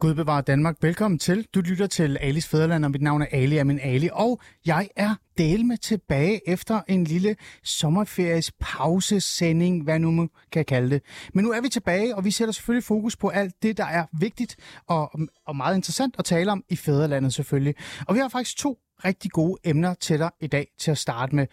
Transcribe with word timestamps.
Gud 0.00 0.14
bevarer 0.14 0.40
Danmark. 0.40 0.76
Velkommen 0.80 1.18
til. 1.18 1.46
Du 1.54 1.60
lytter 1.60 1.86
til 1.86 2.18
Alis 2.20 2.48
Fæderland, 2.48 2.84
og 2.84 2.90
mit 2.90 3.02
navn 3.02 3.22
er 3.22 3.26
Ali 3.32 3.56
er 3.56 3.64
min 3.64 3.80
Ali. 3.80 4.08
Og 4.12 4.40
jeg 4.66 4.88
er 4.96 5.14
del 5.38 5.66
med 5.66 5.76
tilbage 5.76 6.48
efter 6.48 6.80
en 6.88 7.04
lille 7.04 7.36
sommerferie 7.64 8.42
pausesending, 8.60 9.84
hvad 9.84 9.98
nu 9.98 10.10
man 10.10 10.30
kan 10.52 10.64
kalde 10.64 10.90
det. 10.90 11.02
Men 11.34 11.44
nu 11.44 11.52
er 11.52 11.60
vi 11.60 11.68
tilbage, 11.68 12.16
og 12.16 12.24
vi 12.24 12.30
sætter 12.30 12.52
selvfølgelig 12.52 12.84
fokus 12.84 13.16
på 13.16 13.28
alt 13.28 13.62
det, 13.62 13.76
der 13.76 13.84
er 13.84 14.06
vigtigt 14.12 14.56
og, 14.86 15.20
og 15.46 15.56
meget 15.56 15.76
interessant 15.76 16.14
at 16.18 16.24
tale 16.24 16.52
om 16.52 16.64
i 16.68 16.76
Fæderlandet 16.76 17.34
selvfølgelig. 17.34 17.74
Og 18.06 18.14
vi 18.14 18.20
har 18.20 18.28
faktisk 18.28 18.56
to 18.56 18.78
rigtig 19.04 19.30
gode 19.30 19.60
emner 19.64 19.94
til 19.94 20.18
dig 20.18 20.30
i 20.40 20.46
dag 20.46 20.68
til 20.78 20.90
at 20.90 20.98
starte 20.98 21.36
med. 21.36 21.46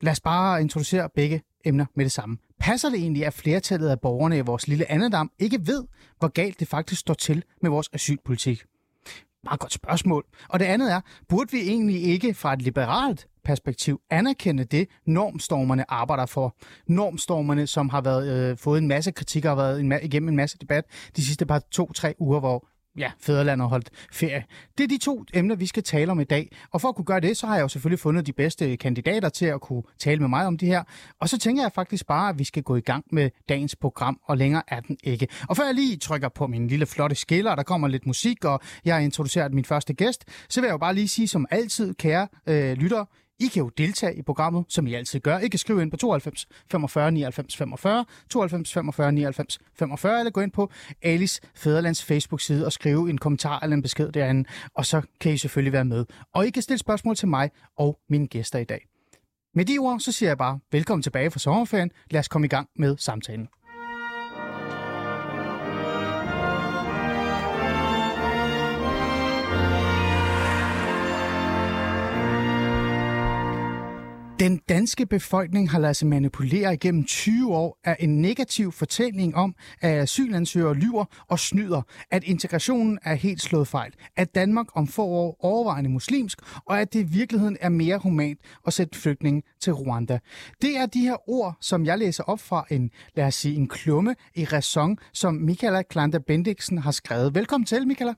Lad 0.00 0.12
os 0.12 0.20
bare 0.20 0.60
introducere 0.60 1.08
begge 1.14 1.42
emner 1.64 1.86
med 1.96 2.04
det 2.04 2.12
samme. 2.12 2.38
Passer 2.64 2.88
det 2.88 2.98
egentlig, 2.98 3.26
at 3.26 3.34
flertallet 3.34 3.88
af 3.88 4.00
borgerne 4.00 4.38
i 4.38 4.40
vores 4.40 4.68
lille 4.68 4.90
andedam 4.90 5.30
ikke 5.38 5.66
ved, 5.66 5.84
hvor 6.18 6.28
galt 6.28 6.60
det 6.60 6.68
faktisk 6.68 7.00
står 7.00 7.14
til 7.14 7.42
med 7.62 7.70
vores 7.70 7.90
asylpolitik? 7.92 8.62
Meget 9.44 9.60
godt 9.60 9.72
spørgsmål. 9.72 10.24
Og 10.48 10.60
det 10.60 10.64
andet 10.64 10.92
er, 10.92 11.00
burde 11.28 11.52
vi 11.52 11.60
egentlig 11.60 12.02
ikke 12.02 12.34
fra 12.34 12.52
et 12.52 12.62
liberalt 12.62 13.26
perspektiv 13.44 14.00
anerkende 14.10 14.64
det, 14.64 14.88
normstormerne 15.06 15.90
arbejder 15.90 16.26
for. 16.26 16.56
Normstormerne, 16.86 17.66
som 17.66 17.88
har 17.88 18.00
været, 18.00 18.50
øh, 18.50 18.58
fået 18.58 18.78
en 18.78 18.88
masse 18.88 19.10
kritik 19.10 19.44
og 19.44 19.50
har 19.50 19.56
været 19.56 19.80
en 19.80 19.92
ma- 19.92 20.04
igennem 20.04 20.28
en 20.28 20.36
masse 20.36 20.58
debat 20.58 20.84
de 21.16 21.24
sidste 21.26 21.46
par 21.46 21.58
to-tre 21.58 22.14
uger, 22.18 22.40
hvor 22.40 22.68
ja, 22.98 23.12
fædrelandet 23.20 23.68
holdt 23.68 23.90
ferie. 24.12 24.44
Det 24.78 24.84
er 24.84 24.88
de 24.88 24.98
to 24.98 25.24
emner, 25.34 25.56
vi 25.56 25.66
skal 25.66 25.82
tale 25.82 26.12
om 26.12 26.20
i 26.20 26.24
dag. 26.24 26.56
Og 26.70 26.80
for 26.80 26.88
at 26.88 26.94
kunne 26.94 27.04
gøre 27.04 27.20
det, 27.20 27.36
så 27.36 27.46
har 27.46 27.54
jeg 27.54 27.62
jo 27.62 27.68
selvfølgelig 27.68 27.98
fundet 27.98 28.26
de 28.26 28.32
bedste 28.32 28.76
kandidater 28.76 29.28
til 29.28 29.46
at 29.46 29.60
kunne 29.60 29.82
tale 29.98 30.20
med 30.20 30.28
mig 30.28 30.46
om 30.46 30.58
det 30.58 30.68
her. 30.68 30.82
Og 31.20 31.28
så 31.28 31.38
tænker 31.38 31.62
jeg 31.62 31.72
faktisk 31.72 32.06
bare, 32.06 32.28
at 32.28 32.38
vi 32.38 32.44
skal 32.44 32.62
gå 32.62 32.76
i 32.76 32.80
gang 32.80 33.04
med 33.12 33.30
dagens 33.48 33.76
program, 33.76 34.20
og 34.24 34.36
længere 34.36 34.62
er 34.68 34.80
den 34.80 34.96
ikke. 35.04 35.28
Og 35.48 35.56
før 35.56 35.64
jeg 35.64 35.74
lige 35.74 35.96
trykker 35.96 36.28
på 36.28 36.46
min 36.46 36.68
lille 36.68 36.86
flotte 36.86 37.16
skiller, 37.16 37.54
der 37.54 37.62
kommer 37.62 37.88
lidt 37.88 38.06
musik, 38.06 38.44
og 38.44 38.60
jeg 38.84 38.94
har 38.94 39.00
introduceret 39.00 39.54
min 39.54 39.64
første 39.64 39.94
gæst, 39.94 40.24
så 40.48 40.60
vil 40.60 40.66
jeg 40.66 40.72
jo 40.72 40.78
bare 40.78 40.94
lige 40.94 41.08
sige 41.08 41.28
som 41.28 41.46
altid, 41.50 41.94
kære 41.94 42.28
øh, 42.46 42.72
lytter, 42.72 43.04
i 43.40 43.46
kan 43.46 43.62
jo 43.62 43.68
deltage 43.68 44.16
i 44.16 44.22
programmet, 44.22 44.64
som 44.68 44.86
I 44.86 44.94
altid 44.94 45.20
gør. 45.20 45.38
I 45.38 45.48
kan 45.48 45.58
skrive 45.58 45.82
ind 45.82 45.90
på 45.90 45.96
92 45.96 46.46
45 46.70 47.12
99 47.12 47.56
45, 47.56 48.04
92 48.30 48.72
45 48.72 49.12
99 49.12 49.58
45, 49.78 50.18
eller 50.18 50.30
gå 50.30 50.40
ind 50.40 50.52
på 50.52 50.70
Alice 51.02 51.40
Fæderlands 51.54 52.04
Facebook-side 52.04 52.66
og 52.66 52.72
skrive 52.72 53.10
en 53.10 53.18
kommentar 53.18 53.60
eller 53.62 53.76
en 53.76 53.82
besked 53.82 54.12
derinde, 54.12 54.44
og 54.74 54.86
så 54.86 55.02
kan 55.20 55.32
I 55.32 55.38
selvfølgelig 55.38 55.72
være 55.72 55.84
med. 55.84 56.04
Og 56.34 56.46
I 56.46 56.50
kan 56.50 56.62
stille 56.62 56.78
spørgsmål 56.78 57.16
til 57.16 57.28
mig 57.28 57.50
og 57.78 57.98
mine 58.08 58.26
gæster 58.26 58.58
i 58.58 58.64
dag. 58.64 58.86
Med 59.54 59.64
de 59.64 59.78
ord, 59.78 60.00
så 60.00 60.12
siger 60.12 60.30
jeg 60.30 60.38
bare 60.38 60.58
velkommen 60.72 61.02
tilbage 61.02 61.30
fra 61.30 61.38
sommerferien. 61.38 61.90
Lad 62.10 62.20
os 62.20 62.28
komme 62.28 62.44
i 62.44 62.48
gang 62.48 62.68
med 62.76 62.96
samtalen. 62.96 63.48
Den 74.40 74.60
danske 74.68 75.06
befolkning 75.06 75.70
har 75.70 75.78
ladet 75.78 75.96
sig 75.96 76.08
manipulere 76.08 76.74
igennem 76.74 77.04
20 77.04 77.54
år 77.54 77.78
af 77.84 77.96
en 78.00 78.22
negativ 78.22 78.72
fortælling 78.72 79.36
om, 79.36 79.54
at 79.80 80.02
asylansøgere 80.02 80.74
lyver 80.74 81.04
og 81.28 81.38
snyder, 81.38 81.82
at 82.10 82.24
integrationen 82.24 82.98
er 83.02 83.14
helt 83.14 83.42
slået 83.42 83.68
fejl, 83.68 83.92
at 84.16 84.34
Danmark 84.34 84.66
om 84.76 84.86
få 84.86 85.02
år 85.02 85.36
overvejende 85.40 85.90
muslimsk, 85.90 86.38
og 86.66 86.80
at 86.80 86.92
det 86.92 87.00
i 87.00 87.02
virkeligheden 87.02 87.56
er 87.60 87.68
mere 87.68 87.98
humant 87.98 88.38
at 88.66 88.72
sætte 88.72 88.98
flygtninge 88.98 89.42
til 89.60 89.72
Rwanda. 89.72 90.18
Det 90.62 90.76
er 90.76 90.86
de 90.86 91.00
her 91.00 91.30
ord, 91.30 91.56
som 91.60 91.86
jeg 91.86 91.98
læser 91.98 92.24
op 92.24 92.40
fra 92.40 92.66
en, 92.70 92.90
lad 93.16 93.26
os 93.26 93.34
sige, 93.34 93.56
en 93.56 93.68
klumme 93.68 94.14
i 94.34 94.44
Raison, 94.44 94.98
som 95.12 95.34
Michaela 95.34 95.82
Klanda 95.82 96.18
Bendiksen 96.18 96.78
har 96.78 96.90
skrevet. 96.90 97.34
Velkommen 97.34 97.66
til, 97.66 97.86
Michaela. 97.86 98.14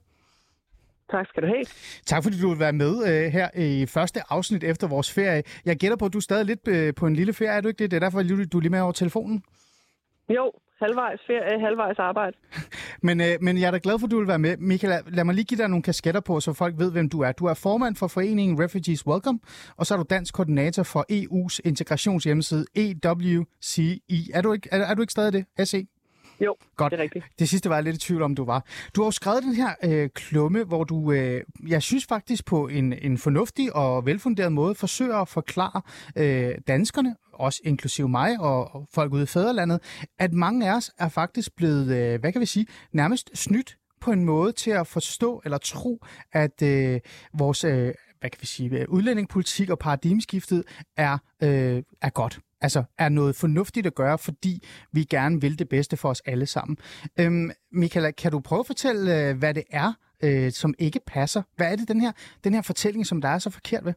Tak 1.11 1.27
skal 1.28 1.43
du 1.43 1.49
have. 1.49 1.65
Tak 2.06 2.22
fordi 2.22 2.41
du 2.41 2.49
vil 2.49 2.59
være 2.59 2.72
med 2.72 2.93
øh, 3.09 3.33
her 3.33 3.49
i 3.55 3.87
første 3.87 4.21
afsnit 4.28 4.65
efter 4.65 4.89
vores 4.89 5.12
ferie. 5.12 5.43
Jeg 5.65 5.77
gætter 5.77 5.97
på, 5.97 6.05
at 6.05 6.12
du 6.12 6.19
er 6.19 6.22
stadig 6.22 6.47
lidt 6.47 6.69
øh, 6.69 6.94
på 6.94 7.06
en 7.06 7.17
lille 7.17 7.33
ferie, 7.33 7.50
er 7.56 7.61
du 7.61 7.69
ikke 7.69 7.78
det? 7.78 7.91
Det 7.91 7.97
er 7.97 8.00
derfor, 8.00 8.22
du 8.22 8.59
er 8.59 8.61
lige 8.61 8.71
med 8.71 8.81
over 8.81 8.93
telefonen. 8.93 9.43
Jo, 10.28 10.53
halvvejs 10.83 11.21
ferie, 11.27 11.61
halvvejs 11.61 11.99
arbejde. 11.99 12.37
Men, 13.06 13.21
øh, 13.21 13.27
men 13.41 13.59
jeg 13.59 13.66
er 13.66 13.71
da 13.71 13.78
glad 13.83 13.99
for, 13.99 14.06
at 14.06 14.11
du 14.11 14.19
vil 14.19 14.28
være 14.28 14.39
med. 14.39 14.56
Michael, 14.56 15.03
lad 15.09 15.25
mig 15.25 15.34
lige 15.34 15.45
give 15.45 15.59
dig 15.59 15.69
nogle 15.69 15.83
kasketter 15.83 16.21
på, 16.21 16.41
så 16.41 16.53
folk 16.53 16.75
ved, 16.78 16.93
hvem 16.93 17.09
du 17.09 17.21
er. 17.21 17.33
Du 17.33 17.45
er 17.45 17.55
formand 17.55 17.97
for 17.97 18.06
foreningen 18.06 18.65
Refugees 18.65 19.06
Welcome, 19.06 19.39
og 19.77 19.87
så 19.87 19.95
er 19.95 19.99
du 19.99 20.05
dansk 20.11 20.34
koordinator 20.34 20.83
for 20.83 21.05
EU's 21.12 21.61
integrationshjemmeside 21.65 22.65
EWCE. 22.75 24.33
Er 24.34 24.43
du 24.43 24.53
ikke, 24.53 24.69
er, 24.72 24.78
er 24.78 24.95
du 24.95 25.00
ikke 25.00 25.12
stadig 25.12 25.33
det? 25.33 25.69
SE? 25.69 25.87
Jo, 26.41 26.56
Godt. 26.76 26.91
det 26.91 26.98
er 26.98 27.02
rigtigt. 27.02 27.24
Det 27.38 27.48
sidste 27.48 27.69
var 27.69 27.74
jeg 27.74 27.84
lidt 27.84 27.97
i 27.97 27.98
tvivl 27.98 28.22
om, 28.22 28.34
du 28.34 28.44
var. 28.44 28.64
Du 28.94 29.00
har 29.00 29.06
jo 29.06 29.10
skrevet 29.10 29.42
den 29.42 29.54
her 29.54 29.74
øh, 29.84 30.10
klumme, 30.14 30.64
hvor 30.64 30.84
du, 30.84 31.12
øh, 31.12 31.42
jeg 31.69 31.82
synes 31.82 32.06
faktisk 32.06 32.44
på 32.44 32.69
en, 32.69 32.92
en 32.92 33.19
fornuftig 33.19 33.76
og 33.76 34.06
velfunderet 34.06 34.52
måde, 34.52 34.74
forsøger 34.74 35.16
at 35.16 35.28
forklare 35.28 35.82
øh, 36.16 36.54
danskerne, 36.69 37.16
også 37.32 37.60
inklusive 37.64 38.08
mig 38.08 38.41
og, 38.41 38.86
folk 38.94 39.12
ude 39.12 39.22
i 39.22 39.26
fædrelandet, 39.26 39.80
at 40.19 40.32
mange 40.32 40.70
af 40.70 40.76
os 40.76 40.91
er 40.98 41.08
faktisk 41.08 41.56
blevet, 41.56 41.97
øh, 41.97 42.20
hvad 42.20 42.32
kan 42.32 42.41
vi 42.41 42.47
sige, 42.47 42.66
nærmest 42.92 43.30
snydt 43.34 43.76
på 44.00 44.12
en 44.12 44.24
måde 44.24 44.53
til 44.53 44.70
at 44.70 44.86
forstå 44.86 45.42
eller 45.44 45.58
tro, 45.58 46.04
at 46.32 46.62
øh, 46.62 47.00
vores 47.38 47.64
øh, 47.64 47.94
hvad 48.20 48.30
kan 48.30 48.38
vi 48.41 48.47
sige, 48.47 48.91
udlændingepolitik 48.91 49.70
og 49.70 49.78
paradigmeskiftet 49.78 50.64
er, 50.97 51.18
øh, 51.42 51.82
er 52.03 52.10
godt 52.10 52.41
altså 52.61 52.84
er 52.99 53.09
noget 53.09 53.37
fornuftigt 53.41 53.87
at 53.87 53.94
gøre, 53.94 54.19
fordi 54.19 54.55
vi 54.93 55.00
gerne 55.00 55.41
vil 55.41 55.59
det 55.59 55.69
bedste 55.69 55.97
for 55.97 56.09
os 56.09 56.22
alle 56.27 56.47
sammen. 56.47 56.77
Øhm, 57.21 57.50
Michaela, 57.72 58.11
kan 58.11 58.33
du 58.33 58.41
prøve 58.41 58.61
at 58.61 58.67
fortælle, 58.67 59.03
øh, 59.17 59.39
hvad 59.39 59.55
det 59.55 59.65
er, 59.71 59.91
øh, 60.25 60.50
som 60.50 60.75
ikke 60.78 61.00
passer? 61.06 61.43
Hvad 61.56 61.72
er 61.72 61.77
det, 61.77 61.89
den 61.89 62.00
her, 62.00 62.12
den 62.45 62.55
her 62.55 62.62
fortælling, 62.62 63.06
som 63.06 63.21
der 63.21 63.28
er 63.28 63.39
så 63.39 63.50
forkert 63.50 63.84
ved? 63.84 63.95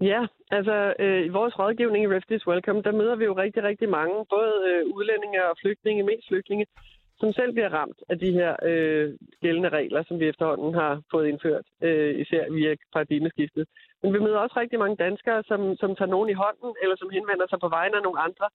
Ja, 0.00 0.26
altså 0.50 0.94
øh, 0.98 1.26
i 1.26 1.28
vores 1.28 1.58
rådgivning 1.58 2.04
i 2.04 2.08
Refugees 2.14 2.46
Welcome, 2.46 2.82
der 2.82 2.92
møder 2.92 3.16
vi 3.16 3.24
jo 3.24 3.34
rigtig, 3.36 3.62
rigtig 3.62 3.88
mange, 3.88 4.14
både 4.36 4.54
øh, 4.70 4.82
udlændinge 4.96 5.38
og 5.50 5.56
flygtninge, 5.62 6.02
mest 6.02 6.28
flygtninge, 6.28 6.66
som 7.20 7.32
selv 7.32 7.52
bliver 7.52 7.68
ramt 7.68 7.98
af 8.08 8.18
de 8.18 8.32
her 8.32 8.56
øh, 8.62 9.14
gældende 9.42 9.68
regler, 9.68 10.02
som 10.08 10.20
vi 10.20 10.28
efterhånden 10.28 10.74
har 10.74 11.02
fået 11.10 11.28
indført, 11.28 11.66
øh, 11.82 12.20
især 12.20 12.52
via 12.52 12.74
paradigmeskiftet. 12.92 13.66
Men 14.02 14.12
vi 14.14 14.18
møder 14.18 14.38
også 14.38 14.56
rigtig 14.60 14.78
mange 14.78 14.96
danskere, 14.96 15.42
som, 15.50 15.76
som 15.76 15.96
tager 15.96 16.14
nogen 16.14 16.28
i 16.30 16.40
hånden, 16.42 16.74
eller 16.82 16.96
som 16.98 17.10
henvender 17.10 17.46
sig 17.48 17.58
på 17.60 17.68
vegne 17.68 17.96
af 17.96 18.02
nogle 18.02 18.20
andre. 18.20 18.46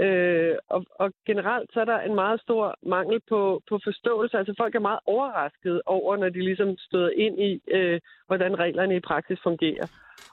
Øh, 0.00 0.56
og, 0.68 0.84
og 1.02 1.12
generelt 1.26 1.72
så 1.72 1.80
er 1.80 1.84
der 1.84 2.00
en 2.00 2.14
meget 2.14 2.40
stor 2.40 2.74
mangel 2.82 3.20
på, 3.28 3.62
på 3.68 3.80
forståelse. 3.84 4.38
Altså 4.38 4.54
folk 4.58 4.74
er 4.74 4.88
meget 4.90 5.00
overrasket 5.06 5.82
over, 5.86 6.16
når 6.16 6.28
de 6.28 6.40
ligesom 6.40 6.76
støder 6.78 7.10
ind 7.10 7.40
i, 7.42 7.60
øh, 7.70 8.00
hvordan 8.26 8.58
reglerne 8.58 8.96
i 8.96 9.00
praksis 9.00 9.38
fungerer. 9.42 9.86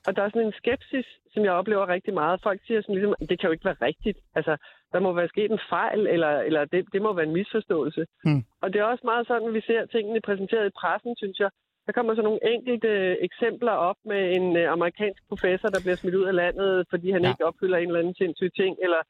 Og 0.08 0.16
der 0.16 0.22
er 0.24 0.30
sådan 0.30 0.48
en 0.48 0.60
skepsis, 0.62 1.08
som 1.34 1.44
jeg 1.44 1.54
oplever 1.54 1.88
rigtig 1.88 2.14
meget. 2.14 2.42
Folk 2.44 2.60
siger 2.68 2.82
sådan 2.82 2.96
ligesom, 2.96 3.16
det 3.30 3.40
kan 3.40 3.48
jo 3.48 3.52
ikke 3.52 3.66
være 3.66 3.86
rigtigt. 3.90 4.18
Altså, 4.36 4.58
der 4.94 5.00
må 5.00 5.14
være 5.14 5.28
sket 5.28 5.52
en 5.52 5.60
fejl, 5.70 6.08
eller, 6.08 6.40
eller 6.40 6.66
det, 6.66 6.86
det 6.94 7.02
må 7.02 7.14
være 7.14 7.26
en 7.26 7.34
misforståelse. 7.34 8.06
Mm. 8.26 8.44
Og 8.62 8.74
det 8.74 8.80
er 8.80 8.84
også 8.84 9.02
meget 9.04 9.28
sådan, 9.28 9.48
at 9.48 9.54
vi 9.54 9.62
ser 9.62 9.86
tingene 9.86 10.22
præsenteret 10.22 10.68
i 10.68 10.78
pressen, 10.82 11.16
synes 11.18 11.40
jeg. 11.40 11.50
Der 11.86 11.92
kommer 11.94 12.16
så 12.16 12.22
nogle 12.22 12.54
enkelte 12.54 12.90
eksempler 13.28 13.72
op 13.72 13.96
med 14.06 14.36
en 14.38 14.58
øh, 14.58 14.72
amerikansk 14.72 15.22
professor, 15.30 15.68
der 15.70 15.82
bliver 15.82 15.96
smidt 15.96 16.16
ud 16.16 16.24
af 16.32 16.36
landet, 16.36 16.86
fordi 16.90 17.12
han 17.12 17.24
ja. 17.24 17.30
ikke 17.30 17.46
opfylder 17.46 17.78
en 17.78 17.88
eller 17.88 18.00
anden 18.00 18.16
sindssyg 18.16 18.52
ting, 18.56 18.78
eller 18.86 19.02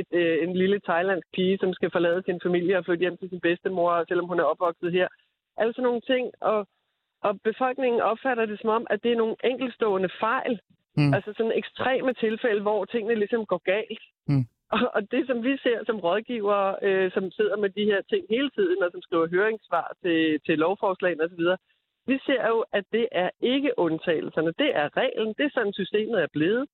et, 0.00 0.10
øh, 0.12 0.36
en 0.44 0.56
lille 0.56 0.80
thailandsk 0.88 1.28
pige, 1.34 1.58
som 1.58 1.72
skal 1.72 1.90
forlade 1.90 2.22
sin 2.22 2.40
familie 2.42 2.78
og 2.78 2.84
flytte 2.84 3.04
hjem 3.04 3.16
til 3.16 3.28
sin 3.28 3.40
bedstemor, 3.40 4.04
selvom 4.08 4.26
hun 4.26 4.40
er 4.40 4.44
opvokset 4.52 4.92
her. 4.92 5.08
Altså 5.56 5.82
nogle 5.82 6.00
ting, 6.00 6.24
og, 6.40 6.66
og 7.22 7.40
befolkningen 7.40 8.00
opfatter 8.00 8.46
det 8.46 8.60
som 8.60 8.70
om, 8.70 8.86
at 8.90 9.02
det 9.02 9.12
er 9.12 9.16
nogle 9.22 9.36
enkelstående 9.44 10.10
fejl. 10.20 10.60
Mm. 10.96 11.14
Altså 11.14 11.32
sådan 11.36 11.58
ekstreme 11.62 12.12
tilfælde, 12.12 12.62
hvor 12.62 12.84
tingene 12.84 13.14
ligesom 13.14 13.46
går 13.46 13.62
galt. 13.74 14.02
Mm. 14.28 14.44
Og, 14.72 14.80
og 14.94 15.02
det, 15.10 15.26
som 15.26 15.44
vi 15.44 15.52
ser 15.64 15.78
som 15.86 16.00
rådgivere, 16.00 16.76
øh, 16.82 17.12
som 17.12 17.30
sidder 17.30 17.56
med 17.56 17.70
de 17.70 17.84
her 17.84 18.00
ting 18.10 18.26
hele 18.30 18.50
tiden, 18.50 18.82
og 18.82 18.90
som 18.92 19.02
skriver 19.02 19.26
høringssvar 19.28 19.96
til, 20.02 20.40
til 20.46 20.58
lovforslag 20.58 21.14
osv., 21.24 21.44
vi 22.06 22.18
ser 22.26 22.48
jo, 22.48 22.64
at 22.72 22.84
det 22.92 23.08
er 23.12 23.30
ikke 23.40 23.78
undtagelserne. 23.78 24.52
Det 24.58 24.76
er 24.76 24.96
reglen. 24.96 25.34
Det 25.38 25.44
er 25.44 25.50
sådan, 25.54 25.72
systemet 25.72 26.22
er 26.22 26.26
blevet. 26.32 26.66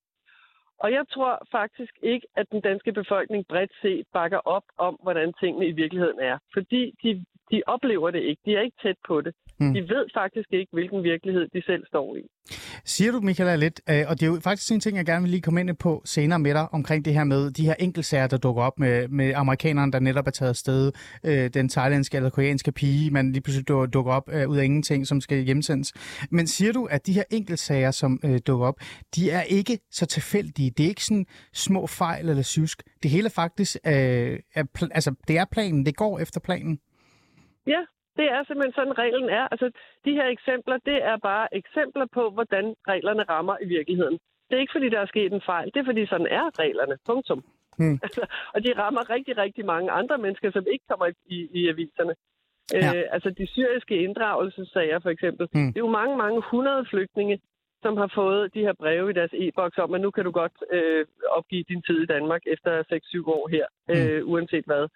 Og 0.78 0.92
jeg 0.92 1.04
tror 1.14 1.46
faktisk 1.50 1.92
ikke, 2.02 2.26
at 2.36 2.46
den 2.52 2.60
danske 2.60 2.92
befolkning 2.92 3.46
bredt 3.48 3.72
set 3.82 4.06
bakker 4.12 4.38
op 4.38 4.64
om, 4.78 4.98
hvordan 5.02 5.32
tingene 5.40 5.66
i 5.66 5.72
virkeligheden 5.72 6.20
er. 6.20 6.38
Fordi 6.52 6.94
de, 7.02 7.24
de 7.50 7.62
oplever 7.66 8.10
det 8.10 8.22
ikke. 8.22 8.42
De 8.44 8.56
er 8.56 8.60
ikke 8.60 8.76
tæt 8.82 8.96
på 9.06 9.20
det. 9.20 9.34
Mm. 9.60 9.74
De 9.74 9.80
ved 9.80 10.06
faktisk 10.14 10.48
ikke, 10.52 10.72
hvilken 10.72 11.02
virkelighed 11.02 11.48
de 11.54 11.62
selv 11.62 11.86
står 11.86 12.16
i. 12.16 12.20
Siger 12.84 13.12
du, 13.12 13.20
Michael, 13.20 13.58
lidt, 13.58 13.80
øh, 13.90 14.04
og 14.08 14.20
det 14.20 14.22
er 14.22 14.30
jo 14.30 14.40
faktisk 14.40 14.72
en 14.72 14.80
ting, 14.80 14.96
jeg 14.96 15.06
gerne 15.06 15.22
vil 15.22 15.30
lige 15.30 15.40
komme 15.40 15.60
ind 15.60 15.76
på 15.76 16.02
senere 16.04 16.38
med 16.38 16.54
dig, 16.54 16.74
omkring 16.74 17.04
det 17.04 17.14
her 17.14 17.24
med 17.24 17.50
de 17.50 17.64
her 17.64 17.74
enkeltsager, 17.78 18.26
der 18.26 18.36
dukker 18.38 18.62
op 18.62 18.78
med, 18.78 19.08
med 19.08 19.32
amerikanerne, 19.34 19.92
der 19.92 20.00
netop 20.00 20.26
er 20.26 20.30
taget 20.30 20.48
afsted, 20.48 20.92
øh, 21.24 21.50
den 21.54 21.68
thailandske 21.68 22.16
eller 22.16 22.30
koreanske 22.30 22.72
pige, 22.72 23.10
man 23.10 23.32
lige 23.32 23.42
pludselig 23.42 23.68
dukker 23.68 24.12
op 24.12 24.28
øh, 24.32 24.48
ud 24.48 24.56
af 24.56 24.64
ingenting, 24.64 25.06
som 25.06 25.20
skal 25.20 25.38
hjemsendes. 25.38 25.92
Men 26.30 26.46
siger 26.46 26.72
du, 26.72 26.84
at 26.84 27.06
de 27.06 27.12
her 27.12 27.24
enkeltsager, 27.30 27.90
som 27.90 28.20
øh, 28.24 28.40
dukker 28.46 28.66
op, 28.66 28.80
de 29.16 29.30
er 29.30 29.42
ikke 29.42 29.78
så 29.90 30.06
tilfældige? 30.06 30.70
Det 30.70 30.84
er 30.84 30.88
ikke 30.88 31.04
sådan 31.04 31.26
små 31.52 31.86
fejl 31.86 32.28
eller 32.28 32.42
sysk. 32.42 32.82
Det 33.02 33.10
hele 33.10 33.30
faktisk, 33.30 33.76
øh, 33.86 34.38
er, 34.54 34.88
altså 34.90 35.14
det 35.28 35.38
er 35.38 35.44
planen, 35.52 35.86
det 35.86 35.96
går 35.96 36.18
efter 36.18 36.40
planen? 36.40 36.80
Ja, 37.66 37.80
det 38.20 38.28
er 38.36 38.40
simpelthen 38.44 38.76
sådan, 38.78 38.98
reglen 39.04 39.28
er. 39.38 39.44
Altså, 39.52 39.66
de 40.04 40.12
her 40.18 40.26
eksempler, 40.36 40.76
det 40.90 40.98
er 41.10 41.16
bare 41.30 41.46
eksempler 41.60 42.06
på, 42.16 42.22
hvordan 42.36 42.64
reglerne 42.92 43.22
rammer 43.32 43.56
i 43.64 43.66
virkeligheden. 43.76 44.18
Det 44.46 44.54
er 44.56 44.60
ikke, 44.64 44.76
fordi 44.76 44.88
der 44.94 45.00
er 45.00 45.12
sket 45.14 45.32
en 45.32 45.46
fejl. 45.52 45.66
Det 45.72 45.80
er, 45.80 45.88
fordi 45.90 46.06
sådan 46.06 46.32
er 46.40 46.46
reglerne. 46.62 46.96
Punktum. 47.06 47.40
Hmm. 47.78 47.98
Altså, 48.06 48.22
og 48.54 48.58
de 48.64 48.70
rammer 48.82 49.10
rigtig, 49.10 49.36
rigtig 49.36 49.64
mange 49.64 49.90
andre 49.90 50.18
mennesker, 50.18 50.50
som 50.50 50.64
ikke 50.72 50.84
kommer 50.90 51.06
i, 51.26 51.38
i 51.58 51.68
aviserne. 51.68 52.14
Ja. 52.72 52.90
Øh, 52.96 53.04
altså 53.14 53.30
de 53.30 53.46
syriske 53.46 53.96
inddragelsessager 54.06 54.98
for 54.98 55.10
eksempel. 55.10 55.48
Hmm. 55.52 55.66
Det 55.72 55.76
er 55.76 55.86
jo 55.86 55.98
mange, 56.00 56.16
mange 56.16 56.42
hundrede 56.50 56.86
flygtninge, 56.90 57.40
som 57.82 57.96
har 57.96 58.10
fået 58.14 58.54
de 58.54 58.60
her 58.60 58.72
breve 58.72 59.10
i 59.10 59.12
deres 59.12 59.34
e-boks 59.34 59.78
om, 59.78 59.94
at 59.94 60.00
nu 60.00 60.10
kan 60.10 60.24
du 60.24 60.30
godt 60.30 60.56
øh, 60.72 61.06
opgive 61.28 61.64
din 61.68 61.82
tid 61.82 61.98
i 62.02 62.06
Danmark 62.06 62.42
efter 62.46 62.70
6-7 62.82 63.30
år 63.36 63.48
her, 63.48 63.66
hmm. 63.88 63.96
øh, 63.96 64.28
uanset 64.28 64.64
hvad. 64.64 64.88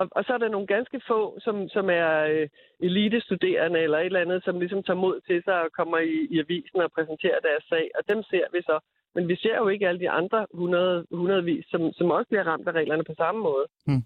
Og, 0.00 0.08
og 0.16 0.24
så 0.24 0.32
er 0.34 0.38
der 0.38 0.48
nogle 0.48 0.66
ganske 0.66 1.00
få, 1.08 1.40
som, 1.40 1.68
som 1.68 1.90
er 1.90 2.12
øh, 2.32 2.48
elitestuderende 2.80 3.80
eller 3.80 3.98
et 3.98 4.06
eller 4.06 4.20
andet, 4.20 4.44
som 4.44 4.58
ligesom 4.60 4.82
tager 4.82 5.04
mod 5.06 5.20
til 5.20 5.42
sig 5.44 5.62
og 5.62 5.72
kommer 5.72 5.98
i, 5.98 6.16
i 6.30 6.38
avisen 6.38 6.80
og 6.80 6.92
præsenterer 6.92 7.40
deres 7.40 7.64
sag, 7.68 7.90
og 7.98 8.02
dem 8.08 8.22
ser 8.22 8.46
vi 8.52 8.60
så. 8.62 8.78
Men 9.16 9.28
vi 9.28 9.36
ser 9.36 9.56
jo 9.62 9.68
ikke 9.68 9.88
alle 9.88 10.00
de 10.00 10.10
andre 10.10 10.46
100, 10.54 11.04
hundredvis, 11.12 11.64
som, 11.72 11.80
som 11.92 12.10
også 12.10 12.28
bliver 12.28 12.44
ramt 12.50 12.68
af 12.68 12.72
reglerne 12.72 13.04
på 13.04 13.14
samme 13.16 13.40
måde. 13.48 13.64
Hmm. 13.86 14.02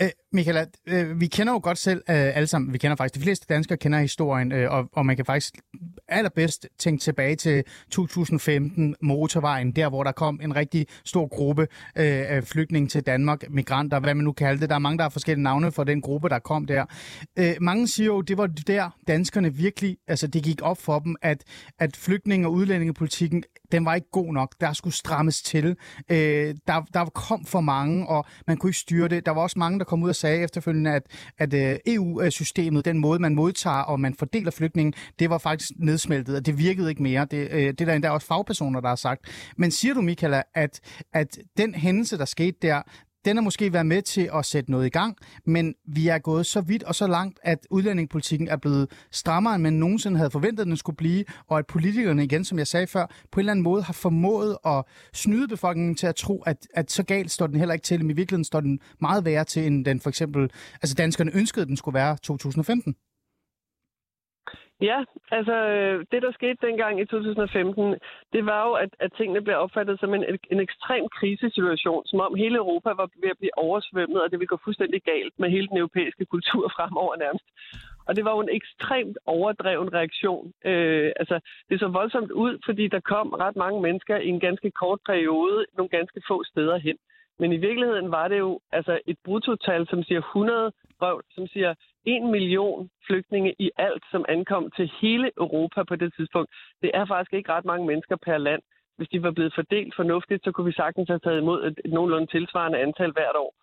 Øh, 0.00 0.12
Michaela, 0.32 0.64
øh, 0.92 1.20
vi 1.20 1.26
kender 1.26 1.52
jo 1.52 1.60
godt 1.62 1.78
selv 1.78 2.00
øh, 2.10 2.36
alle 2.36 2.46
sammen, 2.46 2.72
vi 2.72 2.78
kender 2.78 2.96
faktisk, 2.96 3.14
de 3.14 3.24
fleste 3.26 3.46
danskere 3.54 3.78
kender 3.78 3.98
historien, 3.98 4.52
øh, 4.52 4.72
og, 4.72 4.88
og 4.92 5.06
man 5.06 5.16
kan 5.16 5.24
faktisk 5.24 5.54
allerbedst 6.08 6.68
tænke 6.78 7.00
tilbage 7.00 7.36
til 7.36 7.64
2015, 7.90 8.96
motorvejen, 9.00 9.72
der 9.72 9.88
hvor 9.88 10.04
der 10.04 10.12
kom 10.12 10.40
en 10.42 10.56
rigtig 10.56 10.86
stor 11.04 11.26
gruppe 11.36 11.62
øh, 11.62 12.24
af 12.34 12.44
flygtninge 12.44 12.88
til 12.88 13.06
Danmark, 13.06 13.50
migranter, 13.50 14.00
hvad 14.00 14.14
man 14.14 14.24
nu 14.24 14.32
kalder 14.32 14.60
det. 14.60 14.68
Der 14.68 14.74
er 14.74 14.78
mange, 14.78 14.98
der 14.98 15.04
har 15.04 15.10
forskellige 15.10 15.42
navne 15.42 15.72
for 15.72 15.84
den 15.84 16.00
gruppe, 16.00 16.28
der 16.28 16.38
kom 16.38 16.66
der. 16.66 16.84
Øh, 17.38 17.54
mange 17.60 17.88
siger 17.88 18.06
jo, 18.06 18.20
det 18.20 18.38
var 18.38 18.46
der 18.46 18.90
danskerne 19.08 19.54
virkelig, 19.54 19.96
altså 20.08 20.26
det 20.26 20.42
gik 20.42 20.62
op 20.62 20.78
for 20.78 20.98
dem, 20.98 21.16
at, 21.22 21.44
at 21.78 21.96
flygtninge- 21.96 22.46
og 22.46 22.52
udlændingepolitikken, 22.52 23.44
den 23.72 23.84
var 23.84 23.94
ikke 23.94 24.10
god 24.10 24.32
nok. 24.32 24.54
Der 24.60 24.72
skulle 24.72 24.94
strammes 24.94 25.42
til. 25.42 25.76
Øh, 26.08 26.54
der, 26.66 26.80
der 26.94 27.04
kom 27.04 27.44
for 27.44 27.60
mange, 27.60 28.08
og 28.08 28.24
man 28.46 28.56
kunne 28.56 28.70
ikke 28.70 28.78
styre 28.78 29.08
det. 29.08 29.26
Der 29.26 29.32
var 29.32 29.42
også 29.42 29.58
mange, 29.58 29.78
der 29.78 29.84
kom 29.84 30.02
ud 30.02 30.08
og 30.08 30.16
sagde 30.16 30.42
efterfølgende, 30.42 30.90
at, 30.90 31.02
at 31.38 31.54
øh, 31.54 31.76
EU-systemet, 31.86 32.84
den 32.84 32.98
måde, 32.98 33.18
man 33.18 33.34
modtager 33.34 33.76
og 33.76 34.00
man 34.00 34.14
fordeler 34.14 34.50
flygtningen, 34.50 34.94
det 35.18 35.30
var 35.30 35.38
faktisk 35.38 35.70
nedsmeltet, 35.76 36.36
og 36.36 36.46
det 36.46 36.58
virkede 36.58 36.90
ikke 36.90 37.02
mere. 37.02 37.26
Det, 37.30 37.48
øh, 37.50 37.60
det 37.60 37.80
er 37.80 37.84
der 37.84 37.94
endda 37.94 38.10
også 38.10 38.26
fagpersoner, 38.26 38.80
der 38.80 38.88
har 38.88 38.96
sagt. 38.96 39.52
Men 39.56 39.70
siger 39.70 39.94
du, 39.94 40.00
Michaela, 40.00 40.42
at, 40.54 40.80
at 41.12 41.38
den 41.56 41.74
hændelse, 41.74 42.18
der 42.18 42.24
skete 42.24 42.56
der, 42.62 42.82
den 43.24 43.36
har 43.36 43.42
måske 43.42 43.72
været 43.72 43.86
med 43.86 44.02
til 44.02 44.30
at 44.34 44.46
sætte 44.46 44.70
noget 44.70 44.86
i 44.86 44.88
gang, 44.88 45.16
men 45.46 45.74
vi 45.86 46.08
er 46.08 46.18
gået 46.18 46.46
så 46.46 46.60
vidt 46.60 46.82
og 46.82 46.94
så 46.94 47.06
langt, 47.06 47.38
at 47.42 47.58
udlændingepolitikken 47.70 48.48
er 48.48 48.56
blevet 48.56 48.90
strammere, 49.10 49.54
end 49.54 49.62
man 49.62 49.72
nogensinde 49.72 50.16
havde 50.16 50.30
forventet, 50.30 50.60
at 50.60 50.66
den 50.66 50.76
skulle 50.76 50.96
blive, 50.96 51.24
og 51.48 51.58
at 51.58 51.66
politikerne, 51.66 52.24
igen 52.24 52.44
som 52.44 52.58
jeg 52.58 52.66
sagde 52.66 52.86
før, 52.86 53.06
på 53.32 53.40
en 53.40 53.40
eller 53.40 53.52
anden 53.52 53.62
måde 53.62 53.82
har 53.82 53.92
formået 53.92 54.56
at 54.66 54.84
snyde 55.12 55.48
befolkningen 55.48 55.94
til 55.94 56.06
at 56.06 56.16
tro, 56.16 56.42
at, 56.46 56.66
at 56.74 56.92
så 56.92 57.02
galt 57.02 57.30
står 57.30 57.46
den 57.46 57.58
heller 57.58 57.72
ikke 57.72 57.84
til, 57.84 58.00
men 58.00 58.10
i 58.10 58.14
virkeligheden 58.14 58.44
står 58.44 58.60
den 58.60 58.80
meget 59.00 59.24
værre 59.24 59.44
til, 59.44 59.66
end 59.66 59.84
den 59.84 60.00
for 60.00 60.08
eksempel, 60.08 60.50
altså 60.82 60.94
danskerne 60.94 61.30
ønskede, 61.34 61.62
at 61.62 61.68
den 61.68 61.76
skulle 61.76 61.94
være 61.94 62.16
2015. 62.16 62.94
Ja, 64.80 65.04
altså 65.30 65.52
øh, 65.52 66.06
det, 66.12 66.22
der 66.22 66.32
skete 66.32 66.66
dengang 66.66 67.00
i 67.00 67.04
2015, 67.04 67.94
det 68.32 68.46
var 68.46 68.68
jo, 68.68 68.72
at, 68.72 68.88
at 69.00 69.12
tingene 69.16 69.42
blev 69.42 69.56
opfattet 69.56 70.00
som 70.00 70.14
en, 70.14 70.24
en 70.50 70.60
ekstrem 70.60 71.08
krisesituation, 71.08 72.06
som 72.06 72.20
om 72.20 72.34
hele 72.34 72.56
Europa 72.56 72.90
var 72.90 73.08
ved 73.22 73.30
at 73.30 73.38
blive 73.38 73.58
oversvømmet, 73.58 74.22
og 74.22 74.30
det 74.30 74.38
ville 74.38 74.54
gå 74.54 74.58
fuldstændig 74.64 75.02
galt 75.02 75.34
med 75.38 75.50
hele 75.50 75.68
den 75.68 75.76
europæiske 75.76 76.24
kultur 76.24 76.68
fremover 76.76 77.16
nærmest. 77.16 77.44
Og 78.06 78.16
det 78.16 78.24
var 78.24 78.32
jo 78.34 78.40
en 78.40 78.56
ekstremt 78.58 79.18
overdreven 79.26 79.94
reaktion. 79.94 80.52
Øh, 80.64 81.12
altså, 81.16 81.40
det 81.68 81.80
så 81.80 81.88
voldsomt 81.88 82.30
ud, 82.30 82.58
fordi 82.64 82.88
der 82.88 83.00
kom 83.00 83.28
ret 83.28 83.56
mange 83.56 83.80
mennesker 83.82 84.16
i 84.16 84.28
en 84.28 84.40
ganske 84.40 84.70
kort 84.70 85.00
periode, 85.06 85.66
nogle 85.76 85.88
ganske 85.88 86.22
få 86.28 86.44
steder 86.44 86.78
hen. 86.78 86.96
Men 87.38 87.52
i 87.52 87.56
virkeligheden 87.56 88.10
var 88.10 88.28
det 88.28 88.38
jo 88.38 88.60
altså 88.72 89.00
et 89.06 89.18
bruttotal, 89.24 89.88
som 89.88 90.02
siger 90.02 90.20
100 90.20 90.72
røv, 91.02 91.22
som 91.30 91.46
siger 91.46 91.74
1 92.06 92.22
million 92.22 92.90
flygtninge 93.06 93.54
i 93.58 93.70
alt, 93.76 94.04
som 94.10 94.24
ankom 94.28 94.70
til 94.76 94.92
hele 95.00 95.30
Europa 95.36 95.82
på 95.82 95.96
det 95.96 96.14
tidspunkt. 96.16 96.50
Det 96.82 96.90
er 96.94 97.04
faktisk 97.06 97.32
ikke 97.34 97.52
ret 97.52 97.64
mange 97.64 97.86
mennesker 97.86 98.16
per 98.16 98.38
land. 98.38 98.62
Hvis 98.96 99.08
de 99.08 99.22
var 99.22 99.30
blevet 99.30 99.54
fordelt 99.54 99.94
fornuftigt, 99.96 100.44
så 100.44 100.52
kunne 100.52 100.66
vi 100.66 100.72
sagtens 100.72 101.08
have 101.08 101.18
taget 101.18 101.40
imod 101.40 101.64
et, 101.64 101.80
et 101.84 101.92
nogenlunde 101.92 102.26
tilsvarende 102.26 102.78
antal 102.78 103.12
hvert 103.12 103.36
år. 103.36 103.54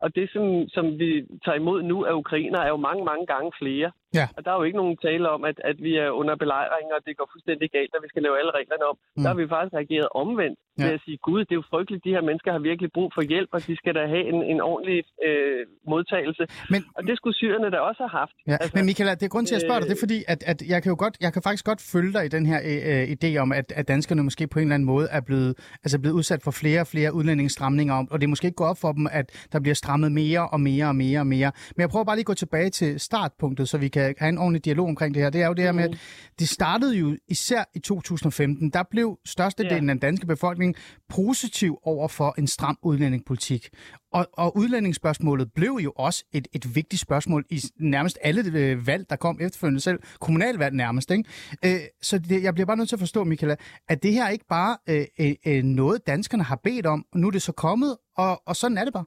Og 0.00 0.14
det, 0.14 0.30
som, 0.32 0.68
som 0.68 0.98
vi 0.98 1.26
tager 1.44 1.58
imod 1.58 1.82
nu 1.82 2.04
af 2.04 2.12
ukrainer, 2.12 2.60
er 2.60 2.68
jo 2.68 2.76
mange, 2.76 3.04
mange 3.04 3.26
gange 3.26 3.52
flere. 3.58 3.92
Ja. 4.18 4.26
Og 4.36 4.40
der 4.44 4.50
er 4.52 4.58
jo 4.60 4.64
ikke 4.68 4.80
nogen 4.82 4.96
tale 5.06 5.26
om, 5.36 5.42
at, 5.50 5.56
at 5.70 5.76
vi 5.86 5.92
er 6.04 6.10
under 6.20 6.34
belejring, 6.44 6.86
og 6.96 7.00
det 7.06 7.12
går 7.18 7.28
fuldstændig 7.34 7.68
galt, 7.76 7.92
at 7.96 8.02
vi 8.04 8.08
skal 8.12 8.22
lave 8.26 8.36
alle 8.40 8.52
reglerne 8.58 8.84
om. 8.90 8.96
Mm. 8.98 9.22
Der 9.22 9.28
har 9.32 9.38
vi 9.42 9.46
faktisk 9.54 9.74
reageret 9.78 10.08
omvendt 10.22 10.58
ja. 10.78 10.84
ved 10.84 10.92
at 10.98 11.00
sige, 11.04 11.18
gud, 11.28 11.40
det 11.46 11.52
er 11.54 11.60
jo 11.62 11.66
frygteligt, 11.72 12.04
de 12.06 12.12
her 12.16 12.22
mennesker 12.28 12.50
har 12.56 12.62
virkelig 12.70 12.90
brug 12.96 13.08
for 13.16 13.22
hjælp, 13.32 13.50
og 13.56 13.60
de 13.68 13.74
skal 13.80 13.92
da 13.98 14.02
have 14.14 14.24
en, 14.32 14.38
en 14.52 14.60
ordentlig 14.70 14.98
øh, 15.28 15.60
modtagelse. 15.92 16.44
Men, 16.72 16.80
og 16.96 17.02
det 17.08 17.14
skulle 17.18 17.36
syrerne 17.42 17.68
da 17.74 17.78
også 17.88 18.02
have 18.06 18.14
haft. 18.20 18.36
Ja. 18.46 18.56
Altså, 18.62 18.72
Men 18.76 18.84
Michaela, 18.88 19.12
det 19.20 19.26
er 19.28 19.34
grund 19.34 19.46
til 19.46 19.56
at 19.58 19.62
spørge 19.66 19.80
dig, 19.80 19.88
det 19.90 19.96
er 19.98 20.04
fordi, 20.06 20.18
at, 20.32 20.40
at 20.52 20.58
jeg, 20.72 20.78
kan 20.82 20.90
jo 20.94 20.96
godt, 21.04 21.14
jeg 21.26 21.32
kan 21.34 21.42
faktisk 21.48 21.64
godt 21.70 21.80
følge 21.92 22.12
dig 22.16 22.24
i 22.28 22.32
den 22.36 22.44
her 22.50 22.58
øh, 22.70 23.04
idé 23.16 23.30
om, 23.44 23.48
at, 23.60 23.66
at 23.80 23.84
danskerne 23.88 24.22
måske 24.28 24.44
på 24.52 24.58
en 24.58 24.62
eller 24.62 24.74
anden 24.74 24.90
måde 24.94 25.06
er 25.10 25.22
blevet, 25.28 25.52
altså 25.84 25.96
blevet 26.02 26.14
udsat 26.20 26.40
for 26.46 26.50
flere 26.62 26.80
og 26.80 26.88
flere 26.94 27.14
udlændingsstramninger, 27.18 27.94
og 28.12 28.20
det 28.20 28.28
måske 28.28 28.46
ikke 28.46 28.62
gå 28.64 28.68
op 28.72 28.80
for 28.84 28.92
dem, 28.92 29.06
at 29.20 29.26
der 29.52 29.60
bliver 29.60 29.74
strammet 29.82 30.12
mere 30.12 30.42
og 30.54 30.60
mere 30.60 30.86
og 30.92 30.96
mere 30.96 31.18
og 31.20 31.26
mere. 31.26 31.50
Men 31.76 31.80
jeg 31.80 31.88
prøver 31.88 32.04
bare 32.04 32.16
lige 32.16 32.28
at 32.28 32.32
gå 32.32 32.34
tilbage 32.34 32.70
til 32.70 33.00
startpunktet, 33.00 33.68
så 33.68 33.78
vi 33.78 33.88
kan 33.88 33.99
have 34.00 34.28
en 34.28 34.38
ordentlig 34.38 34.64
dialog 34.64 34.88
omkring 34.88 35.14
det 35.14 35.22
her. 35.22 35.30
Det 35.30 35.42
er 35.42 35.46
jo 35.46 35.52
det 35.52 35.64
her 35.64 35.72
med, 35.72 35.84
at 35.84 35.98
det 36.38 36.48
startede 36.48 36.96
jo 36.96 37.16
især 37.28 37.64
i 37.74 37.78
2015. 37.78 38.70
Der 38.70 38.82
blev 38.90 39.18
størstedelen 39.24 39.84
ja. 39.84 39.90
af 39.90 39.94
den 39.94 39.98
danske 39.98 40.26
befolkning 40.26 40.74
positiv 41.08 41.78
over 41.82 42.08
for 42.08 42.34
en 42.38 42.46
stram 42.46 42.78
udlændingepolitik. 42.82 43.68
Og, 44.12 44.26
og 44.32 44.56
udlændingsspørgsmålet 44.56 45.52
blev 45.52 45.78
jo 45.84 45.92
også 45.96 46.24
et, 46.32 46.48
et 46.52 46.74
vigtigt 46.74 47.02
spørgsmål 47.02 47.44
i 47.50 47.60
nærmest 47.80 48.18
alle 48.22 48.58
øh, 48.58 48.86
valg, 48.86 49.10
der 49.10 49.16
kom 49.16 49.38
efterfølgende 49.40 49.80
selv. 49.80 49.98
Kommunalvalg 50.20 50.74
nærmest, 50.74 51.10
ikke? 51.10 51.24
Øh, 51.64 51.80
så 52.02 52.18
det, 52.18 52.42
jeg 52.42 52.54
bliver 52.54 52.66
bare 52.66 52.76
nødt 52.76 52.88
til 52.88 52.96
at 52.96 53.00
forstå, 53.00 53.24
Michaela, 53.24 53.56
at 53.88 54.02
det 54.02 54.12
her 54.12 54.28
ikke 54.28 54.46
bare 54.48 54.76
øh, 54.88 55.04
øh, 55.20 55.34
øh, 55.46 55.62
noget, 55.62 56.06
danskerne 56.06 56.42
har 56.42 56.60
bedt 56.64 56.86
om, 56.86 57.04
og 57.12 57.20
nu 57.20 57.26
er 57.26 57.30
det 57.30 57.42
så 57.42 57.52
kommet, 57.52 57.96
og, 58.16 58.42
og 58.46 58.56
sådan 58.56 58.78
er 58.78 58.84
det 58.84 58.92
bare. 58.92 59.04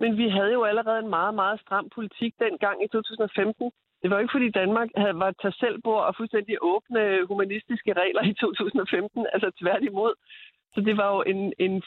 Men 0.00 0.18
vi 0.20 0.28
havde 0.28 0.52
jo 0.52 0.62
allerede 0.64 0.98
en 0.98 1.10
meget, 1.18 1.34
meget 1.34 1.60
stram 1.60 1.88
politik 1.94 2.32
dengang 2.38 2.84
i 2.84 2.88
2015. 2.88 3.70
Det 4.02 4.10
var 4.10 4.16
jo 4.16 4.22
ikke, 4.22 4.36
fordi 4.36 4.50
Danmark 4.50 4.88
havde, 4.96 5.18
var 5.18 5.30
tag 5.42 5.54
selvbord 5.54 6.04
og 6.08 6.14
fuldstændig 6.16 6.56
åbne 6.60 7.26
humanistiske 7.28 7.92
regler 7.92 8.22
i 8.22 8.34
2015. 8.34 9.26
Altså 9.32 9.50
tværtimod. 9.60 10.12
Så 10.74 10.80
det 10.80 10.96
var 10.96 11.08
jo 11.14 11.22
en, 11.32 11.52
en, 11.58 11.82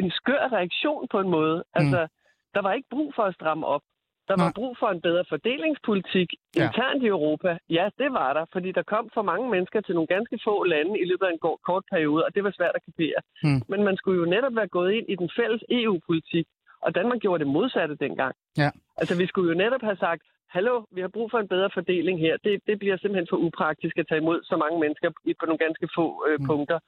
en 0.00 0.10
skør 0.10 0.48
reaktion 0.52 1.08
på 1.12 1.20
en 1.20 1.28
måde. 1.28 1.56
Mm. 1.56 1.78
Altså, 1.80 2.00
mm. 2.02 2.08
der 2.54 2.60
var 2.62 2.72
ikke 2.72 2.88
brug 2.90 3.12
for 3.16 3.22
at 3.22 3.34
stramme 3.34 3.66
op. 3.66 3.82
Der 4.28 4.36
var 4.42 4.50
Nej. 4.50 4.58
brug 4.58 4.72
for 4.80 4.88
en 4.90 5.00
bedre 5.00 5.24
fordelingspolitik 5.28 6.28
ja. 6.56 6.66
internt 6.66 7.02
i 7.02 7.06
Europa. 7.06 7.58
Ja, 7.70 7.86
det 7.98 8.10
var 8.12 8.32
der, 8.32 8.44
fordi 8.52 8.72
der 8.72 8.82
kom 8.82 9.10
for 9.14 9.22
mange 9.22 9.50
mennesker 9.50 9.80
til 9.80 9.94
nogle 9.94 10.06
ganske 10.16 10.38
få 10.44 10.64
lande 10.64 11.00
i 11.02 11.04
løbet 11.04 11.26
af 11.26 11.32
en 11.32 11.42
kort 11.68 11.84
periode, 11.92 12.24
og 12.26 12.34
det 12.34 12.44
var 12.44 12.52
svært 12.58 12.74
at 12.78 12.84
kapere. 12.88 13.20
Mm. 13.42 13.62
Men 13.68 13.80
man 13.88 13.96
skulle 13.96 14.18
jo 14.22 14.26
netop 14.34 14.54
være 14.56 14.74
gået 14.76 14.92
ind 14.92 15.06
i 15.08 15.14
den 15.14 15.30
fælles 15.38 15.62
EU-politik, 15.70 16.46
og 16.84 16.94
Danmark 16.94 17.20
gjorde 17.20 17.44
det 17.44 17.52
modsatte 17.52 17.96
dengang. 18.04 18.34
Ja. 18.62 18.70
Altså, 19.00 19.14
vi 19.16 19.26
skulle 19.26 19.48
jo 19.52 19.58
netop 19.64 19.82
have 19.88 19.96
sagt, 19.96 20.22
hallo, 20.56 20.74
vi 20.94 21.00
har 21.00 21.08
brug 21.16 21.30
for 21.30 21.38
en 21.38 21.52
bedre 21.54 21.70
fordeling 21.74 22.16
her. 22.26 22.34
Det, 22.44 22.52
det 22.68 22.78
bliver 22.78 22.96
simpelthen 22.96 23.30
for 23.30 23.36
upraktisk 23.46 23.98
at 23.98 24.06
tage 24.08 24.22
imod 24.24 24.38
så 24.50 24.56
mange 24.56 24.78
mennesker 24.84 25.08
på 25.40 25.44
nogle 25.46 25.64
ganske 25.66 25.88
få 25.96 26.06
øh, 26.28 26.40
mm. 26.40 26.46
punkter. 26.46 26.78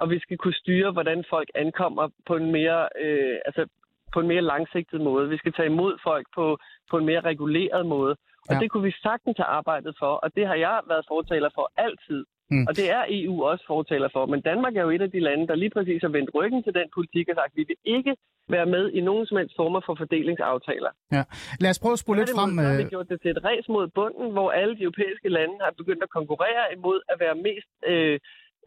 Og 0.00 0.10
vi 0.10 0.18
skal 0.24 0.36
kunne 0.38 0.60
styre, 0.62 0.90
hvordan 0.92 1.24
folk 1.30 1.48
ankommer 1.54 2.04
på 2.28 2.34
en 2.36 2.48
mere, 2.56 2.88
øh, 3.04 3.36
altså 3.48 3.62
på 4.14 4.20
en 4.20 4.28
mere 4.32 4.48
langsigtet 4.52 5.00
måde. 5.00 5.28
Vi 5.28 5.38
skal 5.42 5.52
tage 5.52 5.72
imod 5.74 5.94
folk 6.08 6.26
på, 6.34 6.46
på 6.90 6.96
en 6.98 7.06
mere 7.10 7.20
reguleret 7.20 7.86
måde. 7.86 8.14
Og 8.48 8.54
ja. 8.54 8.60
det 8.60 8.70
kunne 8.70 8.86
vi 8.90 8.94
sagtens 9.06 9.36
have 9.36 9.52
arbejdet 9.60 9.94
for, 9.98 10.12
og 10.24 10.28
det 10.36 10.46
har 10.46 10.54
jeg 10.54 10.80
været 10.90 11.04
fortaler 11.08 11.50
for 11.54 11.66
altid. 11.76 12.24
Mm. 12.50 12.66
Og 12.68 12.72
det 12.76 12.86
er 12.90 13.02
EU 13.08 13.36
også 13.50 13.64
fortaler 13.66 14.08
for. 14.12 14.26
Men 14.26 14.40
Danmark 14.40 14.76
er 14.76 14.82
jo 14.82 14.90
et 14.90 15.02
af 15.06 15.10
de 15.10 15.20
lande, 15.20 15.46
der 15.46 15.54
lige 15.54 15.70
præcis 15.76 16.02
har 16.02 16.12
vendt 16.16 16.30
ryggen 16.34 16.62
til 16.62 16.74
den 16.74 16.88
politik 16.96 17.28
og 17.28 17.34
sagt, 17.34 17.52
at 17.52 17.56
vi 17.56 17.64
vil 17.70 17.76
ikke 17.96 18.16
være 18.48 18.66
med 18.66 18.84
i 18.98 19.00
nogen 19.00 19.26
som 19.26 19.36
helst 19.36 19.54
former 19.56 19.80
for 19.86 19.94
fordelingsaftaler. 20.00 20.90
Ja. 21.16 21.22
Lad 21.62 21.70
os 21.74 21.80
prøve 21.82 21.96
at 21.96 22.02
spole 22.04 22.18
lidt 22.20 22.34
frem. 22.38 22.50
Så 22.50 22.62
har 22.62 22.76
vi 22.76 22.82
øh, 22.82 22.88
gjort 22.94 23.08
det 23.12 23.18
til 23.22 23.30
et 23.36 23.44
race 23.48 23.68
mod 23.76 23.86
bunden, 23.98 24.26
hvor 24.36 24.48
alle 24.60 24.74
de 24.78 24.82
europæiske 24.82 25.28
lande 25.28 25.56
har 25.66 25.72
begyndt 25.80 26.02
at 26.06 26.10
konkurrere 26.18 26.64
imod 26.76 26.98
at 27.12 27.16
være 27.24 27.36
mest 27.48 27.70
øh, 27.92 28.16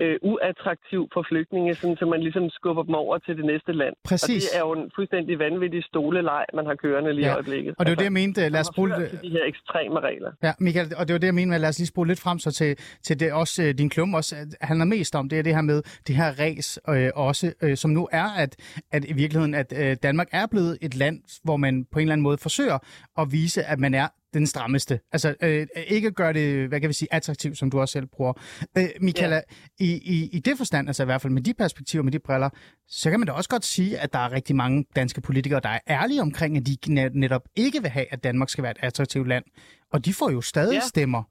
øh, 0.04 0.18
uattraktiv 0.22 1.02
for 1.14 1.26
flygtninge, 1.30 1.76
sådan, 1.76 1.98
så 1.98 2.06
man 2.06 2.20
ligesom 2.22 2.50
skubber 2.50 2.84
dem 2.84 2.96
over 3.04 3.18
til 3.18 3.38
det 3.38 3.46
næste 3.46 3.72
land. 3.72 3.96
Præcis. 4.04 4.30
Og 4.30 4.36
det 4.36 4.58
er 4.58 4.64
jo 4.68 4.72
en 4.82 4.92
fuldstændig 4.96 5.40
vanvittig 5.40 5.84
stoleleg, 5.84 6.46
man 6.54 6.66
har 6.66 6.76
kørende 6.76 7.14
lige 7.14 7.26
ja. 7.26 7.32
i 7.32 7.36
øjeblikket. 7.36 7.76
Og 7.80 7.86
det 7.86 7.92
er 7.92 7.92
altså, 7.92 8.00
det, 8.00 8.04
jeg 8.04 8.14
mente. 8.14 8.50
Lad 8.50 8.60
os 8.60 8.68
spole 8.68 8.94
de 9.22 9.30
her 9.30 9.46
ekstreme 9.46 10.00
regler. 10.00 10.32
Ja, 10.44 10.54
Michael, 10.60 10.88
og 11.00 11.08
det 11.08 11.14
var 11.14 11.20
det, 11.20 11.28
jeg 11.28 11.36
mente 11.36 11.50
med, 11.50 11.60
lad 11.60 11.70
os 11.70 11.80
lige 11.80 11.88
spole 11.88 12.08
lidt 12.08 12.20
frem 12.20 12.40
så 12.40 12.52
til, 12.52 12.78
til 13.04 13.20
det 13.20 13.34
også, 13.34 13.64
øh, 13.64 13.74
din 13.78 13.90
klum 13.90 14.14
også 14.14 14.36
handler 14.62 14.86
mest 14.86 15.16
om, 15.16 15.30
det 15.30 15.40
er 15.40 15.44
det 15.44 15.56
her 15.56 15.62
med 15.62 15.82
det 16.08 16.16
her 16.16 16.40
res 16.40 16.80
øh, 16.90 17.10
også, 17.16 17.54
øh, 17.62 17.78
som 17.78 17.92
nu 17.92 18.08
er, 18.12 18.28
at, 18.44 18.56
at 18.92 19.06
i 19.06 19.14
virkeligheden, 19.14 19.54
at 19.54 19.74
øh, 19.78 19.98
Danmark 20.04 20.28
er 20.32 20.48
blevet 20.48 20.78
et 20.82 20.96
land, 20.96 21.42
hvor 21.44 21.58
man 21.58 21.86
på 21.92 22.00
en 22.00 22.04
eller 22.04 22.14
anden 22.14 22.24
måde 22.24 22.38
forsøger 22.38 22.78
at 23.18 23.32
vise, 23.32 23.64
at 23.64 23.80
man 23.80 23.94
er 23.94 24.08
den 24.38 24.48
strammeste. 24.48 25.00
Altså 25.12 25.36
øh, 25.44 25.68
ikke 25.88 26.12
gøre 26.12 26.34
det, 26.34 26.68
hvad 26.68 26.80
kan 26.80 26.88
vi 26.88 26.94
sige, 26.94 27.14
attraktivt, 27.14 27.58
som 27.58 27.72
du 27.72 27.80
også 27.80 27.92
selv 27.92 28.06
bruger. 28.06 28.34
Øh, 28.78 28.84
Michaela, 29.02 29.36
ja. 29.36 29.86
i, 29.86 29.90
i, 30.16 30.30
i 30.38 30.40
det 30.40 30.58
forstand, 30.58 30.90
altså 30.90 31.04
i 31.04 31.06
hvert 31.06 31.22
fald 31.22 31.34
med 31.34 31.42
de 31.42 31.54
perspektiver, 31.54 32.04
med 32.04 32.12
de 32.12 32.20
briller, 32.20 32.50
så 32.88 33.10
kan 33.10 33.20
man 33.20 33.28
da 33.28 33.34
også 33.34 33.50
godt 33.50 33.66
sige, 33.66 34.00
at 34.00 34.14
der 34.14 34.20
er 34.20 34.32
rigtig 34.32 34.56
mange 34.56 34.86
danske 34.96 35.22
politikere, 35.22 35.60
der 35.60 35.70
er 35.70 35.80
ærlige 35.90 36.22
omkring, 36.22 36.58
at 36.58 36.64
de 36.68 37.10
netop 37.14 37.44
ikke 37.56 37.82
vil 37.82 37.90
have, 37.90 38.06
at 38.14 38.24
Danmark 38.24 38.50
skal 38.50 38.62
være 38.64 38.72
et 38.72 38.82
attraktivt 38.82 39.28
land. 39.28 39.46
Og 39.94 40.06
de 40.06 40.14
får 40.14 40.30
jo 40.32 40.42
stadig 40.42 40.74
ja. 40.74 40.80
stemmer. 40.94 41.24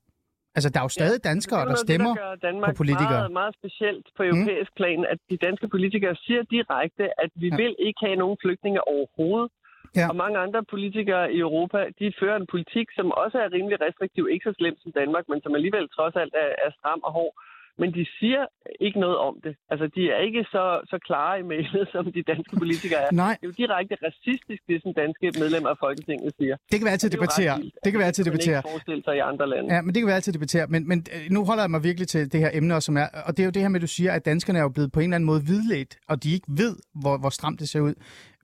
Altså, 0.56 0.68
der 0.72 0.78
er 0.80 0.86
jo 0.88 0.94
stadig 1.00 1.20
ja, 1.24 1.28
danskere, 1.30 1.62
der 1.70 1.76
stemmer 1.88 2.12
det, 2.14 2.22
der 2.22 2.48
Danmark 2.48 2.68
på 2.70 2.76
politikere. 2.82 3.20
Meget, 3.22 3.38
meget 3.40 3.54
specielt 3.60 4.06
på 4.16 4.22
europæisk 4.30 4.70
mm. 4.72 4.78
plan, 4.80 4.98
at 5.12 5.18
de 5.30 5.36
danske 5.46 5.66
politikere 5.74 6.14
siger 6.24 6.42
direkte, 6.56 7.04
at 7.24 7.30
vi 7.42 7.48
ja. 7.48 7.56
vil 7.60 7.72
ikke 7.86 8.00
have 8.06 8.16
nogen 8.22 8.36
flygtninge 8.44 8.80
overhovedet. 8.94 9.50
Ja. 10.00 10.06
Og 10.10 10.16
mange 10.24 10.38
andre 10.44 10.60
politikere 10.74 11.24
i 11.36 11.38
Europa, 11.48 11.78
de 12.00 12.06
fører 12.20 12.36
en 12.38 12.50
politik, 12.54 12.86
som 12.98 13.06
også 13.22 13.36
er 13.44 13.54
rimelig 13.56 13.78
restriktiv, 13.86 14.22
ikke 14.32 14.48
så 14.48 14.54
slemt 14.58 14.80
som 14.82 14.92
Danmark, 15.00 15.24
men 15.30 15.38
som 15.42 15.54
alligevel 15.58 15.88
trods 15.96 16.16
alt 16.22 16.34
er, 16.44 16.50
er 16.66 16.70
stram 16.78 17.00
og 17.08 17.12
hård. 17.18 17.34
Men 17.80 17.88
de 17.98 18.02
siger 18.18 18.42
ikke 18.86 18.98
noget 19.04 19.18
om 19.28 19.34
det. 19.44 19.54
Altså, 19.70 19.86
de 19.96 20.02
er 20.14 20.20
ikke 20.28 20.42
så, 20.54 20.64
så 20.90 20.96
klare 21.08 21.34
i 21.40 21.42
mailet, 21.42 21.84
som 21.94 22.04
de 22.16 22.22
danske 22.32 22.54
politikere 22.62 23.00
er. 23.06 23.10
Nej. 23.12 23.36
Det 23.40 23.46
er 23.46 23.50
jo 23.52 23.56
direkte 23.62 23.94
racistisk, 24.08 24.60
det 24.68 24.82
som 24.82 24.90
danske 25.02 25.26
medlemmer 25.40 25.70
af 25.74 25.78
Folketinget 25.84 26.32
siger. 26.38 26.56
Det 26.70 26.76
kan 26.78 26.84
være 26.88 26.96
altid 26.98 27.10
debattere. 27.10 27.54
Det, 27.56 27.72
det 27.84 27.88
kan 27.92 27.98
være 27.98 28.10
altid 28.12 28.24
debattere. 28.24 28.60
Det 28.62 28.70
forestille 28.70 29.02
sig 29.06 29.14
i 29.16 29.22
andre 29.30 29.46
lande. 29.52 29.74
Ja, 29.74 29.80
men 29.82 29.90
det 29.92 29.98
kan 30.00 30.06
være 30.06 30.20
altid 30.20 30.32
debattere. 30.32 30.66
Men, 30.74 30.88
men 30.90 30.98
øh, 31.14 31.20
nu 31.30 31.44
holder 31.48 31.62
jeg 31.62 31.70
mig 31.70 31.82
virkelig 31.88 32.08
til 32.08 32.32
det 32.32 32.40
her 32.40 32.50
emne, 32.58 32.80
som 32.80 32.96
er, 32.96 33.06
og 33.26 33.30
det 33.34 33.40
er 33.42 33.48
jo 33.50 33.54
det 33.56 33.62
her 33.62 33.68
med, 33.68 33.80
at 33.80 33.86
du 33.88 33.92
siger, 33.98 34.12
at 34.12 34.24
danskerne 34.24 34.58
er 34.58 34.62
jo 34.62 34.72
blevet 34.76 34.92
på 34.92 35.00
en 35.00 35.04
eller 35.04 35.14
anden 35.14 35.30
måde 35.32 35.42
vidledt, 35.52 35.92
og 36.08 36.22
de 36.22 36.28
ikke 36.36 36.46
ved, 36.48 36.74
hvor, 37.02 37.18
hvor 37.18 37.30
stramt 37.38 37.60
det 37.60 37.68
ser 37.68 37.80
ud. 37.80 37.94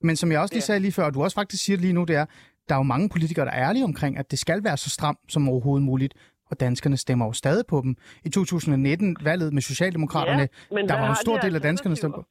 Men 0.03 0.17
som 0.17 0.33
jeg 0.33 0.41
også 0.41 0.55
lige 0.55 0.63
ja. 0.63 0.67
sagde 0.67 0.81
lige 0.81 0.93
før, 0.93 1.05
og 1.05 1.15
du 1.15 1.23
også 1.23 1.35
faktisk 1.35 1.65
siger 1.65 1.77
lige 1.77 1.93
nu, 1.93 2.05
det 2.05 2.17
er, 2.17 2.27
der 2.69 2.75
er 2.75 2.79
jo 2.79 2.83
mange 2.83 3.09
politikere, 3.09 3.45
der 3.47 3.53
er 3.53 3.69
ærlige 3.69 3.85
omkring, 3.85 4.19
at 4.19 4.31
det 4.31 4.39
skal 4.39 4.65
være 4.65 4.77
så 4.77 4.91
stramt 4.91 5.19
som 5.29 5.49
overhovedet 5.49 5.85
muligt. 5.87 6.15
Og 6.51 6.61
danskerne 6.61 6.97
stemmer 6.97 7.27
jo 7.27 7.33
stadig 7.33 7.65
på 7.67 7.81
dem. 7.85 7.97
I 8.25 8.29
2019, 8.29 9.17
valget 9.25 9.53
med 9.53 9.63
Socialdemokraterne, 9.63 10.49
ja, 10.73 10.77
der 10.77 11.01
var 11.01 11.09
en 11.09 11.17
stor 11.17 11.37
del 11.39 11.55
af 11.55 11.61
danskerne, 11.61 11.97
stemte 11.97 12.17
på. 12.17 12.25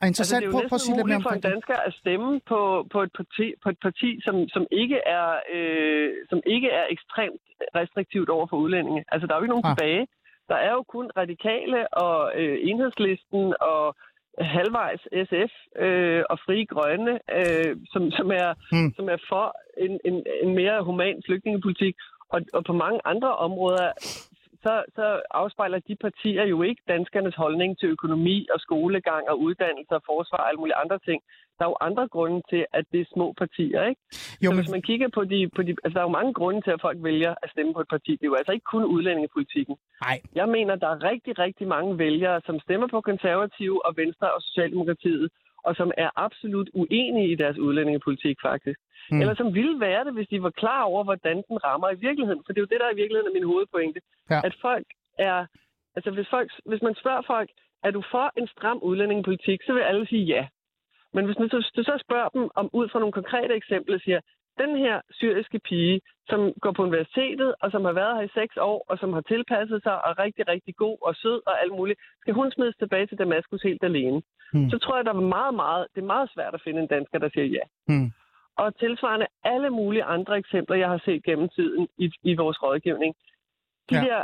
Og 0.00 0.06
interessant, 0.06 0.44
altså, 0.44 0.50
det 0.50 0.54
er 0.54 0.58
jo 0.58 0.60
prøv, 0.60 0.68
prøv 0.70 0.80
at 0.80 0.86
sige 0.86 0.96
lidt 0.96 1.06
mere 1.10 1.20
om 1.20 1.26
for 1.28 1.38
en 1.40 1.46
dansker 1.52 1.76
at 1.88 1.92
stemme 2.00 2.40
på, 2.52 2.60
på, 2.92 2.98
et 3.06 3.12
parti, 3.18 3.46
på 3.62 3.68
et 3.74 3.80
parti, 3.86 4.10
som, 4.26 4.34
som, 4.54 4.62
ikke 4.82 4.98
er, 5.18 5.28
øh, 5.54 6.10
som 6.30 6.38
ikke 6.54 6.68
er 6.80 6.84
ekstremt 6.94 7.44
restriktivt 7.78 8.28
over 8.36 8.46
for 8.50 8.56
udlændinge. 8.64 9.04
Altså, 9.12 9.24
der 9.26 9.32
er 9.32 9.38
jo 9.38 9.44
ikke 9.44 9.54
nogen 9.54 9.68
ah. 9.70 9.76
tilbage. 9.76 10.04
Der 10.50 10.58
er 10.66 10.72
jo 10.78 10.82
kun 10.94 11.06
radikale 11.20 11.80
og 12.04 12.18
øh, 12.40 12.56
enhedslisten 12.70 13.44
og 13.72 13.84
halvvejs 14.40 15.00
SF 15.00 15.52
øh, 15.84 16.22
og 16.30 16.38
frie 16.46 16.66
grønne, 16.66 17.18
øh, 17.38 17.76
som, 17.92 18.10
som, 18.10 18.30
er, 18.30 18.54
mm. 18.72 18.92
som 18.96 19.08
er 19.08 19.16
for 19.28 19.56
en, 19.78 20.00
en, 20.04 20.24
en 20.42 20.54
mere 20.54 20.84
human 20.84 21.22
flygtningepolitik. 21.26 21.96
Og, 22.28 22.40
og 22.52 22.64
på 22.64 22.72
mange 22.72 23.00
andre 23.04 23.36
områder, 23.36 23.88
så, 24.64 24.74
så 24.96 25.20
afspejler 25.30 25.78
de 25.88 25.96
partier 25.96 26.44
jo 26.44 26.62
ikke 26.62 26.82
danskernes 26.88 27.34
holdning 27.34 27.78
til 27.78 27.88
økonomi 27.88 28.46
og 28.54 28.60
skolegang 28.60 29.28
og 29.28 29.40
uddannelse 29.40 29.94
og 29.94 30.02
forsvar 30.06 30.38
og 30.38 30.48
alle 30.48 30.60
mulige 30.60 30.80
andre 30.82 30.98
ting 30.98 31.20
der 31.58 31.64
er 31.64 31.72
jo 31.74 31.76
andre 31.88 32.08
grunde 32.08 32.40
til, 32.52 32.62
at 32.78 32.84
det 32.92 33.00
er 33.00 33.12
små 33.14 33.26
partier, 33.42 33.82
ikke? 33.90 34.00
Jo, 34.44 34.48
så 34.48 34.54
men... 34.54 34.58
hvis 34.58 34.74
man 34.76 34.82
kigger 34.82 35.08
på 35.18 35.22
de, 35.32 35.38
på 35.56 35.62
de... 35.66 35.70
Altså, 35.84 35.94
der 35.96 36.02
er 36.02 36.08
jo 36.08 36.18
mange 36.20 36.34
grunde 36.40 36.60
til, 36.62 36.70
at 36.76 36.84
folk 36.86 36.98
vælger 37.10 37.32
at 37.42 37.50
stemme 37.50 37.72
på 37.74 37.80
et 37.80 37.90
parti. 37.96 38.12
Det 38.18 38.24
er 38.24 38.32
jo 38.32 38.40
altså 38.40 38.52
ikke 38.52 38.70
kun 38.74 38.84
udlændingepolitikken. 38.94 39.76
Nej. 40.06 40.16
Jeg 40.34 40.48
mener, 40.56 40.74
der 40.84 40.88
er 40.94 41.04
rigtig, 41.10 41.38
rigtig 41.38 41.66
mange 41.68 41.98
vælgere, 41.98 42.40
som 42.46 42.60
stemmer 42.60 42.88
på 42.94 43.00
konservative 43.00 43.86
og 43.86 43.92
Venstre 43.96 44.28
og 44.36 44.42
Socialdemokratiet, 44.42 45.26
og 45.68 45.76
som 45.76 45.90
er 46.04 46.10
absolut 46.16 46.68
uenige 46.80 47.32
i 47.32 47.40
deres 47.42 47.58
udlændingepolitik, 47.58 48.36
faktisk. 48.48 48.78
Mm. 49.10 49.20
Eller 49.20 49.34
som 49.34 49.54
ville 49.54 49.80
være 49.80 50.04
det, 50.04 50.12
hvis 50.14 50.28
de 50.28 50.42
var 50.42 50.50
klar 50.50 50.82
over, 50.82 51.04
hvordan 51.04 51.36
den 51.48 51.58
rammer 51.64 51.90
i 51.90 52.00
virkeligheden. 52.06 52.42
For 52.44 52.52
det 52.52 52.58
er 52.58 52.66
jo 52.66 52.72
det, 52.72 52.80
der 52.80 52.86
er 52.86 52.94
i 52.94 53.00
virkeligheden 53.02 53.30
er 53.30 53.38
min 53.38 53.50
hovedpointe. 53.52 54.00
Ja. 54.30 54.40
At 54.44 54.54
folk 54.60 54.86
er... 55.18 55.46
Altså, 55.96 56.10
hvis, 56.10 56.28
folk, 56.30 56.50
hvis 56.70 56.82
man 56.82 56.94
spørger 56.94 57.22
folk, 57.26 57.50
er 57.86 57.90
du 57.90 58.02
for 58.10 58.32
en 58.40 58.48
stram 58.54 58.78
udlændingepolitik, 58.88 59.60
så 59.66 59.72
vil 59.72 59.82
alle 59.90 60.06
sige 60.06 60.24
ja. 60.24 60.46
Men 61.14 61.24
hvis 61.24 61.38
man 61.38 61.48
så, 61.48 61.58
så 61.88 61.94
spørger 62.06 62.28
dem 62.28 62.50
om 62.54 62.70
ud 62.72 62.88
fra 62.88 62.98
nogle 62.98 63.12
konkrete 63.12 63.54
eksempler, 63.54 63.98
siger, 63.98 64.20
den 64.58 64.76
her 64.76 65.00
syriske 65.10 65.58
pige, 65.58 66.00
som 66.30 66.52
går 66.62 66.72
på 66.72 66.82
universitetet, 66.82 67.54
og 67.62 67.70
som 67.70 67.84
har 67.84 67.92
været 67.92 68.16
her 68.16 68.22
i 68.22 68.36
seks 68.40 68.56
år, 68.56 68.84
og 68.88 68.98
som 68.98 69.12
har 69.12 69.20
tilpasset 69.20 69.82
sig, 69.82 70.04
og 70.04 70.10
er 70.10 70.18
rigtig, 70.24 70.48
rigtig 70.48 70.76
god 70.76 70.98
og 71.02 71.14
sød 71.14 71.40
og 71.46 71.62
alt 71.62 71.72
muligt, 71.72 72.00
skal 72.20 72.34
hun 72.34 72.50
smides 72.50 72.76
tilbage 72.76 73.06
til 73.06 73.18
Damaskus 73.18 73.62
helt 73.62 73.84
alene? 73.84 74.22
Hmm. 74.52 74.70
Så 74.70 74.78
tror 74.78 74.96
jeg, 74.96 75.04
der 75.04 75.14
er 75.14 75.20
meget, 75.38 75.54
meget, 75.54 75.86
det 75.94 76.00
er 76.00 76.12
meget 76.16 76.30
svært 76.34 76.54
at 76.54 76.62
finde 76.64 76.80
en 76.80 76.86
dansker, 76.86 77.18
der 77.18 77.28
siger 77.28 77.46
ja. 77.46 77.64
Hmm. 77.88 78.10
Og 78.56 78.78
tilsvarende 78.78 79.26
alle 79.44 79.70
mulige 79.70 80.04
andre 80.04 80.38
eksempler, 80.38 80.76
jeg 80.76 80.88
har 80.88 81.02
set 81.04 81.24
gennem 81.24 81.48
tiden 81.48 81.88
i, 81.98 82.10
i 82.22 82.34
vores 82.34 82.62
rådgivning. 82.62 83.14
De 83.90 83.94
ja. 83.94 84.00
der, 84.00 84.22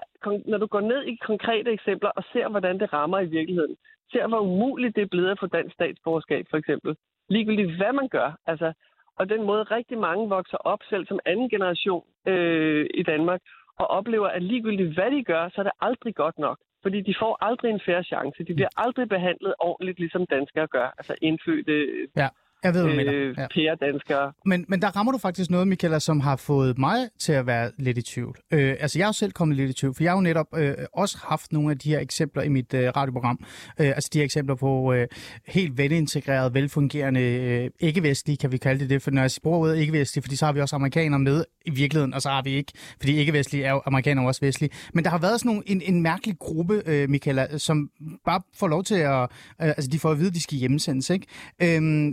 når 0.50 0.58
du 0.58 0.66
går 0.66 0.80
ned 0.80 1.02
i 1.02 1.14
konkrete 1.14 1.70
eksempler 1.72 2.10
og 2.10 2.24
ser, 2.32 2.48
hvordan 2.48 2.80
det 2.80 2.92
rammer 2.92 3.18
i 3.20 3.26
virkeligheden, 3.26 3.76
ser, 4.12 4.26
hvor 4.26 4.40
umuligt 4.40 4.96
det 4.96 5.02
er 5.02 5.12
blevet 5.14 5.30
at 5.30 5.40
få 5.40 5.46
dansk 5.46 5.74
statsborgerskab, 5.74 6.46
for 6.50 6.56
eksempel. 6.56 6.96
Ligegyldigt 7.28 7.76
hvad 7.76 7.92
man 7.92 8.08
gør. 8.08 8.38
Altså, 8.46 8.72
og 9.18 9.28
den 9.28 9.42
måde 9.42 9.62
rigtig 9.62 9.98
mange 9.98 10.28
vokser 10.28 10.56
op 10.56 10.78
selv 10.90 11.06
som 11.06 11.18
anden 11.26 11.48
generation 11.50 12.04
øh, 12.26 12.86
i 12.94 13.02
Danmark, 13.02 13.40
og 13.78 13.86
oplever, 13.86 14.28
at 14.28 14.42
ligegyldigt 14.42 14.94
hvad 14.94 15.10
de 15.10 15.24
gør, 15.24 15.48
så 15.48 15.60
er 15.60 15.62
det 15.62 15.72
aldrig 15.80 16.14
godt 16.14 16.38
nok. 16.38 16.58
Fordi 16.82 17.00
de 17.00 17.14
får 17.20 17.38
aldrig 17.40 17.70
en 17.70 17.80
færre 17.86 18.04
chance. 18.04 18.44
De 18.44 18.54
bliver 18.54 18.68
aldrig 18.76 19.08
behandlet 19.08 19.54
ordentligt, 19.58 19.98
ligesom 19.98 20.26
danskere 20.26 20.66
gør. 20.66 20.94
Altså 20.98 21.14
indfødte 21.22 21.86
ja. 22.16 22.28
Jeg 22.64 22.74
ved, 22.74 22.82
hvad 22.82 22.90
du 22.90 22.96
mener. 22.96 23.12
Øh, 23.14 23.34
ja. 23.38 23.46
pære-danskere. 23.54 24.32
Men, 24.46 24.64
men 24.68 24.82
der 24.82 24.96
rammer 24.96 25.12
du 25.12 25.18
faktisk 25.18 25.50
noget, 25.50 25.68
Michaela, 25.68 25.98
som 25.98 26.20
har 26.20 26.36
fået 26.36 26.78
mig 26.78 27.08
til 27.18 27.32
at 27.32 27.46
være 27.46 27.70
lidt 27.78 27.98
i 27.98 28.02
tvivl. 28.02 28.36
Øh, 28.52 28.76
altså, 28.80 28.98
jeg 28.98 29.06
har 29.06 29.08
jo 29.08 29.12
selv 29.12 29.32
kommet 29.32 29.56
lidt 29.56 29.70
i 29.70 29.72
tvivl, 29.72 29.94
for 29.94 30.02
jeg 30.02 30.12
har 30.12 30.16
jo 30.16 30.22
netop 30.22 30.46
øh, 30.56 30.74
også 30.92 31.18
haft 31.18 31.52
nogle 31.52 31.70
af 31.70 31.78
de 31.78 31.90
her 31.90 32.00
eksempler 32.00 32.42
i 32.42 32.48
mit 32.48 32.74
øh, 32.74 32.88
radioprogram. 32.96 33.38
Øh, 33.80 33.86
altså, 33.86 34.10
de 34.12 34.18
her 34.18 34.24
eksempler 34.24 34.54
på 34.54 34.92
øh, 34.92 35.06
helt 35.46 35.78
velintegreret, 35.78 36.54
velfungerende, 36.54 37.20
øh, 37.20 37.70
ikke-vestlige, 37.80 38.36
kan 38.36 38.52
vi 38.52 38.56
kalde 38.56 38.80
det 38.80 38.90
det, 38.90 39.02
for 39.02 39.10
når 39.10 39.22
jeg 39.22 39.30
bruger 39.42 39.58
ordet 39.58 39.76
ikke-vestlige, 39.76 40.22
fordi 40.22 40.36
så 40.36 40.44
har 40.44 40.52
vi 40.52 40.60
også 40.60 40.76
amerikanere 40.76 41.20
med 41.20 41.44
i 41.66 41.70
virkeligheden, 41.70 42.14
og 42.14 42.22
så 42.22 42.28
har 42.28 42.42
vi 42.42 42.50
ikke, 42.50 42.72
fordi 42.98 43.16
ikke-vestlige 43.16 43.64
er 43.64 43.70
jo 43.70 43.82
amerikanere 43.86 44.26
også 44.26 44.40
vestlige. 44.40 44.70
Men 44.94 45.04
der 45.04 45.10
har 45.10 45.18
været 45.18 45.40
sådan 45.40 45.48
nogle, 45.48 45.62
en, 45.66 45.82
en 45.82 46.02
mærkelig 46.02 46.38
gruppe, 46.38 46.82
øh, 46.86 47.10
Michaela, 47.10 47.58
som 47.58 47.90
bare 48.24 48.40
får 48.54 48.68
lov 48.68 48.84
til 48.84 48.94
at, 48.94 49.22
øh, 49.22 49.28
altså, 49.58 49.90
de 49.92 49.98
får 49.98 50.10
at 50.10 50.18
vide, 50.18 50.28
at 50.28 50.34
de 50.34 50.42
skal 50.42 50.58
hjemsendes, 50.58 51.10
ikke? 51.10 51.26
Øh, 51.62 52.12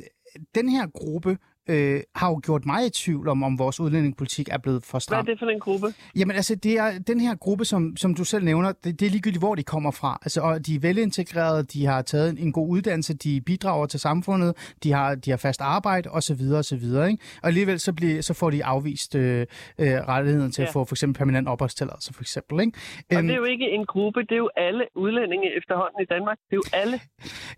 den 0.56 0.70
her 0.70 0.88
gruppe 0.88 1.38
øh, 1.70 2.02
har 2.16 2.30
jo 2.30 2.42
gjort 2.44 2.66
mig 2.66 2.86
i 2.86 2.90
tvivl 2.90 3.28
om, 3.28 3.44
om 3.44 3.60
vores 3.60 3.80
udlændingepolitik 3.80 4.50
er 4.52 4.58
blevet 4.58 4.84
for 4.84 5.00
stram. 5.00 5.26
Hvad 5.26 5.32
er 5.32 5.36
det 5.36 5.40
for 5.40 5.50
en 5.50 5.60
gruppe? 5.60 5.94
Jamen 6.16 6.36
altså, 6.36 6.56
det 6.56 6.78
er 6.78 7.00
den 7.08 7.20
her 7.20 7.36
gruppe, 7.36 7.66
som, 7.66 7.98
som 7.98 8.16
du 8.16 8.24
selv 8.24 8.46
nævner, 8.46 8.72
det, 8.72 9.00
det 9.00 9.06
er 9.06 9.10
ligegyldigt, 9.10 9.42
hvor 9.42 9.56
de 9.56 9.64
kommer 9.64 9.92
fra. 9.92 10.20
Altså, 10.22 10.42
og 10.42 10.66
de 10.66 10.76
er 10.76 10.80
velintegrerede, 10.80 11.64
de 11.64 11.86
har 11.86 12.02
taget 12.02 12.30
en, 12.30 12.38
en 12.38 12.52
god 12.52 12.70
uddannelse, 12.70 13.14
de 13.14 13.42
bidrager 13.42 13.86
til 13.86 14.00
samfundet, 14.00 14.76
de 14.84 14.92
har, 14.92 15.16
de 15.16 15.30
har 15.30 15.38
fast 15.38 15.62
arbejde 15.62 16.10
osv. 16.10 16.42
osv. 16.54 16.84
Ikke? 16.84 17.18
Og 17.44 17.48
alligevel 17.48 17.80
så, 17.80 17.94
bliver, 17.94 18.22
så 18.22 18.34
får 18.34 18.50
de 18.50 18.66
afvist 18.66 19.16
øh, 19.16 19.46
øh, 19.80 19.88
rettigheden 19.88 20.52
til 20.52 20.62
ja. 20.62 20.68
at 20.68 20.74
få 20.74 20.86
for 20.86 20.94
eksempel 20.96 21.18
permanent 21.18 21.48
opholdstilladelse, 21.48 22.14
for 22.14 22.22
eksempel. 22.22 22.60
Ikke? 22.60 22.78
Og 23.12 23.18
um, 23.18 23.28
det 23.28 23.34
er 23.34 23.38
jo 23.38 23.44
ikke 23.44 23.70
en 23.70 23.86
gruppe, 23.86 24.20
det 24.22 24.32
er 24.32 24.38
jo 24.38 24.50
alle 24.58 24.84
udlændinge 24.96 25.58
efterhånden 25.58 26.02
i 26.02 26.06
Danmark. 26.14 26.38
Det 26.50 26.56
er 26.56 26.56
jo 26.56 26.64
alle. 26.74 27.00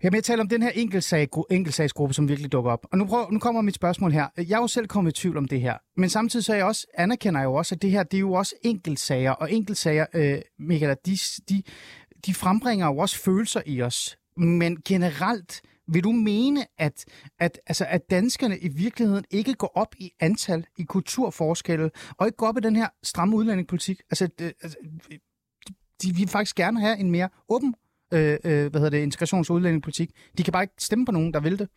Jamen, 0.02 0.14
jeg 0.14 0.24
taler 0.24 0.42
om 0.42 0.48
den 0.48 0.62
her 0.62 0.70
enkeltsag, 0.74 1.28
enkeltsagsgruppe, 1.50 2.14
som 2.14 2.28
virkelig 2.28 2.52
dukker 2.52 2.70
op. 2.70 2.86
Og 2.92 2.98
nu, 2.98 3.06
prøv, 3.06 3.30
nu 3.30 3.38
kommer 3.38 3.60
mit 3.62 3.74
spørgsmål 3.74 3.93
spørgsmål 3.94 4.12
her. 4.12 4.28
Jeg 4.36 4.56
er 4.56 4.60
jo 4.60 4.66
selv 4.66 4.86
kommet 4.86 5.18
i 5.18 5.20
tvivl 5.20 5.36
om 5.36 5.48
det 5.48 5.60
her, 5.60 5.78
men 5.96 6.08
samtidig 6.08 6.44
så 6.44 6.52
er 6.52 6.56
jeg 6.56 6.66
også, 6.66 6.86
anerkender 6.94 7.40
jeg 7.40 7.46
jo 7.46 7.54
også, 7.54 7.74
at 7.74 7.82
det 7.82 7.90
her, 7.90 8.02
det 8.02 8.16
er 8.16 8.20
jo 8.20 8.32
også 8.32 8.54
enkeltsager, 8.62 9.30
og 9.30 9.52
enkeltsager, 9.52 10.06
øh, 10.14 10.40
Michael, 10.58 10.96
de, 11.06 11.18
de, 11.48 11.62
de 12.26 12.34
frembringer 12.34 12.86
jo 12.86 12.96
også 12.96 13.18
følelser 13.18 13.62
i 13.66 13.82
os. 13.82 14.18
Men 14.36 14.82
generelt, 14.84 15.62
vil 15.88 16.04
du 16.04 16.12
mene, 16.12 16.66
at, 16.78 17.04
at, 17.38 17.60
altså, 17.66 17.86
at 17.88 18.10
danskerne 18.10 18.58
i 18.58 18.68
virkeligheden 18.68 19.24
ikke 19.30 19.54
går 19.54 19.72
op 19.74 19.94
i 19.98 20.10
antal, 20.20 20.66
i 20.78 20.82
kulturforskelle, 20.82 21.90
og 22.18 22.26
ikke 22.26 22.36
går 22.36 22.46
op 22.46 22.58
i 22.58 22.60
den 22.60 22.76
her 22.76 22.88
stramme 23.02 23.36
udlændingepolitik? 23.36 24.00
Altså, 24.10 24.28
det, 24.38 24.52
altså 24.62 24.78
de 26.02 26.14
vil 26.14 26.28
faktisk 26.28 26.56
gerne 26.56 26.80
have 26.80 26.98
en 26.98 27.10
mere 27.10 27.28
åben 27.48 27.74
øh, 28.12 28.38
øh, 28.44 28.70
hvad 28.70 28.80
hedder 28.80 28.90
det, 28.90 29.14
integrations- 29.14 29.50
og 29.50 29.54
udlændingepolitik. 29.54 30.10
De 30.38 30.42
kan 30.42 30.52
bare 30.52 30.62
ikke 30.62 30.74
stemme 30.78 31.06
på 31.06 31.12
nogen, 31.12 31.34
der 31.34 31.40
vil 31.40 31.58
det. 31.58 31.68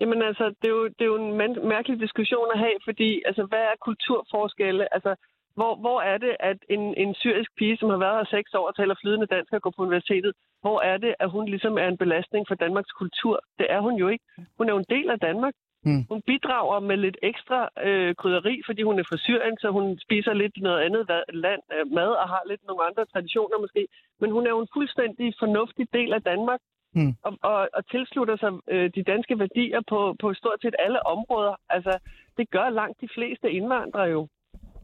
Jamen 0.00 0.22
altså, 0.22 0.44
det 0.60 0.68
er 0.68 0.76
jo, 0.78 0.84
det 0.84 1.02
er 1.04 1.12
jo 1.12 1.18
en 1.24 1.36
mærkelig 1.74 2.00
diskussion 2.00 2.48
at 2.54 2.58
have, 2.58 2.78
fordi 2.84 3.22
altså, 3.26 3.42
hvad 3.50 3.58
er 3.58 3.84
kulturforskelle? 3.86 4.94
Altså, 4.94 5.14
hvor, 5.58 5.72
hvor 5.84 6.00
er 6.00 6.18
det, 6.18 6.36
at 6.50 6.58
en, 6.74 6.82
en 7.02 7.14
syrisk 7.14 7.50
pige, 7.58 7.76
som 7.76 7.90
har 7.90 8.00
været 8.04 8.16
her 8.18 8.36
seks 8.36 8.54
år 8.54 8.66
og 8.68 8.76
taler 8.76 8.94
flydende 9.02 9.26
dansk 9.26 9.52
og 9.52 9.62
går 9.62 9.72
på 9.76 9.82
universitetet, 9.82 10.32
hvor 10.60 10.78
er 10.80 10.96
det, 11.04 11.12
at 11.18 11.30
hun 11.30 11.44
ligesom 11.54 11.78
er 11.78 11.88
en 11.88 11.98
belastning 12.04 12.44
for 12.48 12.54
Danmarks 12.54 12.92
kultur? 13.00 13.34
Det 13.58 13.66
er 13.70 13.80
hun 13.80 13.94
jo 14.02 14.08
ikke. 14.08 14.24
Hun 14.58 14.68
er 14.68 14.72
jo 14.72 14.78
en 14.78 14.92
del 14.96 15.10
af 15.10 15.20
Danmark. 15.28 15.54
Mm. 15.84 16.02
Hun 16.10 16.22
bidrager 16.30 16.80
med 16.80 16.96
lidt 16.96 17.18
ekstra 17.22 17.68
øh, 17.88 18.14
krydderi, 18.14 18.62
fordi 18.66 18.82
hun 18.82 18.98
er 18.98 19.04
fra 19.08 19.16
Syrien, 19.16 19.56
så 19.62 19.68
hun 19.70 19.98
spiser 20.06 20.32
lidt 20.32 20.56
noget 20.56 20.80
andet 20.86 21.02
land, 21.46 21.62
øh, 21.74 21.84
mad 21.98 22.10
og 22.22 22.28
har 22.28 22.42
lidt 22.50 22.62
nogle 22.66 22.82
andre 22.88 23.04
traditioner 23.12 23.58
måske. 23.64 23.82
Men 24.20 24.30
hun 24.30 24.46
er 24.46 24.50
jo 24.50 24.60
en 24.60 24.74
fuldstændig 24.76 25.34
fornuftig 25.38 25.86
del 25.92 26.12
af 26.12 26.22
Danmark 26.22 26.60
mm. 26.94 27.12
og, 27.22 27.32
og, 27.42 27.68
og 27.76 27.82
tilslutter 27.90 28.36
sig 28.36 28.52
øh, 28.74 28.90
de 28.94 29.02
danske 29.02 29.38
værdier 29.38 29.80
på, 29.88 30.16
på 30.20 30.34
stort 30.34 30.58
set 30.62 30.74
alle 30.78 31.06
områder. 31.06 31.54
Altså, 31.68 31.98
det 32.36 32.50
gør 32.50 32.68
langt 32.70 33.00
de 33.00 33.08
fleste 33.14 33.50
indvandrere 33.50 34.08
jo. 34.16 34.28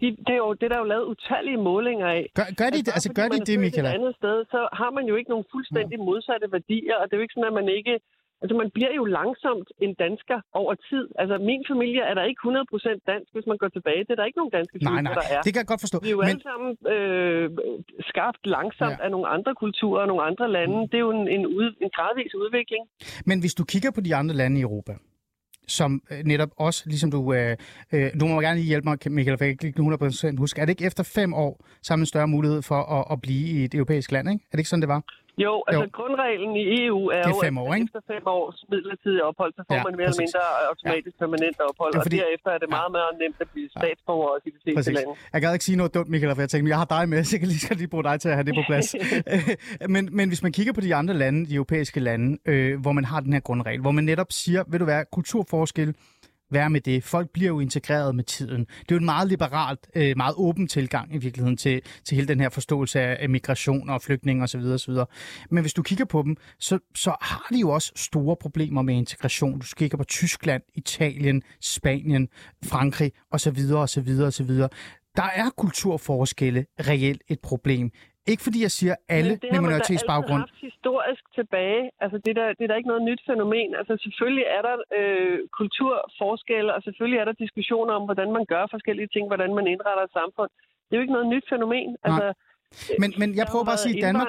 De, 0.01 0.07
det, 0.27 0.35
er 0.39 0.43
jo, 0.47 0.53
det 0.61 0.71
der 0.71 0.77
er 0.77 0.85
jo 0.85 0.93
lavet 0.95 1.05
utallige 1.05 1.57
målinger 1.57 2.09
af. 2.09 2.25
Gør, 2.35 2.49
gør 2.61 2.69
de, 2.75 2.79
altså, 2.79 2.93
altså 2.97 3.13
gør 3.19 3.29
de 3.29 3.39
det, 3.49 3.57
Michaela? 3.61 3.89
Et 3.89 3.95
andet 3.95 4.15
sted, 4.17 4.45
så 4.45 4.61
har 4.73 4.91
man 4.91 5.05
jo 5.11 5.15
ikke 5.17 5.31
nogen 5.31 5.47
fuldstændig 5.53 5.99
modsatte 5.99 6.53
værdier, 6.53 6.97
og 6.97 7.05
det 7.05 7.13
er 7.13 7.17
jo 7.21 7.27
ikke 7.27 7.35
sådan, 7.35 7.53
at 7.53 7.59
man 7.61 7.69
ikke 7.69 7.95
Altså, 8.45 8.57
man 8.63 8.71
bliver 8.77 8.93
jo 9.01 9.05
langsomt 9.19 9.69
en 9.87 9.93
dansker 10.05 10.39
over 10.61 10.75
tid. 10.91 11.05
Altså, 11.21 11.35
min 11.51 11.63
familie 11.73 12.03
er 12.11 12.15
der 12.19 12.25
ikke 12.31 12.41
100% 12.41 13.13
dansk, 13.13 13.29
hvis 13.35 13.47
man 13.51 13.59
går 13.63 13.71
tilbage. 13.77 14.01
Det 14.07 14.13
er 14.15 14.19
der 14.21 14.27
ikke 14.31 14.41
nogen 14.41 14.55
danske 14.59 14.75
nej, 14.79 15.01
nej, 15.03 15.15
der 15.21 15.27
er. 15.35 15.41
det 15.45 15.51
kan 15.53 15.61
jeg 15.63 15.71
godt 15.73 15.83
forstå. 15.87 15.97
Vi 16.03 16.11
er 16.13 16.17
jo 16.19 16.23
men... 16.23 16.29
alle 16.31 16.45
sammen 16.51 16.71
øh, 16.95 17.45
skabt 18.11 18.43
langsomt 18.57 18.99
ja. 18.99 19.05
af 19.05 19.11
nogle 19.15 19.27
andre 19.37 19.53
kulturer 19.65 20.01
og 20.05 20.09
nogle 20.13 20.23
andre 20.31 20.47
lande. 20.57 20.77
Det 20.91 20.97
er 21.01 21.05
jo 21.09 21.13
en, 21.19 21.25
en, 21.37 21.43
ud, 21.59 21.69
en 21.85 21.91
gradvis 21.97 22.33
udvikling. 22.43 22.83
Men 23.31 23.37
hvis 23.43 23.55
du 23.59 23.65
kigger 23.73 23.91
på 23.97 24.01
de 24.07 24.13
andre 24.21 24.35
lande 24.41 24.55
i 24.61 24.63
Europa, 24.69 24.93
som 25.79 25.91
øh, 26.11 26.21
netop 26.33 26.51
også, 26.67 26.81
ligesom 26.93 27.11
du... 27.11 27.21
Øh, 27.39 27.57
øh, 27.93 28.11
du 28.21 28.25
må 28.27 28.41
gerne 28.41 28.57
lige 28.61 28.71
hjælpe 28.73 28.89
mig, 28.89 28.97
Michael, 29.19 29.39
for 29.39 29.45
jeg 29.45 29.59
kan 29.59 29.67
ikke 29.69 29.81
100% 30.35 30.39
huske. 30.39 30.61
Er 30.61 30.65
det 30.65 30.73
ikke 30.73 30.87
efter 30.91 31.03
fem 31.19 31.35
år, 31.35 31.53
så 31.83 31.89
har 31.93 31.97
man 31.97 32.07
større 32.07 32.29
mulighed 32.29 32.63
for 32.63 32.81
at, 32.97 33.05
at 33.13 33.21
blive 33.21 33.45
i 33.55 33.65
et 33.65 33.75
europæisk 33.75 34.13
land, 34.13 34.29
ikke? 34.33 34.43
Er 34.51 34.53
det 34.53 34.59
ikke 34.59 34.71
sådan, 34.71 34.83
det 34.83 34.89
var? 34.89 35.03
Jo, 35.39 35.53
altså 35.69 35.85
jo. 35.85 35.91
grundreglen 35.99 36.53
i 36.63 36.65
EU 36.85 37.01
er, 37.17 37.17
er 37.17 37.29
jo, 37.29 37.41
fem 37.47 37.59
år, 37.59 37.71
at 37.73 37.77
ikke? 37.77 37.85
efter 37.85 38.01
fem 38.13 38.25
års 38.27 38.59
midlertidig 38.73 39.23
ophold, 39.31 39.53
så 39.59 39.63
får 39.69 39.75
ja, 39.75 39.83
man 39.87 39.93
mere 39.99 40.09
eller 40.09 40.23
mindre 40.25 40.43
automatisk 40.71 41.15
ja. 41.17 41.23
permanent 41.25 41.59
ophold, 41.69 41.93
ja, 41.95 42.01
fordi... 42.07 42.19
og 42.19 42.23
derefter 42.25 42.51
er 42.57 42.61
det 42.65 42.71
meget 42.79 42.91
ja. 42.91 42.97
mere 42.97 43.11
nemt 43.23 43.39
at 43.45 43.49
blive 43.55 43.69
statsborger 43.79 44.29
også 44.35 44.47
i 44.51 44.53
de 44.57 44.61
fleste 44.63 44.79
præcis. 44.79 44.95
lande. 44.95 45.13
Jeg 45.35 45.41
gad 45.43 45.53
ikke 45.53 45.67
sige 45.69 45.79
noget 45.81 45.95
dumt, 45.97 46.09
Michael, 46.13 46.35
for 46.35 46.43
jeg 46.47 46.51
tænkte, 46.55 46.69
jeg 46.75 46.81
har 46.83 46.91
dig 46.97 47.05
med, 47.13 47.21
så 47.27 47.31
jeg 47.35 47.41
kan 47.43 47.49
lige, 47.53 47.63
skal 47.67 47.77
lige 47.83 47.93
bruge 47.95 48.05
dig 48.11 48.17
til 48.23 48.29
at 48.33 48.37
have 48.39 48.47
det 48.49 48.55
på 48.61 48.65
plads. 48.71 48.89
men, 49.95 50.03
men 50.19 50.27
hvis 50.33 50.43
man 50.47 50.53
kigger 50.57 50.73
på 50.79 50.83
de 50.87 50.95
andre 51.01 51.15
lande, 51.23 51.39
de 51.51 51.55
europæiske 51.61 52.01
lande, 52.09 52.29
øh, 52.53 52.81
hvor 52.85 52.93
man 52.99 53.05
har 53.05 53.21
den 53.21 53.33
her 53.33 53.41
grundregel, 53.49 53.81
hvor 53.81 53.95
man 53.99 54.05
netop 54.05 54.31
siger, 54.31 54.63
vil 54.71 54.81
du 54.81 54.85
være 54.85 55.05
kulturforskel, 55.13 55.95
være 56.55 56.71
med 56.71 56.81
det. 56.81 57.05
Folk 57.05 57.31
bliver 57.31 57.49
jo 57.49 57.61
integreret 57.61 58.15
med 58.15 58.25
tiden. 58.25 58.61
Det 58.61 58.91
er 58.91 58.95
jo 58.95 58.99
en 58.99 59.05
meget 59.05 59.29
liberalt, 59.29 59.81
øh, 59.95 60.17
meget 60.17 60.35
åben 60.37 60.69
tilgang 60.69 61.15
i 61.15 61.19
virkeligheden 61.19 61.57
til, 61.57 61.83
til 62.05 62.15
hele 62.15 62.29
den 62.29 62.41
her 62.41 62.49
forståelse 62.49 63.01
af 63.01 63.29
migration 63.29 63.91
og 63.91 64.03
flygtninge 64.03 64.43
osv. 64.43 64.61
osv. 64.61 64.95
Men 65.51 65.63
hvis 65.63 65.75
du 65.75 65.83
kigger 65.83 66.05
på 66.05 66.23
dem, 66.23 66.37
så, 66.59 66.79
så 66.95 67.17
har 67.21 67.49
de 67.53 67.61
jo 67.61 67.71
også 67.71 67.93
store 67.97 68.37
problemer 68.37 68.83
med 68.83 68.95
integration. 68.95 69.59
Du 69.59 69.67
kigger 69.77 69.99
på 69.99 70.05
Tyskland, 70.05 70.63
Italien, 70.75 71.43
Spanien, 71.61 72.29
Frankrig 72.65 73.13
osv. 73.31 73.59
osv. 73.75 74.09
osv. 74.21 74.51
Der 75.17 75.31
er 75.35 75.51
kulturforskelle 75.57 76.67
reelt 76.81 77.23
et 77.29 77.41
problem. 77.41 77.91
Ikke 78.33 78.43
fordi 78.47 78.59
jeg 78.67 78.73
siger 78.81 78.95
alle 79.17 79.35
med 79.53 79.61
minoritetsbaggrund. 79.67 80.43
Det 80.43 80.51
har 80.51 80.59
man 80.63 80.69
historisk 80.71 81.25
tilbage. 81.39 81.83
Altså, 82.03 82.17
det, 82.25 82.31
er 82.35 82.39
der, 82.41 82.49
det 82.59 82.65
er 82.65 82.71
der 82.71 82.81
ikke 82.81 82.93
noget 82.93 83.05
nyt 83.11 83.23
fænomen. 83.31 83.71
Altså, 83.81 83.93
selvfølgelig 84.05 84.47
er 84.57 84.63
der 84.69 84.77
øh, 84.99 85.39
kulturforskelle, 85.59 86.71
og 86.77 86.81
selvfølgelig 86.87 87.19
er 87.23 87.27
der 87.31 87.37
diskussioner 87.45 87.93
om, 87.99 88.05
hvordan 88.09 88.29
man 88.37 88.45
gør 88.53 88.65
forskellige 88.75 89.11
ting, 89.15 89.25
hvordan 89.27 89.51
man 89.59 89.67
indretter 89.73 90.05
et 90.05 90.17
samfund. 90.21 90.51
Det 90.87 90.93
er 90.93 90.99
jo 90.99 91.05
ikke 91.05 91.17
noget 91.19 91.29
nyt 91.35 91.47
fænomen. 91.55 91.91
Altså, 92.07 92.27
men, 93.03 93.11
men 93.21 93.29
jeg 93.39 93.47
prøver 93.51 93.65
bare 93.71 93.81
at 93.81 93.87
sige, 93.87 94.03
Danmark... 94.07 94.29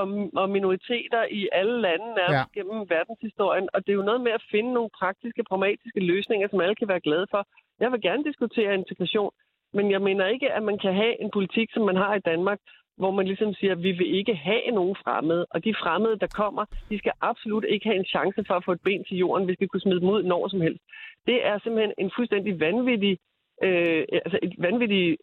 og, 0.00 0.06
og 0.42 0.46
minoriteter 0.56 1.22
i 1.40 1.48
alle 1.52 1.76
lande 1.86 2.06
nærmest 2.20 2.48
ja. 2.50 2.56
gennem 2.56 2.78
verdenshistorien, 2.96 3.68
og 3.74 3.78
det 3.82 3.90
er 3.92 3.98
jo 4.00 4.08
noget 4.10 4.20
med 4.26 4.32
at 4.38 4.44
finde 4.50 4.70
nogle 4.76 4.90
praktiske, 5.00 5.42
pragmatiske 5.50 6.00
løsninger, 6.12 6.46
som 6.48 6.60
alle 6.60 6.76
kan 6.80 6.88
være 6.88 7.06
glade 7.08 7.26
for. 7.30 7.42
Jeg 7.80 7.92
vil 7.92 8.00
gerne 8.08 8.24
diskutere 8.30 8.74
integration, 8.74 9.32
men 9.76 9.90
jeg 9.94 10.02
mener 10.08 10.26
ikke, 10.26 10.48
at 10.56 10.62
man 10.62 10.78
kan 10.78 10.94
have 10.94 11.14
en 11.22 11.30
politik, 11.36 11.68
som 11.74 11.82
man 11.90 11.96
har 11.96 12.14
i 12.14 12.26
Danmark, 12.32 12.58
hvor 12.96 13.10
man 13.10 13.26
ligesom 13.26 13.54
siger, 13.54 13.72
at 13.72 13.82
vi 13.82 13.92
vil 13.92 14.14
ikke 14.18 14.34
have 14.34 14.70
nogen 14.70 14.96
fremmede, 15.04 15.46
og 15.50 15.64
de 15.64 15.74
fremmede, 15.82 16.18
der 16.18 16.26
kommer, 16.26 16.64
de 16.90 16.98
skal 16.98 17.12
absolut 17.20 17.64
ikke 17.68 17.86
have 17.88 17.98
en 17.98 18.10
chance 18.14 18.44
for 18.46 18.54
at 18.54 18.64
få 18.64 18.72
et 18.72 18.80
ben 18.80 19.04
til 19.04 19.16
jorden, 19.16 19.44
hvis 19.44 19.60
vi 19.60 19.66
kunne 19.66 19.80
smide 19.80 20.00
dem 20.00 20.08
ud 20.08 20.22
når 20.22 20.48
som 20.48 20.60
helst. 20.60 20.82
Det 21.26 21.46
er 21.46 21.58
simpelthen 21.58 21.94
en 21.98 22.10
fuldstændig 22.16 22.60
vanvittig 22.60 23.18
øh, 23.62 24.02
altså 24.24 24.38
et 24.42 24.54
vanvittigt 24.58 25.22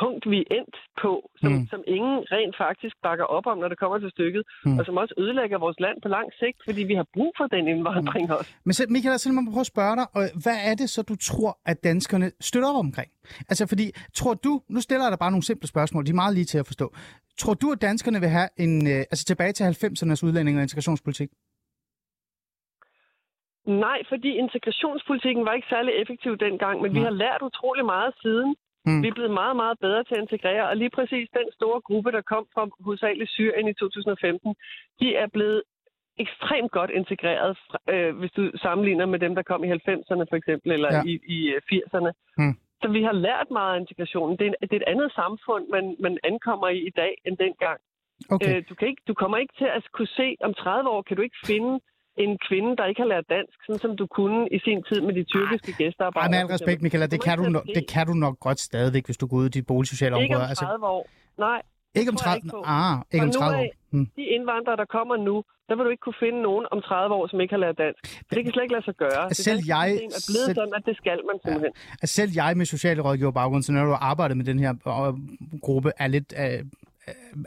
punkt, 0.00 0.22
vi 0.32 0.38
er 0.40 0.48
endt 0.58 0.76
på, 1.02 1.12
som, 1.40 1.52
mm. 1.52 1.66
som 1.72 1.80
ingen 1.96 2.16
rent 2.34 2.54
faktisk 2.64 2.94
bakker 3.06 3.24
op 3.24 3.46
om, 3.46 3.58
når 3.58 3.68
det 3.68 3.78
kommer 3.78 3.98
til 3.98 4.10
stykket, 4.10 4.42
mm. 4.64 4.78
og 4.78 4.82
som 4.86 4.96
også 4.96 5.14
ødelægger 5.18 5.58
vores 5.58 5.80
land 5.80 5.96
på 6.02 6.08
lang 6.08 6.28
sigt, 6.40 6.58
fordi 6.68 6.82
vi 6.90 6.94
har 6.94 7.06
brug 7.16 7.32
for 7.38 7.46
den 7.46 7.68
indvandring 7.68 8.26
mm. 8.26 8.36
også. 8.38 8.50
Men 8.64 8.72
så, 8.72 8.86
Michael, 8.88 9.18
så 9.18 9.32
må 9.32 9.50
prøve 9.50 9.66
at 9.68 9.74
spørge 9.74 9.96
dig, 10.00 10.06
hvad 10.44 10.58
er 10.70 10.74
det 10.74 10.90
så, 10.90 11.02
du 11.02 11.16
tror, 11.16 11.58
at 11.70 11.84
danskerne 11.84 12.30
støtter 12.40 12.68
op 12.68 12.76
omkring? 12.86 13.10
Altså, 13.50 13.66
fordi, 13.66 13.86
tror 14.14 14.34
du, 14.34 14.52
nu 14.68 14.80
stiller 14.80 15.04
jeg 15.04 15.12
dig 15.12 15.18
bare 15.18 15.30
nogle 15.30 15.42
simple 15.42 15.68
spørgsmål, 15.68 16.06
de 16.06 16.10
er 16.10 16.14
meget 16.14 16.34
lige 16.34 16.44
til 16.44 16.58
at 16.58 16.66
forstå. 16.66 16.94
Tror 17.38 17.54
du, 17.54 17.72
at 17.72 17.82
danskerne 17.82 18.20
vil 18.20 18.28
have 18.28 18.48
en, 18.56 18.86
øh, 18.86 18.98
altså 18.98 19.24
tilbage 19.24 19.52
til 19.52 19.64
90'ernes 19.64 20.20
udlænding- 20.26 20.56
og 20.56 20.62
integrationspolitik? 20.62 21.30
Nej, 23.66 23.98
fordi 24.08 24.30
integrationspolitikken 24.44 25.44
var 25.44 25.52
ikke 25.52 25.68
særlig 25.70 25.92
effektiv 25.94 26.36
dengang, 26.36 26.82
men 26.82 26.90
Nej. 26.90 26.98
vi 26.98 27.04
har 27.04 27.10
lært 27.10 27.42
utrolig 27.42 27.84
meget 27.84 28.14
siden. 28.22 28.56
Mm. 28.86 29.02
Vi 29.02 29.08
er 29.08 29.14
blevet 29.14 29.30
meget, 29.30 29.56
meget 29.56 29.78
bedre 29.78 30.04
til 30.04 30.14
at 30.14 30.20
integrere, 30.20 30.68
og 30.68 30.76
lige 30.76 30.90
præcis 30.90 31.28
den 31.32 31.48
store 31.52 31.80
gruppe, 31.80 32.12
der 32.12 32.20
kom 32.20 32.46
fra 32.54 32.68
hovedsageligt 32.84 33.30
Syrien 33.30 33.68
i 33.68 33.74
2015, 33.74 34.54
de 35.00 35.16
er 35.16 35.26
blevet 35.26 35.62
ekstremt 36.18 36.70
godt 36.72 36.90
integreret, 36.90 37.56
øh, 37.88 38.16
hvis 38.18 38.32
du 38.32 38.50
sammenligner 38.54 39.06
med 39.06 39.18
dem, 39.18 39.34
der 39.34 39.42
kom 39.42 39.64
i 39.64 39.72
90'erne 39.72 40.24
for 40.30 40.36
eksempel, 40.36 40.72
eller 40.72 40.90
ja. 40.94 41.02
i, 41.06 41.12
i 41.36 41.38
80'erne. 41.72 42.10
Øh, 42.38 42.44
mm. 42.44 42.54
Så 42.82 42.88
vi 42.88 43.02
har 43.02 43.12
lært 43.12 43.48
meget 43.50 43.74
af 43.74 43.80
integrationen. 43.80 44.38
Det 44.38 44.46
er, 44.46 44.52
det 44.60 44.72
er 44.72 44.76
et 44.76 44.92
andet 44.94 45.12
samfund, 45.12 45.64
man, 45.68 45.96
man 46.00 46.18
ankommer 46.24 46.68
i 46.68 46.78
i 46.86 46.90
dag, 46.90 47.12
end 47.26 47.36
dengang. 47.36 47.80
Okay. 48.30 48.56
Øh, 48.56 48.62
du, 48.68 48.74
kan 48.74 48.88
ikke, 48.88 49.02
du 49.08 49.14
kommer 49.14 49.36
ikke 49.36 49.54
til 49.58 49.68
at 49.76 49.82
kunne 49.92 50.12
se, 50.20 50.36
om 50.40 50.54
30 50.54 50.90
år 50.90 51.02
kan 51.02 51.16
du 51.16 51.22
ikke 51.22 51.36
finde 51.46 51.80
en 52.24 52.38
kvinde, 52.48 52.76
der 52.78 52.84
ikke 52.90 53.00
har 53.04 53.08
lært 53.14 53.26
dansk, 53.36 53.56
sådan 53.66 53.80
som 53.84 53.96
du 53.96 54.06
kunne 54.06 54.48
i 54.56 54.58
sin 54.66 54.82
tid 54.88 55.00
med 55.06 55.14
de 55.18 55.24
tyrkiske 55.32 55.72
gæstearbejdere. 55.78 56.30
med 56.30 56.38
al 56.38 56.46
respekt, 56.46 56.82
Michaela, 56.82 57.06
det 57.06 57.20
kan, 57.26 57.38
du 57.38 57.44
no- 57.54 57.72
det 57.78 57.84
kan 57.94 58.06
du 58.06 58.14
nok 58.26 58.36
godt 58.46 58.60
stadigvæk, 58.60 59.04
hvis 59.06 59.16
du 59.16 59.26
går 59.26 59.36
ud 59.36 59.46
i 59.46 59.54
de 59.58 59.62
boligsociale 59.62 60.14
områder. 60.14 60.24
Ikke 60.24 60.36
om 60.36 60.40
30 60.40 60.50
altså... 60.50 60.86
år. 60.96 61.02
Nej, 61.38 61.62
ikke 61.98 62.10
om 62.10 62.16
30, 62.16 62.36
ikke 62.36 62.56
ah, 62.64 62.96
ikke 63.12 63.26
om 63.26 63.32
30 63.32 63.58
år. 63.58 63.66
Hmm. 63.90 64.06
De 64.16 64.24
indvandrere, 64.36 64.76
der 64.82 64.88
kommer 64.96 65.16
nu, 65.28 65.36
der 65.68 65.74
vil 65.76 65.84
du 65.86 65.90
ikke 65.94 66.04
kunne 66.06 66.20
finde 66.24 66.40
nogen 66.48 66.66
om 66.74 66.78
30 66.82 67.14
år, 67.18 67.24
som 67.30 67.40
ikke 67.40 67.52
har 67.56 67.62
lært 67.64 67.78
dansk. 67.84 68.00
Det 68.30 68.38
kan 68.44 68.52
slet 68.52 68.64
ikke 68.66 68.74
lade 68.78 68.84
sig 68.84 68.96
gøre. 69.04 69.24
Det 69.28 69.36
selv 69.36 69.60
jeg, 69.74 69.88
er 69.92 70.24
blevet 70.30 70.48
selv, 70.48 70.58
sådan, 70.58 70.74
at 70.78 70.82
det 70.88 70.96
skal 70.96 71.18
man 71.28 71.36
simpelthen. 71.44 71.72
Ja. 72.02 72.06
Selv 72.06 72.30
jeg 72.40 72.50
med 72.56 72.66
sociale 72.76 73.00
rådgiver 73.06 73.30
baggrund, 73.40 73.62
så 73.62 73.72
når 73.72 73.84
du 73.84 73.90
har 73.96 74.04
arbejdet 74.12 74.36
med 74.36 74.44
den 74.50 74.58
her 74.64 74.72
øh, 74.72 75.14
gruppe, 75.66 75.90
er 76.02 76.08
lidt, 76.16 76.34
øh, 76.42 76.60